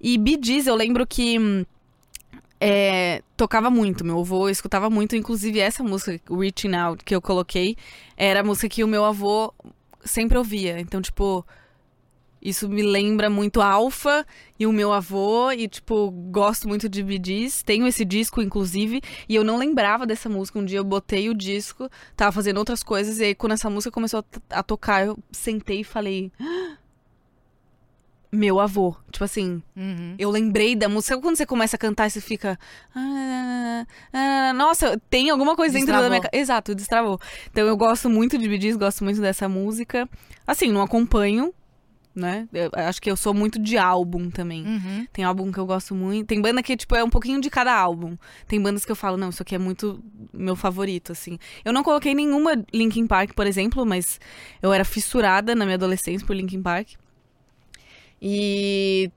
E 0.00 0.16
Bee 0.16 0.40
Gees, 0.42 0.66
eu 0.66 0.74
lembro 0.74 1.06
que 1.06 1.38
hum, 1.38 1.64
é, 2.60 3.22
tocava 3.36 3.70
muito, 3.70 4.04
meu 4.04 4.20
avô 4.20 4.48
escutava 4.48 4.88
muito, 4.88 5.14
inclusive 5.16 5.58
essa 5.58 5.82
música, 5.82 6.20
Reaching 6.34 6.74
Out, 6.74 7.04
que 7.04 7.14
eu 7.14 7.20
coloquei, 7.20 7.76
era 8.16 8.40
a 8.40 8.44
música 8.44 8.68
que 8.68 8.84
o 8.84 8.88
meu 8.88 9.04
avô 9.04 9.52
sempre 10.04 10.38
ouvia. 10.38 10.80
Então, 10.80 11.02
tipo, 11.02 11.44
isso 12.40 12.68
me 12.68 12.82
lembra 12.82 13.28
muito 13.28 13.60
Alfa 13.60 14.24
e 14.58 14.66
o 14.66 14.72
meu 14.72 14.92
avô, 14.92 15.50
e, 15.50 15.68
tipo, 15.68 16.10
gosto 16.10 16.68
muito 16.68 16.88
de 16.88 17.04
Gees. 17.24 17.62
Tenho 17.62 17.86
esse 17.86 18.04
disco, 18.04 18.40
inclusive, 18.40 19.02
e 19.28 19.34
eu 19.34 19.44
não 19.44 19.58
lembrava 19.58 20.06
dessa 20.06 20.28
música. 20.28 20.58
Um 20.58 20.64
dia 20.64 20.78
eu 20.78 20.84
botei 20.84 21.28
o 21.28 21.34
disco, 21.34 21.90
tava 22.16 22.32
fazendo 22.32 22.58
outras 22.58 22.82
coisas, 22.82 23.18
e 23.18 23.24
aí 23.24 23.34
quando 23.34 23.52
essa 23.52 23.68
música 23.68 23.90
começou 23.90 24.24
a, 24.50 24.60
a 24.60 24.62
tocar, 24.62 25.06
eu 25.06 25.18
sentei 25.30 25.80
e 25.80 25.84
falei. 25.84 26.30
"Ah, 26.40 26.76
Meu 28.36 28.60
avô. 28.60 28.94
Tipo 29.10 29.24
assim, 29.24 29.62
Uhum. 29.74 30.14
eu 30.18 30.30
lembrei 30.30 30.76
da 30.76 30.88
música. 30.88 31.18
Quando 31.18 31.36
você 31.36 31.46
começa 31.46 31.76
a 31.76 31.78
cantar 31.78 32.10
você 32.10 32.20
fica. 32.20 32.58
"Ah, 32.94 33.86
ah, 34.12 34.52
nossa, 34.54 35.00
tem 35.08 35.30
alguma 35.30 35.56
coisa 35.56 35.72
dentro 35.78 35.92
da 35.92 35.98
minha. 36.00 36.10
Destravou. 36.20 36.30
ca-" 36.30 36.36
Exato, 36.38 36.74
destravou. 36.74 37.20
Então 37.50 37.66
eu 37.66 37.76
gosto 37.76 38.10
muito 38.10 38.36
de 38.36 38.60
Gees, 38.60 38.76
gosto 38.76 39.02
muito 39.04 39.20
dessa 39.20 39.48
música. 39.48 40.08
Assim, 40.46 40.70
não 40.70 40.82
acompanho, 40.82 41.52
né? 42.14 42.46
Eu 42.52 42.70
acho 42.74 43.00
que 43.00 43.10
eu 43.10 43.16
sou 43.16 43.32
muito 43.34 43.58
de 43.58 43.76
álbum 43.78 44.30
também. 44.30 44.66
Uhum. 44.66 45.06
Tem 45.12 45.24
álbum 45.24 45.50
que 45.50 45.58
eu 45.58 45.66
gosto 45.66 45.94
muito. 45.94 46.26
Tem 46.26 46.40
banda 46.40 46.62
que, 46.62 46.76
tipo, 46.76 46.94
é 46.94 47.02
um 47.04 47.10
pouquinho 47.10 47.40
de 47.40 47.48
cada 47.50 47.74
álbum. 47.74 48.16
Tem 48.46 48.60
bandas 48.60 48.84
que 48.84 48.92
eu 48.92 48.96
falo, 48.96 49.16
não, 49.16 49.30
isso 49.30 49.42
aqui 49.42 49.54
é 49.54 49.58
muito 49.58 50.02
meu 50.32 50.56
favorito, 50.56 51.12
assim. 51.12 51.38
Eu 51.64 51.72
não 51.72 51.82
coloquei 51.82 52.14
nenhuma 52.14 52.52
Linkin 52.72 53.06
Park, 53.06 53.32
por 53.34 53.46
exemplo, 53.46 53.84
mas 53.86 54.20
eu 54.62 54.72
era 54.72 54.84
fissurada 54.84 55.54
na 55.54 55.64
minha 55.64 55.76
adolescência 55.76 56.26
por 56.26 56.36
Linkin 56.36 56.62
Park. 56.62 56.90
E 58.28 59.08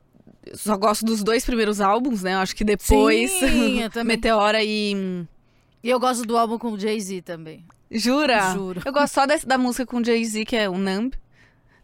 só 0.54 0.78
gosto 0.78 1.04
dos 1.04 1.24
dois 1.24 1.44
primeiros 1.44 1.82
álbuns, 1.82 2.22
né? 2.22 2.36
Acho 2.36 2.56
que 2.56 2.64
depois. 2.64 3.32
Sim. 3.32 3.82
Meteora 4.06 4.64
e. 4.64 5.26
E 5.84 5.90
eu 5.90 6.00
gosto 6.00 6.24
do 6.26 6.38
álbum 6.38 6.60
com 6.60 6.74
o 6.74 6.80
Jay-Z 6.80 7.24
também. 7.24 7.66
Jura? 7.90 8.54
Juro. 8.54 8.82
Eu 8.86 8.94
gosto 8.94 9.16
só 9.16 9.26
dessa, 9.26 9.48
da 9.48 9.58
música 9.58 9.84
com 9.84 10.04
Jay-Z, 10.04 10.46
que 10.46 10.56
é 10.56 10.70
o 10.70 10.78
Numb. 10.78 11.16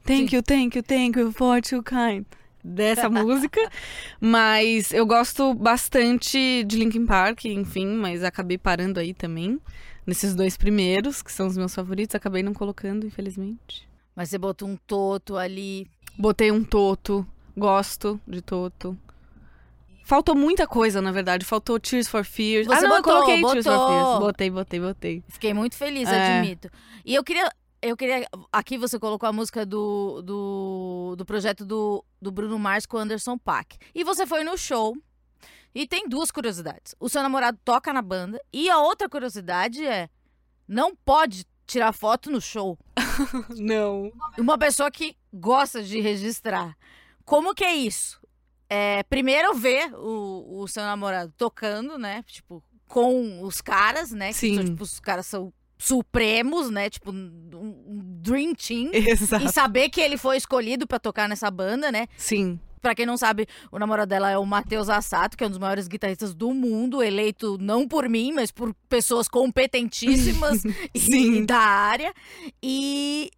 Thank 0.04 0.30
Sim. 0.30 0.36
you, 0.36 0.44
thank 0.44 0.78
you, 0.78 0.84
thank 0.84 1.18
you 1.18 1.32
for 1.32 1.60
too 1.64 1.82
kind. 1.82 2.26
Dessa 2.64 3.10
música. 3.10 3.60
Mas 4.22 4.94
eu 4.94 5.04
gosto 5.08 5.56
bastante 5.56 6.64
de 6.64 6.78
Linkin 6.78 7.08
Park, 7.08 7.46
enfim, 7.46 7.88
mas 7.88 8.24
acabei 8.24 8.58
parando 8.58 9.00
aí 9.00 9.16
também. 9.16 9.60
Nesses 10.06 10.36
dois 10.36 10.56
primeiros, 10.58 11.24
que 11.24 11.32
são 11.32 11.48
os 11.48 11.58
meus 11.58 11.74
favoritos, 11.74 12.16
acabei 12.16 12.44
não 12.44 12.54
colocando, 12.54 13.08
infelizmente. 13.08 13.88
Mas 14.16 14.30
você 14.30 14.38
botou 14.38 14.68
um 14.70 14.78
Toto 14.78 15.36
ali. 15.38 15.88
Botei 16.18 16.52
um 16.52 16.64
Toto. 16.64 17.26
Gosto 17.58 18.20
de 18.28 18.42
Toto. 18.42 18.98
Faltou 20.04 20.36
muita 20.36 20.68
coisa, 20.68 21.02
na 21.02 21.12
verdade. 21.12 21.46
Faltou 21.46 21.80
Tears 21.80 22.08
for 22.08 22.24
Fears. 22.24 22.68
Você 22.68 22.86
ah, 22.86 22.90
não, 22.90 22.98
botou, 22.98 23.14
eu 23.14 23.24
coloquei 23.24 23.42
Tears 23.42 23.66
for 23.66 23.74
botou. 23.74 23.88
Fears. 23.90 24.20
Botei, 24.20 24.50
botei, 24.50 24.80
botei. 24.80 25.24
Fiquei 25.28 25.54
muito 25.54 25.76
feliz, 25.76 26.08
É. 26.08 26.38
admito. 26.38 26.70
E 27.04 27.16
eu 27.16 27.24
queria. 27.24 27.50
Eu 27.82 27.98
queria. 27.98 28.28
Aqui 28.52 28.78
você 28.78 29.00
colocou 29.00 29.28
a 29.28 29.34
música 29.34 29.66
do, 29.66 30.22
do, 30.22 31.16
do 31.18 31.26
projeto 31.26 31.66
do, 31.66 32.04
do 32.22 32.32
Bruno 32.32 32.58
Mars 32.58 32.86
com 32.86 32.98
o 32.98 33.00
Anderson 33.00 33.38
Paak. 33.38 33.78
E 33.94 34.04
você 34.04 34.26
foi 34.28 34.44
no 34.44 34.58
show. 34.58 34.96
E 35.74 35.88
tem 35.88 36.08
duas 36.08 36.32
curiosidades. 36.32 36.96
O 37.00 37.10
seu 37.10 37.22
namorado 37.22 37.60
toca 37.66 37.92
na 37.92 38.02
banda. 38.02 38.40
E 38.54 38.70
a 38.70 38.80
outra 38.80 39.10
curiosidade 39.10 39.86
é: 39.86 40.08
não 40.68 40.96
pode 40.96 41.46
tirar 41.66 41.92
foto 41.92 42.30
no 42.32 42.40
show. 42.40 42.78
Não. 43.58 44.12
Uma 44.38 44.58
pessoa 44.58 44.92
que 44.92 45.16
gosta 45.36 45.84
de 45.84 46.00
registrar. 46.00 46.76
Como 47.24 47.54
que 47.54 47.64
é 47.64 47.76
isso? 47.76 48.20
É, 48.70 49.04
primeiro 49.04 49.54
ver 49.54 49.94
o, 49.94 50.62
o 50.62 50.68
seu 50.68 50.84
namorado 50.84 51.32
tocando, 51.38 51.98
né? 51.98 52.24
Tipo, 52.28 52.64
com 52.88 53.42
os 53.42 53.62
caras, 53.62 54.12
né? 54.12 54.30
Que 54.30 54.34
Sim. 54.36 54.56
são, 54.56 54.66
tipo, 54.66 54.84
os 54.84 55.00
caras 55.00 55.26
são 55.26 55.54
supremos, 55.78 56.70
né? 56.70 56.90
Tipo, 56.90 57.12
um, 57.12 58.02
Dream 58.22 58.54
Team. 58.56 58.90
Exato. 58.94 59.46
E 59.46 59.52
saber 59.52 59.90
que 59.90 60.02
ele 60.02 60.18
foi 60.18 60.38
escolhido 60.38 60.88
pra 60.88 61.00
tocar 61.00 61.28
nessa 61.28 61.52
banda, 61.52 61.92
né? 61.92 62.08
Sim. 62.18 62.60
Pra 62.82 62.94
quem 62.94 63.06
não 63.06 63.18
sabe, 63.18 63.48
o 63.72 63.80
namorado 63.80 64.10
dela 64.10 64.30
é 64.30 64.38
o 64.38 64.46
Matheus 64.46 64.90
Assato, 64.90 65.36
que 65.36 65.44
é 65.44 65.48
um 65.48 65.50
dos 65.50 65.58
maiores 65.58 65.88
guitarristas 65.88 66.36
do 66.36 66.54
mundo, 66.54 67.02
eleito 67.02 67.58
não 67.60 67.88
por 67.88 68.08
mim, 68.08 68.32
mas 68.32 68.52
por 68.52 68.76
pessoas 68.88 69.28
competentíssimas 69.28 70.64
e, 70.94 71.00
Sim. 71.00 71.46
da 71.46 71.58
área. 71.58 72.14
E, 72.62 73.32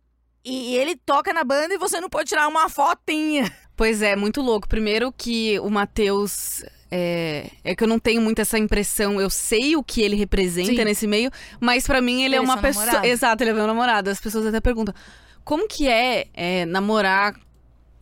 e 0.47 0.77
ele 0.77 0.95
toca 0.95 1.33
na 1.33 1.43
banda 1.43 1.73
e 1.73 1.77
você 1.77 1.99
não 1.99 2.09
pode 2.09 2.29
tirar 2.29 2.47
uma 2.47 2.69
fotinha. 2.69 3.51
Pois 3.77 4.01
é, 4.01 4.15
muito 4.15 4.41
louco. 4.41 4.67
Primeiro 4.67 5.13
que 5.15 5.59
o 5.59 5.69
Matheus. 5.69 6.63
É, 6.89 7.51
é 7.63 7.75
que 7.75 7.83
eu 7.83 7.87
não 7.87 7.99
tenho 7.99 8.19
muito 8.19 8.39
essa 8.39 8.57
impressão. 8.57 9.21
Eu 9.21 9.29
sei 9.29 9.75
o 9.75 9.83
que 9.83 10.01
ele 10.01 10.15
representa 10.15 10.71
Sim. 10.71 10.83
nesse 10.83 11.05
meio, 11.05 11.29
mas 11.59 11.85
pra 11.85 12.01
mim 12.01 12.23
ele, 12.23 12.23
é 12.23 12.25
Ele 12.25 12.35
é 12.37 12.41
uma 12.41 12.57
pessoa. 12.57 12.85
namorado. 12.85 13.07
Exato, 13.07 13.43
ele 13.43 13.51
é 13.51 13.53
meu 13.53 13.67
namorado. 13.67 14.09
As 14.09 14.19
pessoas 14.19 14.47
até 14.47 14.59
perguntam: 14.59 14.95
como 15.45 15.67
que 15.67 15.87
é, 15.87 16.25
é, 16.33 16.65
namorar 16.65 17.35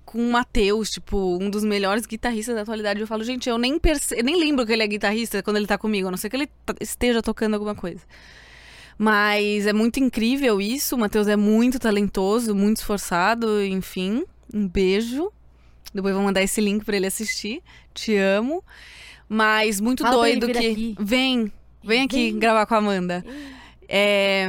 com 0.05 0.17
o 0.17 0.31
Matheus, 0.31 0.89
tipo, 0.91 1.37
um 1.41 1.49
dos 1.49 1.65
melhores 1.65 2.05
guitarristas 2.05 2.55
da 2.55 2.61
atualidade? 2.61 3.01
Eu 3.01 3.07
falo, 3.07 3.25
gente, 3.25 3.49
eu 3.49 3.57
nem 3.57 3.77
perce... 3.77 4.17
eu 4.17 4.23
nem 4.23 4.39
lembro 4.39 4.65
que 4.65 4.71
ele 4.71 4.83
é 4.83 4.87
guitarrista 4.87 5.43
quando 5.43 5.57
ele 5.57 5.67
tá 5.67 5.77
comigo, 5.77 6.07
a 6.07 6.11
não 6.11 6.17
ser 6.17 6.29
que 6.29 6.37
ele 6.37 6.49
esteja 6.79 7.21
tocando 7.21 7.55
alguma 7.55 7.75
coisa. 7.75 8.01
Mas 8.97 9.67
é 9.67 9.73
muito 9.73 9.99
incrível 9.99 10.61
isso. 10.61 10.95
O 10.95 10.99
Matheus 10.99 11.27
é 11.27 11.35
muito 11.35 11.79
talentoso, 11.79 12.55
muito 12.55 12.77
esforçado, 12.77 13.63
enfim. 13.63 14.23
Um 14.53 14.67
beijo. 14.67 15.31
Depois 15.93 16.13
vou 16.13 16.23
mandar 16.23 16.41
esse 16.41 16.61
link 16.61 16.83
pra 16.83 16.95
ele 16.95 17.07
assistir. 17.07 17.61
Te 17.93 18.15
amo. 18.15 18.63
Mas 19.27 19.81
muito 19.81 20.03
Fala 20.03 20.15
doido 20.15 20.47
que. 20.47 20.57
aqui. 20.57 20.95
Vem, 20.99 21.51
vem 21.83 22.03
aqui 22.03 22.31
Vem. 22.31 22.39
gravar 22.39 22.65
com 22.65 22.75
a 22.75 22.77
Amanda. 22.77 23.25
É... 23.87 24.47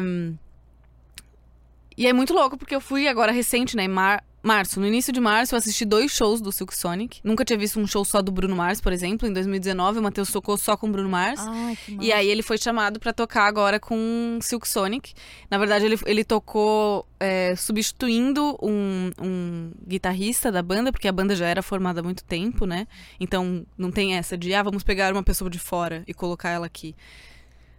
E 1.96 2.06
é 2.06 2.12
muito 2.12 2.34
louco, 2.34 2.58
porque 2.58 2.74
eu 2.74 2.80
fui 2.80 3.08
agora 3.08 3.32
recente, 3.32 3.74
né? 3.74 3.88
Mar... 3.88 4.22
Março. 4.46 4.78
No 4.78 4.86
início 4.86 5.12
de 5.12 5.20
março, 5.20 5.54
eu 5.54 5.58
assisti 5.58 5.84
dois 5.84 6.12
shows 6.12 6.40
do 6.40 6.52
Silk 6.52 6.74
Sonic. 6.76 7.20
Nunca 7.24 7.44
tinha 7.44 7.58
visto 7.58 7.80
um 7.80 7.86
show 7.86 8.04
só 8.04 8.22
do 8.22 8.30
Bruno 8.30 8.54
Mars, 8.54 8.80
por 8.80 8.92
exemplo. 8.92 9.28
Em 9.28 9.32
2019, 9.32 9.98
o 9.98 10.02
Matheus 10.02 10.30
tocou 10.30 10.56
só 10.56 10.76
com 10.76 10.88
o 10.88 10.90
Bruno 10.90 11.08
Mars. 11.08 11.40
Ai, 11.40 11.76
que 11.76 11.98
E 12.00 12.12
aí 12.12 12.28
ele 12.28 12.42
foi 12.42 12.56
chamado 12.56 13.00
pra 13.00 13.12
tocar 13.12 13.46
agora 13.46 13.80
com 13.80 14.38
Silk 14.40 14.68
Sonic. 14.68 15.14
Na 15.50 15.58
verdade, 15.58 15.84
ele, 15.84 15.98
ele 16.06 16.24
tocou 16.24 17.06
é, 17.18 17.56
substituindo 17.56 18.56
um, 18.62 19.10
um 19.20 19.72
guitarrista 19.86 20.52
da 20.52 20.62
banda, 20.62 20.92
porque 20.92 21.08
a 21.08 21.12
banda 21.12 21.34
já 21.34 21.46
era 21.46 21.62
formada 21.62 22.00
há 22.00 22.02
muito 22.02 22.22
tempo, 22.22 22.66
né? 22.66 22.86
Então 23.18 23.66
não 23.76 23.90
tem 23.90 24.14
essa 24.14 24.38
de, 24.38 24.54
ah, 24.54 24.62
vamos 24.62 24.82
pegar 24.82 25.12
uma 25.12 25.22
pessoa 25.22 25.50
de 25.50 25.58
fora 25.58 26.04
e 26.06 26.14
colocar 26.14 26.50
ela 26.50 26.66
aqui. 26.66 26.94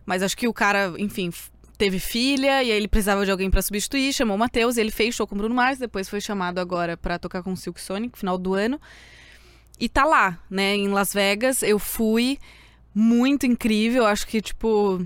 Mas 0.06 0.24
acho 0.24 0.38
que 0.38 0.48
o 0.48 0.54
cara, 0.54 0.94
enfim, 0.98 1.32
teve 1.78 2.00
filha 2.00 2.63
e 2.63 2.72
aí 2.72 2.78
ele 2.78 2.88
precisava 2.88 3.24
de 3.24 3.32
alguém 3.32 3.50
pra 3.50 3.62
substituir, 3.62 4.12
chamou 4.13 4.36
o 4.36 4.40
Matheus, 4.40 4.78
ele 4.78 4.92
fez 4.92 5.16
show 5.16 5.28
com 5.28 5.36
o 5.36 5.38
Bruno 5.38 5.54
Mars, 5.54 5.78
depois 5.78 6.10
foi 6.10 6.20
chamado 6.20 6.60
agora 6.60 6.98
pra 6.98 7.20
tocar 7.20 7.44
com 7.44 7.54
o 7.54 7.58
Silk 7.58 7.80
Sonic, 7.80 8.18
final 8.18 8.38
do 8.38 8.54
ano. 8.54 8.80
E 9.80 9.88
tá 9.88 10.04
lá, 10.04 10.40
né, 10.50 10.76
em 10.76 10.88
Las 10.88 11.13
Vegas. 11.13 11.62
Eu 11.62 11.78
fui, 11.78 12.40
muito 12.94 13.46
incrível, 13.46 14.08
acho 14.08 14.26
que, 14.26 14.42
tipo. 14.42 15.06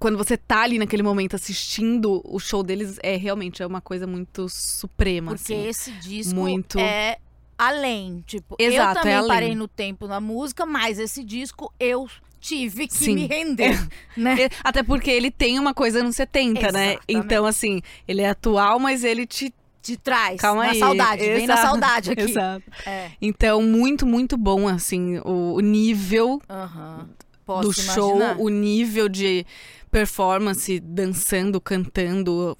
Quando 0.00 0.18
você 0.18 0.36
tá 0.36 0.62
ali 0.62 0.78
naquele 0.78 1.02
momento 1.02 1.36
assistindo 1.36 2.20
o 2.24 2.38
show 2.40 2.62
deles, 2.62 2.98
é 3.02 3.16
realmente 3.16 3.62
é 3.62 3.66
uma 3.66 3.80
coisa 3.80 4.06
muito 4.06 4.48
suprema. 4.48 5.30
Porque 5.32 5.54
assim. 5.54 5.68
esse 5.68 5.92
disco 5.92 6.34
muito- 6.34 6.78
é 6.78 7.18
além. 7.56 8.22
Tipo, 8.26 8.56
Exato, 8.58 8.90
eu 8.98 9.02
também 9.02 9.12
é 9.12 9.16
além. 9.16 9.28
parei 9.28 9.54
no 9.54 9.68
tempo 9.68 10.08
na 10.08 10.20
música, 10.20 10.66
mas 10.66 10.98
esse 10.98 11.22
disco 11.22 11.72
eu 11.78 12.08
tive 12.44 12.86
que 12.86 12.94
Sim. 12.94 13.14
me 13.14 13.26
render, 13.26 13.88
né? 14.14 14.42
É, 14.42 14.50
Até 14.62 14.82
porque 14.82 15.10
ele 15.10 15.30
tem 15.30 15.58
uma 15.58 15.72
coisa 15.72 16.02
nos 16.02 16.14
70, 16.16 16.60
né? 16.60 16.66
Exatamente. 16.66 17.00
Então, 17.08 17.46
assim, 17.46 17.80
ele 18.06 18.20
é 18.20 18.28
atual, 18.28 18.78
mas 18.78 19.02
ele 19.02 19.26
te. 19.26 19.52
De 19.86 19.98
trás, 19.98 20.40
Calma 20.40 20.64
na 20.64 20.70
aí. 20.70 20.78
saudade, 20.78 21.20
vem 21.20 21.46
na 21.46 21.52
Exato, 21.52 21.60
saudade 21.68 22.10
aqui. 22.12 22.22
Exato. 22.22 22.64
É. 22.86 23.10
Então, 23.20 23.60
muito, 23.60 24.06
muito 24.06 24.34
bom, 24.34 24.66
assim, 24.66 25.20
o, 25.22 25.60
nível 25.60 26.40
do 27.60 27.70
show, 27.70 28.16
imaginar. 28.16 28.40
o 28.40 28.48
nível 28.48 29.10
de 29.10 29.44
performance, 29.90 30.80
dançando, 30.80 31.60
cantando, 31.60 32.56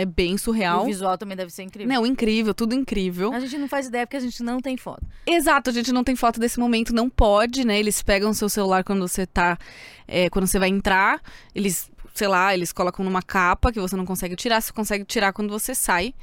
é 0.00 0.04
bem 0.04 0.34
E 0.34 0.38
surreal. 0.38 0.82
o 0.82 0.86
visual 0.86 1.16
também 1.18 1.36
deve 1.36 1.50
ser 1.50 1.62
incrível. 1.62 1.92
Não, 1.94 2.06
incrível, 2.06 2.54
tudo 2.54 2.74
incrível. 2.74 3.32
A 3.32 3.40
gente 3.40 3.56
não 3.58 3.68
faz 3.68 3.86
ideia 3.86 4.06
porque 4.06 4.16
a 4.16 4.20
gente 4.20 4.42
não 4.42 4.60
tem 4.60 4.76
foto. 4.76 5.02
Exato, 5.26 5.70
a 5.70 5.72
gente 5.72 5.92
não 5.92 6.04
tem 6.04 6.14
foto 6.16 6.38
desse 6.40 6.58
momento, 6.58 6.94
não 6.94 7.08
pode, 7.10 7.64
né? 7.66 7.78
Eles 7.78 8.02
pegam 8.02 8.32
seu 8.32 8.48
celular 8.48 8.84
quando 8.84 9.06
você 9.06 9.26
tá. 9.26 9.58
é, 10.06 10.28
quando 10.30 10.46
você 10.46 10.58
vai 10.58 10.68
entrar, 10.68 11.20
eles, 11.54 11.90
sei 12.14 12.28
lá, 12.28 12.54
eles 12.54 12.72
colocam 12.72 13.04
numa 13.04 13.22
capa 13.22 13.70
que 13.72 13.80
você 13.80 13.96
não 13.96 14.06
consegue 14.06 14.34
tirar, 14.36 14.60
você 14.60 14.72
consegue 14.72 15.04
tirar 15.04 15.32
quando 15.32 15.50
você 15.50 15.74
sai. 15.74 16.14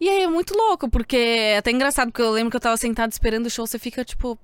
E 0.00 0.08
aí 0.08 0.22
é 0.22 0.28
muito 0.28 0.54
louco, 0.56 0.88
porque 0.90 1.16
é 1.16 1.58
até 1.58 1.70
engraçado, 1.70 2.08
porque 2.10 2.22
eu 2.22 2.30
lembro 2.32 2.50
que 2.50 2.56
eu 2.56 2.60
tava 2.60 2.76
sentada 2.76 3.12
esperando 3.12 3.46
o 3.46 3.50
show, 3.50 3.66
você 3.66 3.78
fica, 3.78 4.04
tipo, 4.04 4.36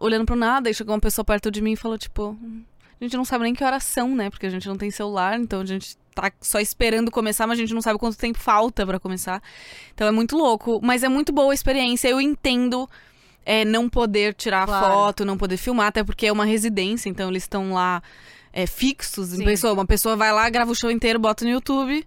olhando 0.00 0.24
pro 0.24 0.34
nada, 0.34 0.70
e 0.70 0.74
chegou 0.74 0.94
uma 0.94 1.00
pessoa 1.00 1.24
perto 1.24 1.50
de 1.50 1.60
mim 1.60 1.72
e 1.72 1.76
falou, 1.76 1.98
tipo, 1.98 2.30
"Hum, 2.42 2.62
a 2.98 3.04
gente 3.04 3.14
não 3.16 3.24
sabe 3.24 3.44
nem 3.44 3.54
que 3.54 3.62
horas 3.62 3.84
são, 3.84 4.14
né? 4.14 4.30
Porque 4.30 4.46
a 4.46 4.50
gente 4.50 4.66
não 4.66 4.76
tem 4.76 4.90
celular, 4.90 5.38
então 5.38 5.60
a 5.60 5.64
gente 5.66 5.96
tá 6.14 6.32
só 6.40 6.60
esperando 6.60 7.10
começar, 7.10 7.46
mas 7.46 7.58
a 7.58 7.60
gente 7.60 7.74
não 7.74 7.82
sabe 7.82 7.98
quanto 7.98 8.16
tempo 8.16 8.38
falta 8.38 8.86
pra 8.86 8.98
começar. 9.00 9.42
Então 9.94 10.06
é 10.06 10.10
muito 10.10 10.36
louco, 10.36 10.80
mas 10.82 11.02
é 11.02 11.08
muito 11.08 11.32
boa 11.32 11.52
a 11.52 11.54
experiência. 11.54 12.08
Eu 12.08 12.20
entendo 12.20 12.88
é, 13.44 13.64
não 13.64 13.88
poder 13.88 14.34
tirar 14.34 14.66
Claro. 14.66 14.86
foto, 14.86 15.24
não 15.24 15.36
poder 15.36 15.56
filmar, 15.56 15.88
até 15.88 16.02
porque 16.02 16.26
é 16.26 16.32
uma 16.32 16.44
residência, 16.44 17.08
então 17.08 17.28
eles 17.28 17.42
estão 17.42 17.72
lá 17.72 18.02
é, 18.52 18.66
fixos. 18.66 19.28
Sim. 19.28 19.44
Pessoa, 19.44 19.72
uma 19.72 19.86
pessoa 19.86 20.16
vai 20.16 20.32
lá, 20.32 20.48
grava 20.48 20.70
o 20.70 20.74
show 20.74 20.90
inteiro, 20.90 21.18
bota 21.18 21.44
no 21.44 21.50
YouTube. 21.50 22.06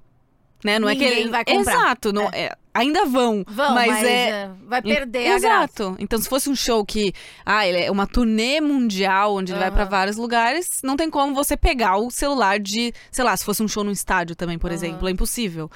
Né? 0.63 0.79
Não 0.79 0.89
é 0.89 0.95
que 0.95 1.03
Ninguém 1.03 1.19
ele 1.19 1.29
vai 1.29 1.45
comprar. 1.45 1.73
Exato, 1.73 2.11
não, 2.11 2.29
é, 2.33 2.55
ainda 2.77 3.05
vão. 3.05 3.43
Vão, 3.47 3.73
mas, 3.73 3.87
mas, 3.87 4.03
é. 4.03 4.29
é, 4.29 4.51
vai 4.65 4.81
perder 4.81 5.23
graça. 5.23 5.35
Exato. 5.47 5.95
Então, 5.99 6.19
se 6.19 6.27
fosse 6.29 6.49
um 6.49 6.55
show 6.55 6.85
que. 6.85 7.13
Ah, 7.45 7.65
ele 7.67 7.79
é 7.81 7.91
uma 7.91 8.05
turnê 8.07 8.59
mundial, 8.61 9.35
onde 9.35 9.51
ele 9.51 9.59
vai 9.59 9.71
pra 9.71 9.81
Aham. 9.83 9.89
vários 9.89 10.17
lugares, 10.17 10.69
não 10.83 10.95
tem 10.95 11.09
como 11.09 11.33
você 11.35 11.55
pegar 11.57 11.97
o 11.97 12.09
celular 12.11 12.59
de. 12.59 12.93
Sei 13.11 13.23
lá, 13.23 13.35
se 13.35 13.43
fosse 13.45 13.61
um 13.63 13.67
show 13.67 13.83
no 13.83 13.91
estádio 13.91 14.35
também, 14.35 14.57
por 14.59 14.69
Aham. 14.69 14.75
exemplo, 14.75 15.07
é 15.07 15.11
impossível. 15.11 15.69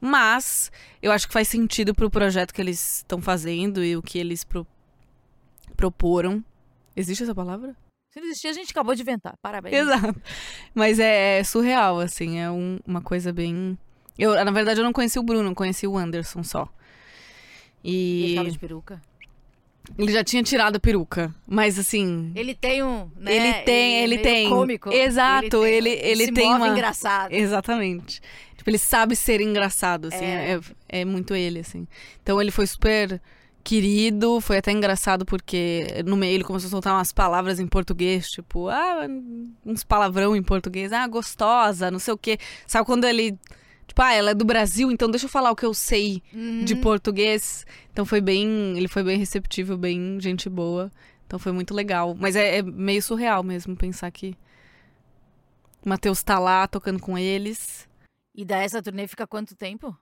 Mas 0.00 0.72
eu 1.02 1.12
acho 1.12 1.26
que 1.26 1.32
faz 1.32 1.46
sentido 1.48 1.94
pro 1.94 2.08
projeto 2.10 2.54
que 2.54 2.60
eles 2.60 2.98
estão 2.98 3.20
fazendo 3.20 3.84
e 3.84 3.96
o 3.96 4.02
que 4.02 4.18
eles 4.18 4.44
pro- 4.44 4.66
proporam. 5.76 6.42
Existe 6.96 7.22
essa 7.22 7.34
palavra? 7.34 7.76
Se 8.12 8.18
não 8.20 8.26
existir, 8.26 8.48
a 8.48 8.52
gente 8.52 8.70
acabou 8.72 8.94
de 8.94 9.02
inventar. 9.02 9.34
Parabéns. 9.40 9.74
Exato. 9.76 10.20
Mas 10.74 10.98
é, 10.98 11.38
é 11.38 11.44
surreal, 11.44 12.00
assim, 12.00 12.38
é 12.40 12.50
um- 12.50 12.78
uma 12.86 13.00
coisa 13.00 13.32
bem. 13.32 13.78
Eu, 14.20 14.44
na 14.44 14.50
verdade, 14.50 14.80
eu 14.80 14.84
não 14.84 14.92
conheci 14.92 15.18
o 15.18 15.22
Bruno, 15.22 15.54
conheci 15.54 15.86
o 15.86 15.96
Anderson 15.96 16.42
só. 16.42 16.68
E 17.82 18.24
ele 18.24 18.34
tava 18.36 18.50
de 18.50 18.58
peruca. 18.58 19.02
ele 19.98 20.12
já 20.12 20.22
tinha 20.22 20.42
tirado 20.42 20.76
a 20.76 20.80
peruca, 20.80 21.34
mas 21.46 21.78
assim. 21.78 22.30
Ele 22.34 22.54
tem 22.54 22.82
um. 22.82 23.10
Né, 23.16 23.34
Ele 23.34 23.52
tem, 23.64 23.94
é 23.96 24.02
ele 24.04 24.18
tem. 24.18 24.48
Cômico. 24.50 24.92
Exato, 24.92 25.48
tem- 25.62 25.72
ele- 25.74 25.90
ele 26.02 26.24
se 26.26 26.32
tem 26.32 26.52
uma- 26.52 26.68
engraçado. 26.68 27.32
Exatamente. 27.32 28.20
Tipo, 28.56 28.68
ele 28.68 28.78
sabe 28.78 29.16
ser 29.16 29.40
engraçado, 29.40 30.08
assim. 30.08 30.24
É. 30.24 30.60
É, 30.90 31.00
é 31.00 31.04
muito 31.04 31.34
ele, 31.34 31.60
assim. 31.60 31.88
Então 32.22 32.40
ele 32.40 32.50
foi 32.50 32.66
super 32.66 33.20
querido, 33.64 34.40
foi 34.40 34.58
até 34.58 34.70
engraçado 34.72 35.24
porque 35.24 35.86
no 36.06 36.16
meio 36.16 36.34
ele 36.34 36.44
começou 36.44 36.66
a 36.68 36.70
soltar 36.70 36.94
umas 36.94 37.12
palavras 37.12 37.58
em 37.60 37.66
português, 37.66 38.30
tipo, 38.30 38.68
ah, 38.68 39.06
uns 39.64 39.82
palavrão 39.84 40.34
em 40.36 40.42
português, 40.42 40.92
ah, 40.92 41.06
gostosa, 41.06 41.90
não 41.90 41.98
sei 41.98 42.12
o 42.14 42.18
quê. 42.18 42.38
Sabe 42.66 42.84
quando 42.84 43.04
ele. 43.06 43.38
Tipo, 43.90 44.02
ah, 44.02 44.12
ela 44.12 44.30
é 44.30 44.34
do 44.34 44.44
Brasil, 44.44 44.88
então 44.92 45.10
deixa 45.10 45.26
eu 45.26 45.30
falar 45.30 45.50
o 45.50 45.56
que 45.56 45.66
eu 45.66 45.74
sei 45.74 46.22
Uhum. 46.32 46.64
de 46.64 46.76
português. 46.76 47.66
Então 47.92 48.06
foi 48.06 48.20
bem. 48.20 48.78
Ele 48.78 48.86
foi 48.86 49.02
bem 49.02 49.18
receptível, 49.18 49.76
bem 49.76 50.16
gente 50.20 50.48
boa. 50.48 50.92
Então 51.26 51.40
foi 51.40 51.50
muito 51.50 51.74
legal. 51.74 52.14
Mas 52.14 52.36
é, 52.36 52.58
é 52.58 52.62
meio 52.62 53.02
surreal 53.02 53.42
mesmo 53.42 53.74
pensar 53.76 54.08
que 54.12 54.36
o 55.84 55.88
Matheus 55.88 56.22
tá 56.22 56.38
lá 56.38 56.68
tocando 56.68 57.00
com 57.00 57.18
eles. 57.18 57.88
E 58.32 58.44
daí 58.44 58.64
essa 58.64 58.80
turnê 58.80 59.08
fica 59.08 59.26
quanto 59.26 59.56
tempo? 59.56 59.96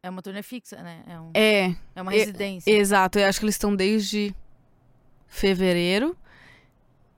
É 0.00 0.08
uma 0.08 0.22
turnê 0.22 0.40
fixa, 0.42 0.80
né? 0.80 1.02
É, 1.08 1.18
um- 1.20 1.30
É, 1.34 1.74
é 1.96 2.02
uma 2.02 2.12
residência. 2.12 2.70
exato. 2.70 3.18
Eu 3.18 3.26
acho 3.26 3.40
que 3.40 3.44
eles 3.46 3.56
estão 3.56 3.74
desde 3.74 4.32
fevereiro. 5.26 6.16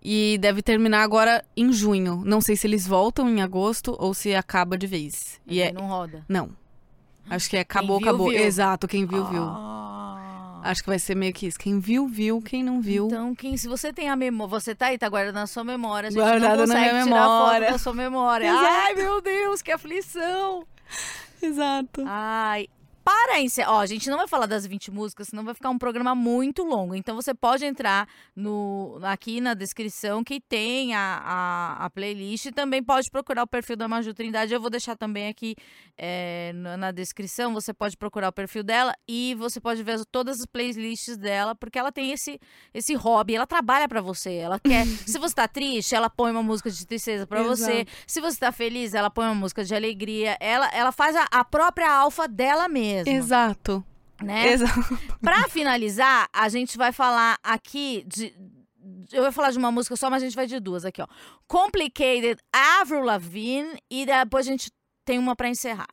E 0.09 0.39
deve 0.39 0.63
terminar 0.63 1.03
agora 1.03 1.45
em 1.57 1.73
junho. 1.73 2.23
Não 2.25 2.41
sei 2.41 2.55
se 2.55 2.65
eles 2.65 2.87
voltam 2.87 3.29
em 3.29 3.43
agosto 3.43 3.97
ou 3.99 4.15
se 4.15 4.37
acaba 4.37 4.79
de 4.79 4.87
vez. 4.87 5.41
E 5.45 5.61
é. 5.61 5.73
não 5.73 5.89
roda. 5.89 6.25
Não. 6.29 6.51
Acho 7.29 7.51
que 7.51 7.57
é 7.57 7.61
acabou, 7.61 7.99
viu, 7.99 8.09
acabou. 8.09 8.31
viu. 8.31 8.39
Exato, 8.39 8.87
quem 8.87 9.05
viu, 9.05 9.25
viu. 9.25 9.43
Ah. 9.43 10.61
Acho 10.63 10.85
que 10.85 10.89
vai 10.89 11.01
ser 11.01 11.17
meio 11.17 11.33
que 11.33 11.49
isso. 11.49 11.59
Quem 11.59 11.81
viu, 11.81 12.07
viu. 12.07 12.41
Quem 12.41 12.63
não 12.63 12.81
viu. 12.81 13.09
Então, 13.09 13.35
quem, 13.35 13.57
se 13.57 13.67
você 13.67 13.93
tem 13.93 14.09
a 14.09 14.15
memória, 14.15 14.49
você 14.49 14.77
tá 14.77 14.87
aí, 14.87 14.97
tá 14.97 15.09
guardando 15.09 15.35
na 15.35 15.47
sua 15.49 15.65
memória, 15.65 16.07
a 16.07 16.11
gente 16.11 16.21
Guardada 16.21 16.67
não 16.67 16.67
na 16.73 16.75
minha 16.75 16.89
tirar 16.89 17.05
memória. 17.05 17.61
foto 17.67 17.73
da 17.73 17.79
sua 17.79 17.95
memória. 17.95 18.47
Exato. 18.47 18.65
Ai, 18.65 18.95
meu 18.95 19.21
Deus, 19.21 19.61
que 19.61 19.73
aflição. 19.73 20.65
Exato. 21.43 22.05
Ai, 22.07 22.69
para 23.07 23.41
encerrar. 23.41 23.75
Ó, 23.75 23.79
a 23.81 23.87
gente 23.87 24.11
não 24.11 24.19
vai 24.19 24.27
falar 24.27 24.47
das 24.47 24.67
20 24.67 24.91
músicas, 24.91 25.29
senão 25.29 25.45
vai 25.45 25.55
ficar 25.55 25.71
um 25.71 25.79
programa 25.79 26.13
muito 26.13 26.65
longo. 26.65 26.93
Então 26.93 27.15
você 27.15 27.33
pode 27.33 27.65
entrar 27.65 28.09
no, 28.35 28.99
aqui 29.05 29.41
na 29.41 29.55
descrição 29.55 30.25
que 30.25 30.41
tem 30.41 30.93
a, 30.93 31.23
a, 31.25 31.85
a 31.85 31.91
playlist 31.91 32.47
e 32.47 32.51
também 32.53 32.83
pode 32.83 33.09
procurar 33.09 33.45
o 33.45 33.47
perfil 33.47 33.77
da 33.77 33.87
Maju 33.87 34.13
Trindade. 34.13 34.53
Eu 34.53 34.61
vou 34.61 34.69
deixar 34.69 34.97
também 34.97 35.29
aqui 35.29 35.55
é, 35.97 36.51
na, 36.53 36.77
na 36.77 36.91
descrição. 36.91 37.55
Você 37.55 37.73
pode 37.73 37.97
procurar 37.97 38.31
o 38.31 38.33
perfil 38.33 38.65
dela 38.65 38.93
e 39.07 39.37
você 39.37 39.61
pode 39.61 39.85
ver 39.85 39.93
as- 39.93 40.05
todas 40.11 40.41
as 40.41 40.47
playlists 40.47 41.17
dela, 41.17 41.55
porque 41.55 41.79
ela 41.79 41.93
tem 41.93 42.11
esse, 42.11 42.41
esse 42.75 42.93
hobby. 42.95 43.37
Ela 43.37 43.47
trabalha 43.47 43.89
pra 43.89 44.01
você. 44.01 44.35
Ela 44.35 44.59
quer. 44.59 44.85
se 45.07 45.17
você 45.17 45.33
tá 45.33 45.47
triste, 45.47 45.95
ela 45.95 46.11
põe 46.11 46.33
uma 46.33 46.43
música 46.43 46.69
de 46.73 46.85
tristeza 46.85 47.25
pra 47.25 47.41
você. 47.45 47.87
Se 48.05 48.21
você 48.21 48.41
tá 48.41 48.51
feliz, 48.51 48.95
ela 48.95 49.11
põe 49.11 49.27
uma 49.27 49.35
música 49.37 49.63
de 49.65 49.77
alegria. 49.77 50.37
Ela, 50.41 50.69
ela 50.75 50.91
faz 50.91 51.15
a, 51.15 51.25
a 51.31 51.45
própria 51.45 51.89
alfa 51.89 52.27
dela 52.27 52.67
mesma. 52.67 52.96
Exato. 53.07 53.85
Né? 54.23 54.49
Exato. 54.53 54.99
Pra 55.21 55.49
finalizar, 55.49 56.29
a 56.33 56.49
gente 56.49 56.79
vai 56.79 56.93
falar 56.93 57.39
aqui 57.43 58.05
de. 58.07 58.33
Eu 59.13 59.23
vou 59.25 59.33
falar 59.33 59.51
de 59.51 59.59
uma 59.59 59.71
música 59.71 59.95
só, 59.97 60.09
mas 60.09 60.23
a 60.23 60.27
gente 60.27 60.37
vai 60.37 60.47
de 60.47 60.59
duas 60.59 60.85
aqui, 60.85 61.03
ó. 61.03 61.07
Complicated, 61.47 62.39
Avril 62.53 63.03
Lavigne, 63.03 63.79
e 63.91 64.07
depois 64.07 64.47
a 64.47 64.51
gente 64.51 64.71
tem 65.05 65.19
uma 65.19 65.37
pra 65.37 65.49
encerrar. 65.49 65.89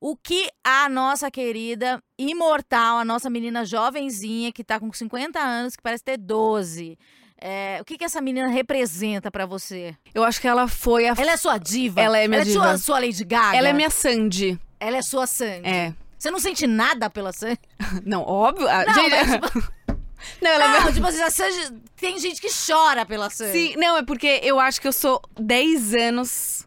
O 0.00 0.16
que 0.16 0.48
a 0.64 0.88
nossa 0.88 1.30
querida 1.30 2.02
imortal, 2.18 2.98
a 2.98 3.04
nossa 3.04 3.28
menina 3.28 3.64
jovenzinha, 3.66 4.50
que 4.52 4.64
tá 4.64 4.80
com 4.80 4.90
50 4.90 5.38
anos, 5.38 5.76
que 5.76 5.82
parece 5.82 6.02
ter 6.02 6.16
12. 6.16 6.96
é, 7.40 7.78
o 7.80 7.84
que, 7.84 7.98
que 7.98 8.04
essa 8.04 8.20
menina 8.20 8.48
representa 8.48 9.30
pra 9.30 9.44
você? 9.44 9.94
Eu 10.14 10.24
acho 10.24 10.40
que 10.40 10.48
ela 10.48 10.66
foi 10.66 11.06
a. 11.08 11.14
Ela 11.18 11.32
é 11.32 11.36
sua 11.36 11.58
diva? 11.58 12.00
Ela 12.00 12.18
é 12.18 12.26
minha 12.26 12.40
Ela 12.40 12.48
é 12.48 12.52
sua, 12.52 12.64
diva. 12.66 12.78
sua 12.78 12.98
Lady 13.00 13.24
Gaga? 13.24 13.56
Ela 13.58 13.68
é 13.68 13.72
minha 13.74 13.90
Sandy. 13.90 14.58
Ela 14.78 14.96
é 14.96 15.02
sua 15.02 15.26
Sandy? 15.26 15.68
É. 15.68 15.94
Você 16.20 16.30
não 16.30 16.38
sente 16.38 16.66
nada 16.66 17.08
pela 17.08 17.32
Sandy? 17.32 17.58
Não, 18.04 18.22
óbvio. 18.22 18.68
a- 18.68 18.84
Não, 18.84 18.94
gente- 18.94 19.10
mas, 19.10 19.30
tipo, 19.32 19.72
não, 20.42 20.50
ela 20.50 20.76
é. 20.76 20.80
Não, 20.80 20.92
tipo 20.92 21.06
assim, 21.06 21.22
a 21.22 21.30
Sandy, 21.30 21.80
tem 21.96 22.18
gente 22.18 22.40
que 22.42 22.48
chora 22.66 23.06
pela 23.06 23.30
Sandy. 23.30 23.52
Sim, 23.52 23.76
não, 23.76 23.96
é 23.96 24.02
porque 24.04 24.38
eu 24.42 24.60
acho 24.60 24.80
que 24.80 24.86
eu 24.86 24.92
sou 24.92 25.20
10 25.40 25.94
anos 25.94 26.66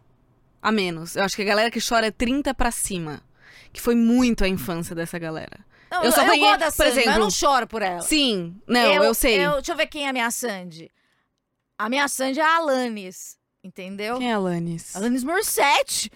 a 0.62 0.72
menos. 0.72 1.16
Eu 1.16 1.24
acho 1.24 1.36
que 1.36 1.44
a 1.44 1.46
galera 1.46 1.70
que 1.70 1.80
chora 1.88 2.08
é 2.08 2.12
30 2.12 2.54
pra 2.54 2.72
cima. 2.72 3.22
que 3.72 3.82
foi 3.82 3.96
muito 3.96 4.44
a 4.44 4.48
infância 4.48 4.94
dessa 4.96 5.18
galera. 5.18 5.60
Não, 5.92 6.04
Eu 6.04 6.12
só 6.12 6.24
conhe- 6.26 6.40
gosto 6.40 6.60
da 6.60 6.66
por 6.68 6.72
Sandy, 6.74 6.90
mas 6.90 6.96
eu 6.98 7.02
exemplo- 7.04 7.20
não 7.22 7.30
choro 7.32 7.68
por 7.68 7.82
ela. 7.82 8.02
Sim, 8.02 8.56
não, 8.68 9.04
eu, 9.04 9.14
sei. 9.16 9.38
deixa 9.48 9.72
eu 9.72 9.76
ver 9.76 9.88
quem 9.88 10.06
é 10.06 10.10
a 10.10 10.14
minha 10.14 10.30
Sandy. 10.32 10.92
A 11.78 11.90
minha 11.90 12.08
Sandy 12.08 12.40
é 12.40 12.44
a 12.44 12.58
Alanis, 12.58 13.36
entendeu? 13.64 14.18
Quem 14.20 14.30
é 14.30 14.34
a 14.34 14.38
Alanis? 14.38 14.96
Alanis 14.96 15.24
Morissette. 15.24 16.12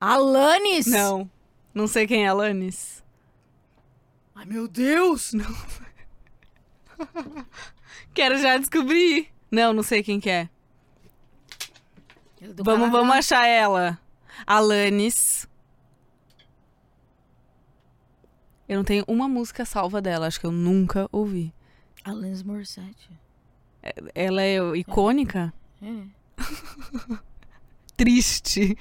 Alanis? 0.00 0.86
Não, 0.86 1.28
não 1.76 1.86
sei 1.86 2.06
quem 2.06 2.24
é 2.24 2.28
Alanis. 2.28 3.04
Ai, 4.34 4.46
meu 4.46 4.66
Deus. 4.66 5.32
Quero 8.14 8.38
já 8.38 8.56
descobrir. 8.56 9.28
Não, 9.50 9.74
não 9.74 9.82
sei 9.82 10.02
quem 10.02 10.18
que 10.18 10.30
é. 10.30 10.48
É 12.40 12.48
Vamos, 12.64 12.90
vamos 12.90 13.14
achar 13.14 13.46
ela. 13.46 14.00
Alanis. 14.46 15.46
Eu 18.66 18.78
não 18.78 18.84
tenho 18.84 19.04
uma 19.06 19.28
música 19.28 19.66
salva 19.66 20.00
dela, 20.00 20.26
acho 20.26 20.40
que 20.40 20.46
eu 20.46 20.52
nunca 20.52 21.06
ouvi. 21.12 21.52
Alanis 22.02 22.42
Morissette. 22.42 23.10
Ela 24.14 24.42
é 24.42 24.56
icônica? 24.78 25.52
É. 25.82 26.06
Triste. 27.96 28.76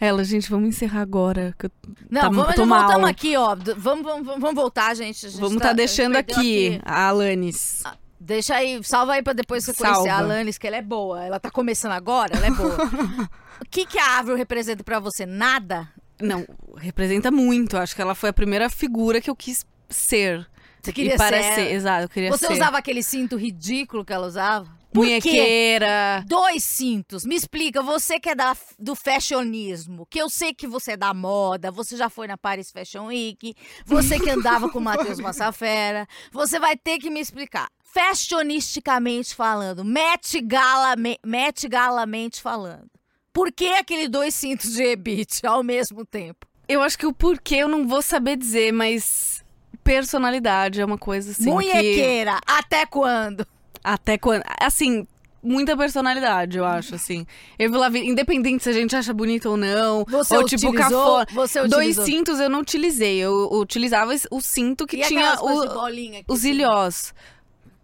Ela, 0.00 0.24
gente, 0.24 0.50
vamos 0.50 0.68
encerrar 0.68 1.00
agora. 1.02 1.54
que 1.58 1.66
eu- 1.66 1.70
Não, 2.10 2.20
Tá- 2.20 2.28
vamos, 2.28 2.54
tô 2.54 2.66
voltamos 2.66 2.68
mal. 3.00 3.04
aqui, 3.06 3.36
ó. 3.36 3.54
Vamos, 3.76 4.04
vamos, 4.04 4.26
vamos 4.26 4.54
voltar, 4.54 4.94
gente. 4.94 5.28
Gente 5.28 5.40
Vamos 5.40 5.58
tá, 5.62 5.68
tá 5.68 5.72
deixando 5.74 6.14
perdeu 6.14 6.36
aqui 6.36 6.80
a 6.84 7.08
Alanis. 7.08 7.82
Deixa 8.18 8.54
aí, 8.56 8.82
salva 8.82 9.12
aí 9.14 9.22
pra 9.22 9.32
depois 9.34 9.64
você 9.64 9.74
conhecer 9.74 9.94
Salva. 9.96 10.10
a 10.12 10.18
Alanis, 10.18 10.56
que 10.58 10.66
ela 10.66 10.76
é 10.76 10.82
boa. 10.82 11.22
Ela 11.24 11.38
tá 11.38 11.50
começando 11.50 11.92
agora, 11.92 12.34
ela 12.36 12.46
é 12.46 12.50
boa. 12.50 12.76
o 13.60 13.64
que, 13.70 13.84
que 13.86 13.98
a 13.98 14.18
Avril 14.18 14.36
representa 14.36 14.82
pra 14.82 14.98
você? 14.98 15.26
Nada? 15.26 15.88
Não, 16.20 16.46
representa 16.78 17.30
muito. 17.30 17.76
Acho 17.76 17.94
que 17.94 18.00
ela 18.00 18.14
foi 18.14 18.30
a 18.30 18.32
primeira 18.32 18.70
figura 18.70 19.20
que 19.20 19.28
eu 19.28 19.36
quis 19.36 19.66
ser. 19.90 20.46
Você 20.82 20.92
queria 20.92 21.14
e 21.14 21.18
ser? 21.18 21.72
Exato, 21.72 22.04
eu 22.04 22.08
queria 22.08 22.30
Você 22.30 22.46
ser. 22.46 22.52
usava 22.54 22.78
aquele 22.78 23.02
cinto 23.02 23.36
ridículo 23.36 24.04
que 24.04 24.12
ela 24.12 24.26
usava? 24.26 24.68
Por? 24.94 25.04
Munhequeira. 25.04 26.24
Dois 26.24 26.62
cintos. 26.62 27.24
Me 27.24 27.34
explica, 27.34 27.82
você 27.82 28.20
que 28.20 28.30
é 28.30 28.34
da, 28.34 28.56
do 28.78 28.94
fashionismo, 28.94 30.06
que 30.06 30.22
eu 30.22 30.30
sei 30.30 30.54
que 30.54 30.68
você 30.68 30.92
é 30.92 30.96
da 30.96 31.12
moda, 31.12 31.72
você 31.72 31.96
já 31.96 32.08
foi 32.08 32.28
na 32.28 32.38
Paris 32.38 32.70
Fashion 32.70 33.06
Week, 33.06 33.56
você 33.84 34.20
que 34.20 34.30
andava 34.30 34.68
com 34.68 34.78
o 34.78 34.80
Matheus 34.82 35.18
Massafera, 35.18 36.06
você 36.30 36.60
vai 36.60 36.76
ter 36.76 36.98
que 36.98 37.10
me 37.10 37.18
explicar. 37.18 37.68
Fashionisticamente 37.82 39.34
falando, 39.34 39.84
Met, 39.84 40.40
Gala, 40.40 40.94
Met 41.26 41.68
Galamente 41.68 42.40
falando. 42.40 42.88
Por 43.32 43.50
que 43.50 43.66
aquele 43.66 44.06
dois 44.08 44.32
cintos 44.32 44.74
de 44.74 44.82
rebite 44.82 45.44
ao 45.44 45.64
mesmo 45.64 46.06
tempo? 46.06 46.46
Eu 46.68 46.82
acho 46.82 46.96
que 46.96 47.06
o 47.06 47.12
porquê 47.12 47.56
eu 47.56 47.68
não 47.68 47.88
vou 47.88 48.00
saber 48.00 48.36
dizer, 48.36 48.72
mas 48.72 49.44
personalidade 49.82 50.80
é 50.80 50.84
uma 50.84 50.96
coisa 50.96 51.32
assim 51.32 51.44
que... 51.44 51.50
Munhequeira, 51.50 52.38
até 52.46 52.86
quando? 52.86 53.44
Até 53.84 54.16
quando... 54.18 54.42
Assim, 54.60 55.06
muita 55.42 55.76
personalidade, 55.76 56.56
eu 56.56 56.64
acho, 56.64 56.94
assim. 56.94 57.26
Eu 57.58 57.70
vi 57.70 57.76
lá, 57.76 57.88
independente 57.90 58.64
se 58.64 58.70
a 58.70 58.72
gente 58.72 58.96
acha 58.96 59.12
bonito 59.12 59.50
ou 59.50 59.56
não, 59.58 60.04
Você 60.08 60.36
ou 60.36 60.44
tipo 60.44 60.72
cafona. 60.72 61.26
Você 61.32 61.60
Dois 61.68 61.98
utilizou? 61.98 62.04
cintos 62.06 62.40
eu 62.40 62.48
não 62.48 62.60
utilizei, 62.60 63.18
eu 63.18 63.50
utilizava 63.52 64.12
o 64.30 64.40
cinto 64.40 64.86
que 64.86 64.96
E 64.96 65.02
tinha 65.06 65.34
o- 65.42 65.62
aqui, 65.62 66.24
os 66.26 66.44
ilhós. 66.44 67.12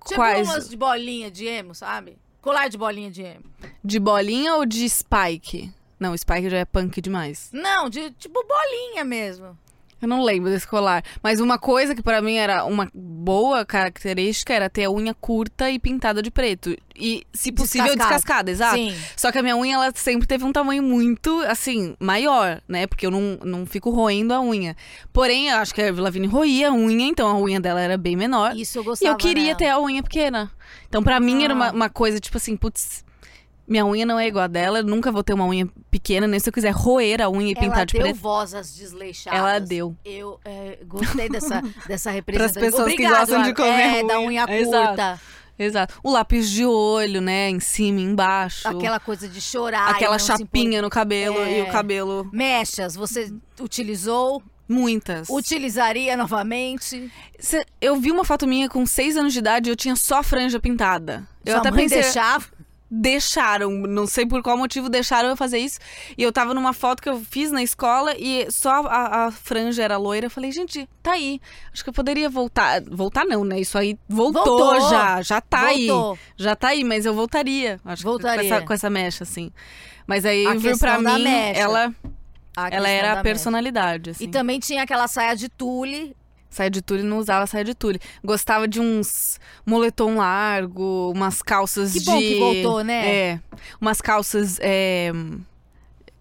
Tipo 0.07 0.15
Quais? 0.15 0.49
umas 0.49 0.69
de 0.71 0.77
bolinha 0.79 1.31
de 1.31 1.45
emo, 1.47 1.75
sabe? 1.75 2.17
Colar 2.41 2.69
de 2.69 2.79
bolinha 2.79 3.11
de 3.11 3.21
emo. 3.23 3.45
De 3.85 4.01
bolinha 4.01 4.55
ou 4.55 4.65
de 4.65 4.89
spike? 4.89 5.71
Não, 5.99 6.17
spike 6.17 6.49
já 6.49 6.57
é 6.57 6.65
punk 6.65 6.99
demais. 7.03 7.51
Não, 7.53 7.91
de 7.91 8.11
tipo 8.13 8.43
bolinha 8.49 9.05
mesmo. 9.05 9.59
Eu 10.01 10.09
não 10.09 10.23
lembro 10.23 10.51
desse 10.51 10.67
colar. 10.67 11.05
Mas 11.23 11.41
uma 11.41 11.59
coisa 11.59 11.95
que 11.95 12.03
pra 12.03 12.23
mim 12.23 12.37
era 12.37 12.65
uma 12.65 12.89
boa 12.95 13.65
característica 13.67 14.53
era 14.55 14.71
ter 14.71 14.85
a 14.85 14.91
unha 14.91 15.13
curta 15.15 15.71
e 15.71 15.79
pintada 15.79 16.23
de 16.23 16.31
preto. 16.31 16.75
E, 16.97 17.27
se 17.33 17.51
possível, 17.53 17.87
Descascada. 17.95 18.15
descascada, 18.15 18.51
exato. 18.51 18.77
Sim. 18.77 18.95
Só 19.17 19.31
que 19.33 19.39
a 19.39 19.43
minha 19.43 19.57
unha, 19.57 19.75
ela 19.75 19.93
sempre 19.95 20.27
teve 20.27 20.45
um 20.45 20.53
tamanho 20.53 20.83
muito, 20.83 21.41
assim, 21.43 21.95
maior, 21.99 22.61
né? 22.69 22.87
Porque 22.87 23.07
eu 23.07 23.11
não, 23.11 23.39
não 23.45 23.67
fico 23.67 23.91
roendo 23.91 24.33
a 24.35 24.41
unha. 24.41 24.77
Porém, 25.13 25.49
eu 25.49 25.57
acho 25.57 25.75
que 25.75 25.83
a 25.83 25.93
Lavigne 25.93 26.27
roía 26.27 26.69
a 26.69 26.73
unha, 26.73 27.07
então 27.07 27.29
a 27.29 27.39
unha 27.39 27.61
dela 27.61 27.81
era 27.81 27.97
bem 27.97 28.17
menor. 28.17 28.55
Isso 28.57 28.79
eu 28.79 28.83
E 28.83 28.87
gostava 28.87 29.13
eu 29.13 29.17
queria 29.17 29.45
nela. 29.45 29.57
ter 29.59 29.69
a 29.69 29.79
unha 29.81 30.03
pequena. 30.03 30.51
Então, 30.89 31.03
pra 31.03 31.21
mim, 31.21 31.43
era 31.45 31.55
uma, 31.55 31.69
Ah. 31.69 31.73
uma 31.73 31.89
coisa, 31.91 32.19
tipo 32.21 32.37
assim, 32.37 32.57
putz, 32.57 33.05
minha 33.71 33.87
unha 33.87 34.05
não 34.05 34.19
é 34.19 34.27
igual 34.27 34.45
a 34.45 34.49
dela, 34.49 34.83
nunca 34.83 35.11
vou 35.13 35.23
ter 35.23 35.33
uma 35.33 35.47
unha 35.47 35.67
pequena, 35.91 36.27
nem 36.27 36.39
se 36.41 36.49
eu 36.49 36.53
quiser 36.53 36.73
roer 36.73 37.23
a 37.23 37.31
unha 37.31 37.49
e 37.49 37.53
Ela 37.53 37.61
pintar 37.61 37.87
de 37.87 37.93
deu 37.95 38.03
preto. 38.03 38.17
voz 38.17 38.53
às 38.53 38.75
desleixadas. 38.75 39.39
Ela 39.39 39.59
deu. 39.61 39.97
Eu 40.05 40.39
é, 40.45 40.79
gostei 40.87 41.29
dessa, 41.29 41.63
dessa 41.87 42.11
Para 42.11 42.15
representação. 42.17 42.63
as 42.63 42.71
pessoas 42.71 42.89
que 42.89 42.93
Obrigado, 42.95 43.19
gostam 43.29 43.43
de 43.45 43.55
comer 43.55 43.71
É, 43.99 44.07
da 44.07 44.19
unha 44.21 44.45
unha. 44.45 44.59
Exato. 44.61 44.87
curta. 44.89 45.21
Exato. 45.59 45.95
O 46.03 46.11
lápis 46.11 46.49
de 46.51 46.65
olho, 46.65 47.21
né? 47.21 47.51
Em 47.51 47.61
cima, 47.61 48.01
embaixo. 48.01 48.67
Aquela 48.67 48.99
coisa 48.99 49.29
de 49.29 49.41
chorar. 49.43 49.91
e 49.91 49.95
Aquela 49.95 50.19
chapinha 50.19 50.81
no 50.81 50.89
cabelo 50.89 51.37
e 51.47 51.59
É. 51.59 51.63
o 51.63 51.67
cabelo. 51.71 52.21
impor. 52.23 52.35
Mechas, 52.35 52.95
você 52.95 53.31
utilizou? 53.61 54.43
Muitas. 54.67 55.29
Utilizaria 55.29 56.17
novamente? 56.17 57.11
Eu 57.81 57.97
vi 57.97 58.11
uma 58.11 58.25
foto 58.25 58.47
minha 58.47 58.69
com 58.69 58.87
seis 58.87 59.17
anos 59.17 59.33
de 59.33 59.41
idade 59.41 59.69
e 59.69 59.73
eu 59.73 59.77
tinha 59.77 59.97
só 59.97 60.23
franja 60.23 60.59
pintada. 60.61 61.27
Eu 61.45 61.53
Sua 61.55 61.61
até 61.61 61.71
mãe 61.71 61.81
pensei. 61.89 62.03
deixava? 62.03 62.47
Deixaram, 62.93 63.71
não 63.71 64.05
sei 64.05 64.27
por 64.27 64.43
qual 64.43 64.57
motivo 64.57 64.89
deixaram 64.89 65.29
eu 65.29 65.37
fazer 65.37 65.59
isso. 65.59 65.79
E 66.19 66.23
eu 66.23 66.33
tava 66.33 66.53
numa 66.53 66.73
foto 66.73 67.01
que 67.01 67.09
eu 67.09 67.21
fiz 67.21 67.53
na 67.53 67.63
escola 67.63 68.15
e 68.19 68.51
só 68.51 68.85
a, 68.87 69.27
a 69.27 69.31
franja 69.31 69.83
era 69.85 69.97
loira. 69.97 70.27
Eu 70.27 70.31
falei, 70.31 70.51
gente, 70.51 70.89
tá 71.01 71.13
aí. 71.13 71.41
Acho 71.73 71.85
que 71.85 71.91
eu 71.91 71.95
poderia 71.95 72.29
voltar. 72.29 72.83
Voltar 72.83 73.25
não, 73.25 73.45
né? 73.45 73.61
Isso 73.61 73.79
aí 73.79 73.97
voltou, 74.09 74.43
Voltou. 74.45 74.91
já. 74.91 75.23
Já 75.23 75.41
tá 75.41 75.67
aí. 75.67 75.87
Voltou. 75.87 76.19
Já 76.37 76.57
tá 76.57 76.69
aí, 76.69 76.83
mas 76.83 77.07
eu 77.07 77.15
voltaria. 77.15 77.79
Acho 77.85 78.03
que 78.03 78.09
Voltaria. 78.09 78.49
Com 78.49 78.55
essa, 78.57 78.67
com 78.67 78.73
essa 78.73 78.91
mecha, 78.91 79.23
assim. 79.23 79.53
Mas 80.05 80.25
aí 80.25 80.45
A 80.45 80.55
viu 80.55 80.77
pra 80.77 80.99
mim, 80.99 81.23
mecha. 81.23 81.61
ela, 81.61 81.95
ela 82.73 82.89
era 82.89 83.21
a 83.21 83.23
personalidade, 83.23 84.11
assim. 84.11 84.25
E 84.25 84.29
também 84.29 84.59
tinha 84.59 84.83
aquela 84.83 85.07
saia 85.07 85.37
de 85.37 85.49
tule. 85.49 86.17
Saia 86.51 86.69
de 86.69 86.83
tule, 86.83 87.03
não 87.05 87.19
usava 87.19 87.47
saia 87.47 87.65
de 87.65 87.75
tule. 87.75 88.01
Gostava 88.25 88.67
de 88.67 88.81
uns 88.81 89.39
moletom 89.65 90.17
largo, 90.17 91.13
umas 91.15 91.41
calças 91.43 91.93
Que 91.93 92.01
de... 92.01 92.05
bom 92.07 92.19
que 92.19 92.39
voltou, 92.39 92.85
né? 92.85 93.09
É. 93.09 93.41
Umas 93.81 94.01
calças 94.01 94.59
é, 94.61 95.13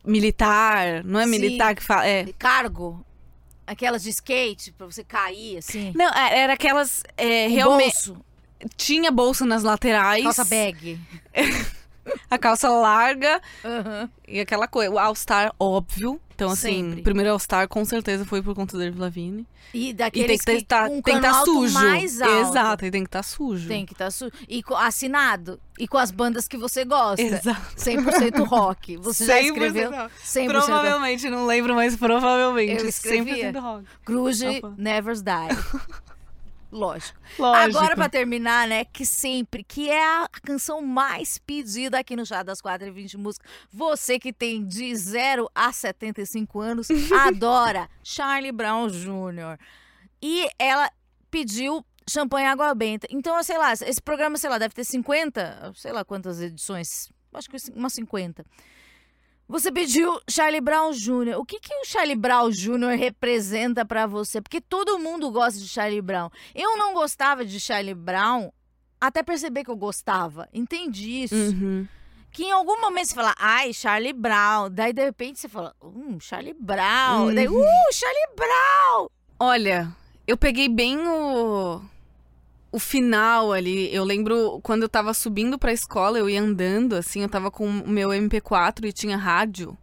militar, 0.05 1.03
não 1.03 1.19
é 1.19 1.23
Sim. 1.25 1.29
militar 1.31 1.75
que 1.75 1.83
fala... 1.83 2.05
É. 2.07 2.27
Cargo. 2.37 3.03
Aquelas 3.65 4.01
de 4.03 4.09
skate, 4.09 4.71
pra 4.71 4.85
você 4.85 5.03
cair, 5.03 5.57
assim. 5.57 5.91
Não, 5.95 6.09
é- 6.13 6.39
era 6.39 6.53
aquelas... 6.53 7.03
É, 7.17 7.47
realmente... 7.47 8.09
Bolso, 8.09 8.25
Tinha 8.75 9.11
bolsa 9.11 9.45
nas 9.45 9.63
laterais. 9.63 10.23
calça 10.23 10.45
bag. 10.45 10.99
A 12.29 12.37
calça 12.39 12.69
larga 12.69 13.39
Aham. 13.63 14.09
e 14.27 14.39
aquela 14.39 14.67
coisa. 14.67 14.91
O 14.91 14.97
All-Star, 14.97 15.53
óbvio. 15.59 16.19
Então, 16.39 16.51
assim, 16.51 16.89
Sempre. 16.89 17.01
primeiro 17.01 17.31
All-Star 17.31 17.67
com 17.67 17.83
certeza 17.83 18.23
foi 18.23 18.41
por 18.41 18.55
conta 18.55 18.77
da 18.77 18.85
Avril 18.85 19.01
Lavigne. 19.01 19.45
E 19.73 19.89
E 19.89 19.93
daqueles 19.93 20.39
tem 20.45 20.55
que 20.55 20.61
que 20.61 20.63
estar 20.63 20.87
com 20.87 20.99
um 20.99 21.01
tem 21.01 21.15
que 21.15 21.21
tá 21.21 21.43
sujo. 21.43 21.73
mais 21.73 22.21
alto. 22.21 22.49
Exato, 22.49 22.85
e 22.85 22.91
tem 22.91 23.03
que 23.03 23.07
estar 23.09 23.23
sujo. 23.23 23.67
Tem 23.67 23.85
que 23.85 23.91
estar 23.91 24.09
sujo. 24.09 24.31
E 24.47 24.63
assinado. 24.77 25.59
E 25.77 25.85
com 25.85 25.97
as 25.97 26.11
bandas 26.11 26.47
que 26.47 26.57
você 26.57 26.85
gosta. 26.85 27.21
Exato. 27.21 27.75
100% 27.75 28.45
rock. 28.45 28.95
Você 28.95 29.25
já 29.25 29.35
100% 29.35 29.43
escreveu? 29.47 29.91
rock. 29.91 30.13
100% 30.23 30.41
rock. 30.45 30.47
Provavelmente, 30.47 31.29
não 31.29 31.45
lembro, 31.45 31.75
mas 31.75 31.97
provavelmente. 31.97 32.83
Eu 32.83 32.87
escrevia. 32.87 33.51
100% 33.51 33.59
rock. 33.59 33.85
Opa. 34.59 34.73
Never 34.77 35.15
Die. 35.15 35.57
Lógico. 36.71 37.19
Lógico. 37.37 37.77
Agora, 37.77 37.95
pra 37.95 38.07
terminar, 38.07 38.67
né, 38.67 38.85
que 38.85 39.05
sempre, 39.05 39.63
que 39.63 39.89
é 39.89 40.23
a 40.23 40.29
canção 40.43 40.81
mais 40.81 41.37
pedida 41.39 41.99
aqui 41.99 42.15
no 42.15 42.25
Chá 42.25 42.43
das 42.43 42.61
4 42.61 42.87
e 42.87 42.91
20 42.91 43.17
Músicas. 43.17 43.49
Você 43.71 44.19
que 44.19 44.31
tem 44.31 44.65
de 44.65 44.95
0 44.95 45.49
a 45.53 45.71
75 45.71 46.59
anos, 46.59 46.87
adora 47.27 47.89
Charlie 48.03 48.51
Brown 48.51 48.87
Jr. 48.87 49.57
E 50.21 50.47
ela 50.59 50.91
pediu 51.31 51.83
champanhe 52.09 52.47
água 52.47 52.73
benta. 52.73 53.07
Então, 53.09 53.41
sei 53.43 53.57
lá, 53.57 53.73
esse 53.73 54.01
programa, 54.01 54.37
sei 54.37 54.49
lá, 54.49 54.57
deve 54.57 54.73
ter 54.73 54.83
50, 54.83 55.73
sei 55.75 55.91
lá 55.91 56.03
quantas 56.03 56.41
edições. 56.41 57.09
Acho 57.33 57.49
que 57.49 57.57
umas 57.75 57.93
50. 57.93 58.43
Você 59.49 59.71
pediu 59.71 60.21
Charlie 60.29 60.61
Brown 60.61 60.91
Jr. 60.91 61.39
O 61.39 61.43
que, 61.43 61.59
que 61.59 61.73
o 61.73 61.83
Charlie 61.83 62.15
Brown 62.15 62.51
Jr. 62.51 62.95
representa 62.95 63.83
pra 63.83 64.05
você? 64.05 64.39
Porque 64.39 64.61
todo 64.61 64.99
mundo 64.99 65.31
gosta 65.31 65.59
de 65.59 65.67
Charlie 65.67 66.03
Brown. 66.03 66.29
Eu 66.53 66.77
não 66.77 66.93
gostava 66.93 67.43
de 67.43 67.59
Charlie 67.59 67.95
Brown 67.95 68.51
até 69.01 69.23
perceber 69.23 69.63
que 69.63 69.71
eu 69.71 69.75
gostava. 69.75 70.47
Entendi 70.53 71.23
isso. 71.23 71.33
Uhum. 71.33 71.87
Que 72.31 72.43
em 72.43 72.51
algum 72.51 72.79
momento 72.79 73.07
você 73.07 73.15
fala, 73.15 73.33
ai, 73.39 73.73
Charlie 73.73 74.13
Brown. 74.13 74.69
Daí 74.69 74.93
de 74.93 75.03
repente 75.03 75.39
você 75.39 75.49
fala, 75.49 75.75
hum, 75.81 76.19
Charlie 76.19 76.53
Brown. 76.53 77.29
Uhum. 77.29 77.33
Daí, 77.33 77.47
uh, 77.47 77.91
Charlie 77.91 78.35
Brown. 78.35 79.09
Olha, 79.39 79.91
eu 80.27 80.37
peguei 80.37 80.69
bem 80.69 80.95
o. 80.99 81.81
O 82.71 82.77
final 82.79 83.51
ali, 83.51 83.93
eu 83.93 84.03
lembro 84.03 84.59
quando 84.61 84.83
eu 84.83 84.89
tava 84.89 85.13
subindo 85.13 85.57
pra 85.57 85.73
escola, 85.73 86.19
eu 86.19 86.29
ia 86.29 86.41
andando, 86.41 86.95
assim, 86.95 87.21
eu 87.23 87.29
tava 87.29 87.49
com 87.49 87.67
o 87.67 87.87
meu 87.89 88.09
MP4 88.09 88.85
e 88.85 88.93
tinha 88.93 89.17
rádio 89.17 89.75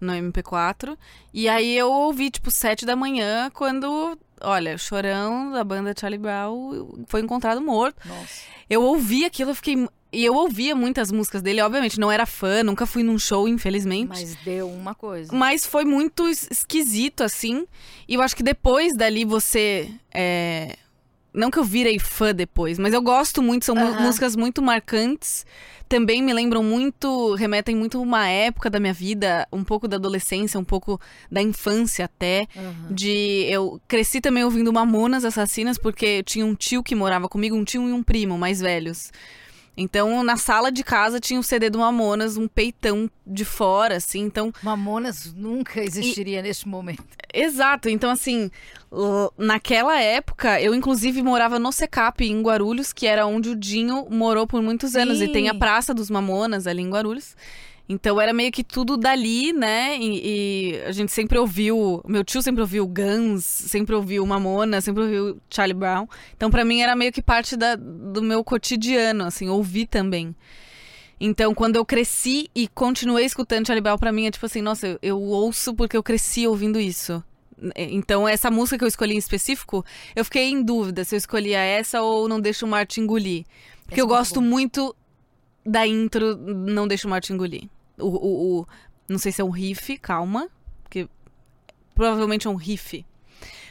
no 0.00 0.12
MP4. 0.12 0.96
E 1.34 1.48
aí 1.48 1.76
eu 1.76 1.90
ouvi, 1.90 2.30
tipo, 2.30 2.50
sete 2.50 2.86
da 2.86 2.94
manhã, 2.94 3.50
quando, 3.52 4.16
olha, 4.40 4.76
o 4.76 4.78
Chorão, 4.78 5.50
da 5.50 5.64
banda 5.64 5.92
Charlie 5.98 6.18
Brown, 6.18 7.04
foi 7.08 7.20
encontrado 7.22 7.60
morto. 7.60 7.96
Nossa. 8.06 8.42
Eu 8.70 8.82
ouvi 8.82 9.24
aquilo, 9.24 9.50
eu 9.50 9.54
fiquei. 9.56 9.88
E 10.12 10.24
eu 10.24 10.34
ouvia 10.34 10.74
muitas 10.76 11.10
músicas 11.12 11.42
dele, 11.42 11.60
obviamente, 11.60 11.98
não 12.00 12.10
era 12.10 12.24
fã, 12.24 12.62
nunca 12.62 12.86
fui 12.86 13.02
num 13.02 13.18
show, 13.18 13.46
infelizmente. 13.48 14.08
Mas 14.08 14.36
deu 14.36 14.70
uma 14.70 14.94
coisa. 14.94 15.34
Mas 15.34 15.66
foi 15.66 15.84
muito 15.84 16.26
es- 16.28 16.48
esquisito, 16.50 17.22
assim. 17.22 17.66
E 18.06 18.14
eu 18.14 18.22
acho 18.22 18.34
que 18.36 18.42
depois 18.42 18.96
dali 18.96 19.24
você. 19.24 19.90
é, 20.14 20.76
Não 21.38 21.52
que 21.52 21.58
eu 21.58 21.64
virei 21.64 22.00
fã 22.00 22.34
depois, 22.34 22.80
mas 22.80 22.92
eu 22.92 23.00
gosto 23.00 23.40
muito, 23.40 23.64
são 23.64 23.76
Aham. 23.76 24.02
músicas 24.02 24.34
muito 24.34 24.60
marcantes. 24.60 25.46
Também 25.88 26.20
me 26.20 26.32
lembram 26.32 26.64
muito, 26.64 27.34
remetem 27.34 27.76
muito 27.76 27.96
a 27.96 28.00
uma 28.00 28.28
época 28.28 28.68
da 28.68 28.80
minha 28.80 28.92
vida, 28.92 29.46
um 29.52 29.62
pouco 29.62 29.86
da 29.86 29.96
adolescência, 29.96 30.58
um 30.58 30.64
pouco 30.64 31.00
da 31.30 31.40
infância 31.40 32.04
até. 32.06 32.48
Aham. 32.56 32.88
De. 32.90 33.46
Eu 33.48 33.80
cresci 33.86 34.20
também 34.20 34.42
ouvindo 34.42 34.72
Mamonas 34.72 35.24
Assassinas, 35.24 35.78
porque 35.78 36.06
eu 36.06 36.24
tinha 36.24 36.44
um 36.44 36.56
tio 36.56 36.82
que 36.82 36.96
morava 36.96 37.28
comigo, 37.28 37.56
um 37.56 37.64
tio 37.64 37.88
e 37.88 37.92
um 37.92 38.02
primo 38.02 38.36
mais 38.36 38.60
velhos. 38.60 39.12
Então, 39.80 40.24
na 40.24 40.36
sala 40.36 40.72
de 40.72 40.82
casa 40.82 41.20
tinha 41.20 41.38
o 41.38 41.42
CD 41.42 41.70
do 41.70 41.78
Mamonas, 41.78 42.36
um 42.36 42.48
peitão 42.48 43.08
de 43.24 43.44
fora, 43.44 43.96
assim. 43.96 44.20
Então, 44.20 44.52
Mamonas 44.60 45.32
nunca 45.32 45.80
existiria 45.80 46.42
neste 46.42 46.66
momento. 46.66 47.04
Exato, 47.32 47.88
então 47.88 48.10
assim, 48.10 48.50
naquela 49.36 50.00
época, 50.00 50.60
eu 50.60 50.74
inclusive 50.74 51.22
morava 51.22 51.58
no 51.58 51.70
Secap, 51.70 52.24
em 52.24 52.42
Guarulhos, 52.42 52.92
que 52.92 53.06
era 53.06 53.26
onde 53.26 53.50
o 53.50 53.56
Dinho 53.56 54.06
morou 54.10 54.46
por 54.46 54.60
muitos 54.62 54.96
anos. 54.96 55.20
E 55.20 55.28
tem 55.28 55.48
a 55.48 55.54
Praça 55.54 55.94
dos 55.94 56.10
Mamonas 56.10 56.66
ali 56.66 56.82
em 56.82 56.90
Guarulhos. 56.90 57.36
Então 57.88 58.20
era 58.20 58.34
meio 58.34 58.52
que 58.52 58.62
tudo 58.62 58.98
dali, 58.98 59.52
né? 59.52 59.96
E, 59.98 60.20
e 60.74 60.80
a 60.82 60.92
gente 60.92 61.10
sempre 61.10 61.38
ouviu. 61.38 62.02
Meu 62.06 62.22
tio 62.22 62.42
sempre 62.42 62.60
ouviu 62.60 62.86
Guns, 62.86 63.44
sempre 63.44 63.94
ouviu 63.94 64.26
Mamona, 64.26 64.80
sempre 64.82 65.02
ouviu 65.04 65.40
Charlie 65.48 65.72
Brown. 65.74 66.06
Então 66.36 66.50
pra 66.50 66.64
mim 66.66 66.80
era 66.82 66.94
meio 66.94 67.10
que 67.12 67.22
parte 67.22 67.56
da- 67.56 67.76
do 67.76 68.20
meu 68.22 68.44
cotidiano, 68.44 69.24
assim, 69.24 69.48
ouvir 69.48 69.86
também. 69.86 70.34
Então, 71.20 71.52
quando 71.52 71.74
eu 71.76 71.84
cresci 71.84 72.48
e 72.54 72.68
continuei 72.68 73.24
escutando 73.24 73.66
Charlie 73.66 73.82
Brown, 73.82 73.98
pra 73.98 74.12
mim 74.12 74.26
é 74.26 74.30
tipo 74.30 74.46
assim, 74.46 74.62
nossa, 74.62 74.86
eu, 74.86 74.98
eu 75.02 75.20
ouço 75.20 75.74
porque 75.74 75.96
eu 75.96 76.02
cresci 76.02 76.46
ouvindo 76.46 76.78
isso. 76.78 77.24
É, 77.74 77.84
Então, 77.90 78.28
essa 78.28 78.50
música 78.52 78.78
que 78.78 78.84
eu 78.84 78.88
escolhi 78.88 79.14
em 79.14 79.18
específico, 79.18 79.84
eu 80.14 80.24
fiquei 80.24 80.44
em 80.48 80.62
dúvida 80.62 81.02
se 81.04 81.16
eu 81.16 81.18
escolhia 81.18 81.58
essa 81.58 82.00
ou 82.02 82.28
Não 82.28 82.38
Deixa 82.38 82.64
o 82.64 82.68
Marte 82.68 83.00
Engolir. 83.00 83.44
Porque 83.86 83.94
Essa 83.94 84.00
é 84.00 84.02
eu 84.02 84.06
gosto 84.06 84.34
boa. 84.40 84.46
muito 84.46 84.94
da 85.66 85.84
intro 85.86 86.36
Não 86.36 86.86
Deixa 86.86 87.08
o 87.08 87.10
Marte 87.10 87.32
Engolir. 87.32 87.62
O, 87.98 88.06
o, 88.06 88.60
o- 88.60 88.66
não 89.08 89.18
sei 89.18 89.32
se 89.32 89.40
é 89.40 89.44
um 89.44 89.50
riff, 89.50 89.96
calma, 89.98 90.48
porque 90.82 91.08
provavelmente 91.94 92.46
é 92.46 92.50
um 92.50 92.54
riff. 92.56 93.04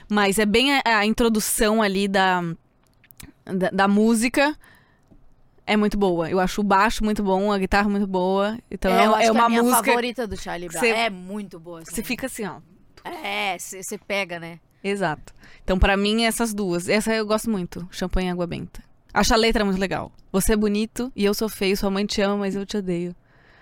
Mas 0.10 0.40
é 0.40 0.46
bem 0.46 0.74
a, 0.78 0.82
a 0.86 1.06
introdução 1.06 1.82
ali 1.82 2.08
da, 2.08 2.42
da, 3.46 3.70
da 3.70 3.88
música. 3.88 4.58
É 5.66 5.76
muito 5.76 5.98
boa. 5.98 6.30
Eu 6.30 6.40
acho 6.40 6.62
o 6.62 6.64
baixo 6.64 7.04
muito 7.04 7.22
bom, 7.22 7.52
a 7.52 7.58
guitarra 7.58 7.90
muito 7.90 8.08
boa. 8.08 8.58
Então 8.72 8.92
é, 8.92 9.04
é 9.24 9.26
que 9.26 9.32
uma 9.32 9.46
a 9.46 9.50
minha 9.50 9.64
música 9.64 9.84
favorita 9.84 10.26
do 10.26 10.38
Charlie 10.38 10.70
Brown. 10.70 10.80
Você- 10.80 10.90
É 10.90 11.10
muito 11.10 11.60
boa. 11.60 11.84
você 11.84 12.02
fica 12.02 12.28
assim, 12.28 12.46
ó. 12.46 12.60
É, 13.04 13.58
você 13.60 13.98
pega, 13.98 14.40
né? 14.40 14.60
Exato. 14.84 15.34
Então, 15.64 15.78
pra 15.78 15.98
mim, 15.98 16.24
essas 16.24 16.54
duas. 16.54 16.88
Essa 16.88 17.14
eu 17.14 17.26
gosto 17.26 17.50
muito. 17.50 17.86
Champanhe 17.92 18.28
e 18.30 18.32
água 18.32 18.48
benta. 18.48 18.82
Acho 19.14 19.34
a 19.34 19.38
letra 19.38 19.66
muito 19.66 19.80
legal. 19.80 20.12
Você 20.32 20.54
é 20.54 20.56
bonito 20.56 21.12
e 21.16 21.26
eu 21.26 21.34
sou 21.34 21.50
feio. 21.50 21.76
Sua 21.76 21.90
mãe 21.90 22.06
te 22.06 22.22
ama, 22.22 22.38
mas 22.38 22.56
eu 22.56 22.66
te 22.66 22.78
odeio. 22.78 23.14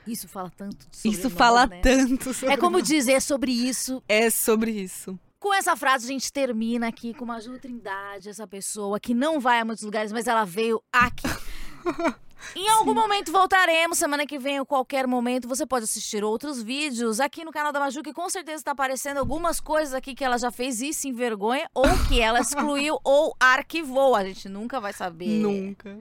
Isso 0.08 0.28
fala 0.28 0.52
tanto 0.56 0.86
sobre 0.92 1.18
Isso 1.18 1.30
nós, 1.30 1.38
fala 1.38 1.68
né? 1.68 1.82
tanto 1.82 2.34
sobre 2.34 2.54
É 2.54 2.58
como 2.58 2.78
nós. 2.80 2.88
dizer 2.88 3.22
sobre 3.22 3.52
isso. 3.52 4.02
É 4.08 4.30
sobre 4.30 4.72
isso. 4.72 5.18
Com 5.40 5.54
essa 5.54 5.76
frase, 5.76 6.06
a 6.06 6.08
gente 6.08 6.32
termina 6.34 6.88
aqui 6.88 7.14
com 7.14 7.24
uma 7.26 7.40
Ju 7.40 7.60
Trindade, 7.60 8.30
essa 8.30 8.48
pessoa 8.48 9.00
que 9.00 9.14
não 9.14 9.40
vai 9.40 9.60
a 9.60 9.66
muitos 9.66 9.84
lugares, 9.84 10.12
mas 10.12 10.28
ela 10.28 10.44
veio 10.44 10.82
aqui. 10.92 11.28
Em 12.56 12.70
algum 12.70 12.94
momento 12.94 13.32
voltaremos, 13.32 13.98
semana 13.98 14.26
que 14.26 14.38
vem 14.38 14.60
ou 14.60 14.66
qualquer 14.66 15.08
momento. 15.08 15.48
Você 15.48 15.66
pode 15.66 15.86
assistir 15.86 16.24
outros 16.24 16.62
vídeos 16.62 17.20
aqui 17.20 17.44
no 17.44 17.52
canal 17.52 17.72
da 17.72 17.80
Maju, 17.80 18.04
que 18.04 18.14
com 18.14 18.30
certeza 18.30 18.58
está 18.58 18.72
aparecendo 18.72 19.18
algumas 19.18 19.60
coisas 19.60 19.94
aqui 19.96 20.14
que 20.14 20.24
ela 20.24 20.38
já 20.38 20.52
fez 20.52 20.80
e 20.82 20.94
se 20.94 21.08
envergonha, 21.08 21.68
ou 21.74 21.86
que 22.08 22.22
ela 22.22 22.40
excluiu 22.40 23.00
ou 23.04 23.36
arquivou. 23.40 24.16
A 24.16 24.24
gente 24.24 24.48
nunca 24.48 24.80
vai 24.80 24.94
saber. 24.94 25.28
Nunca. 25.28 25.98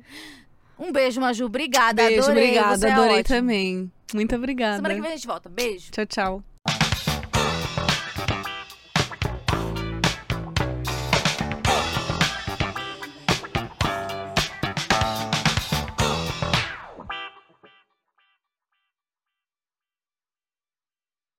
Um 0.78 0.92
beijo, 0.92 1.20
Maju. 1.20 1.46
Obrigada. 1.46 2.02
Beijo, 2.04 2.22
adorei. 2.24 2.44
obrigada. 2.44 2.78
Você 2.78 2.86
é 2.86 2.92
Adorei 2.92 3.20
ótima. 3.20 3.36
também. 3.38 3.92
Muito 4.12 4.34
obrigada. 4.36 4.76
Semana 4.76 4.94
que 4.94 5.00
vem 5.00 5.12
a 5.12 5.16
gente 5.16 5.26
volta. 5.26 5.48
Beijo. 5.48 5.90
Tchau, 5.90 6.06
tchau. 6.06 6.53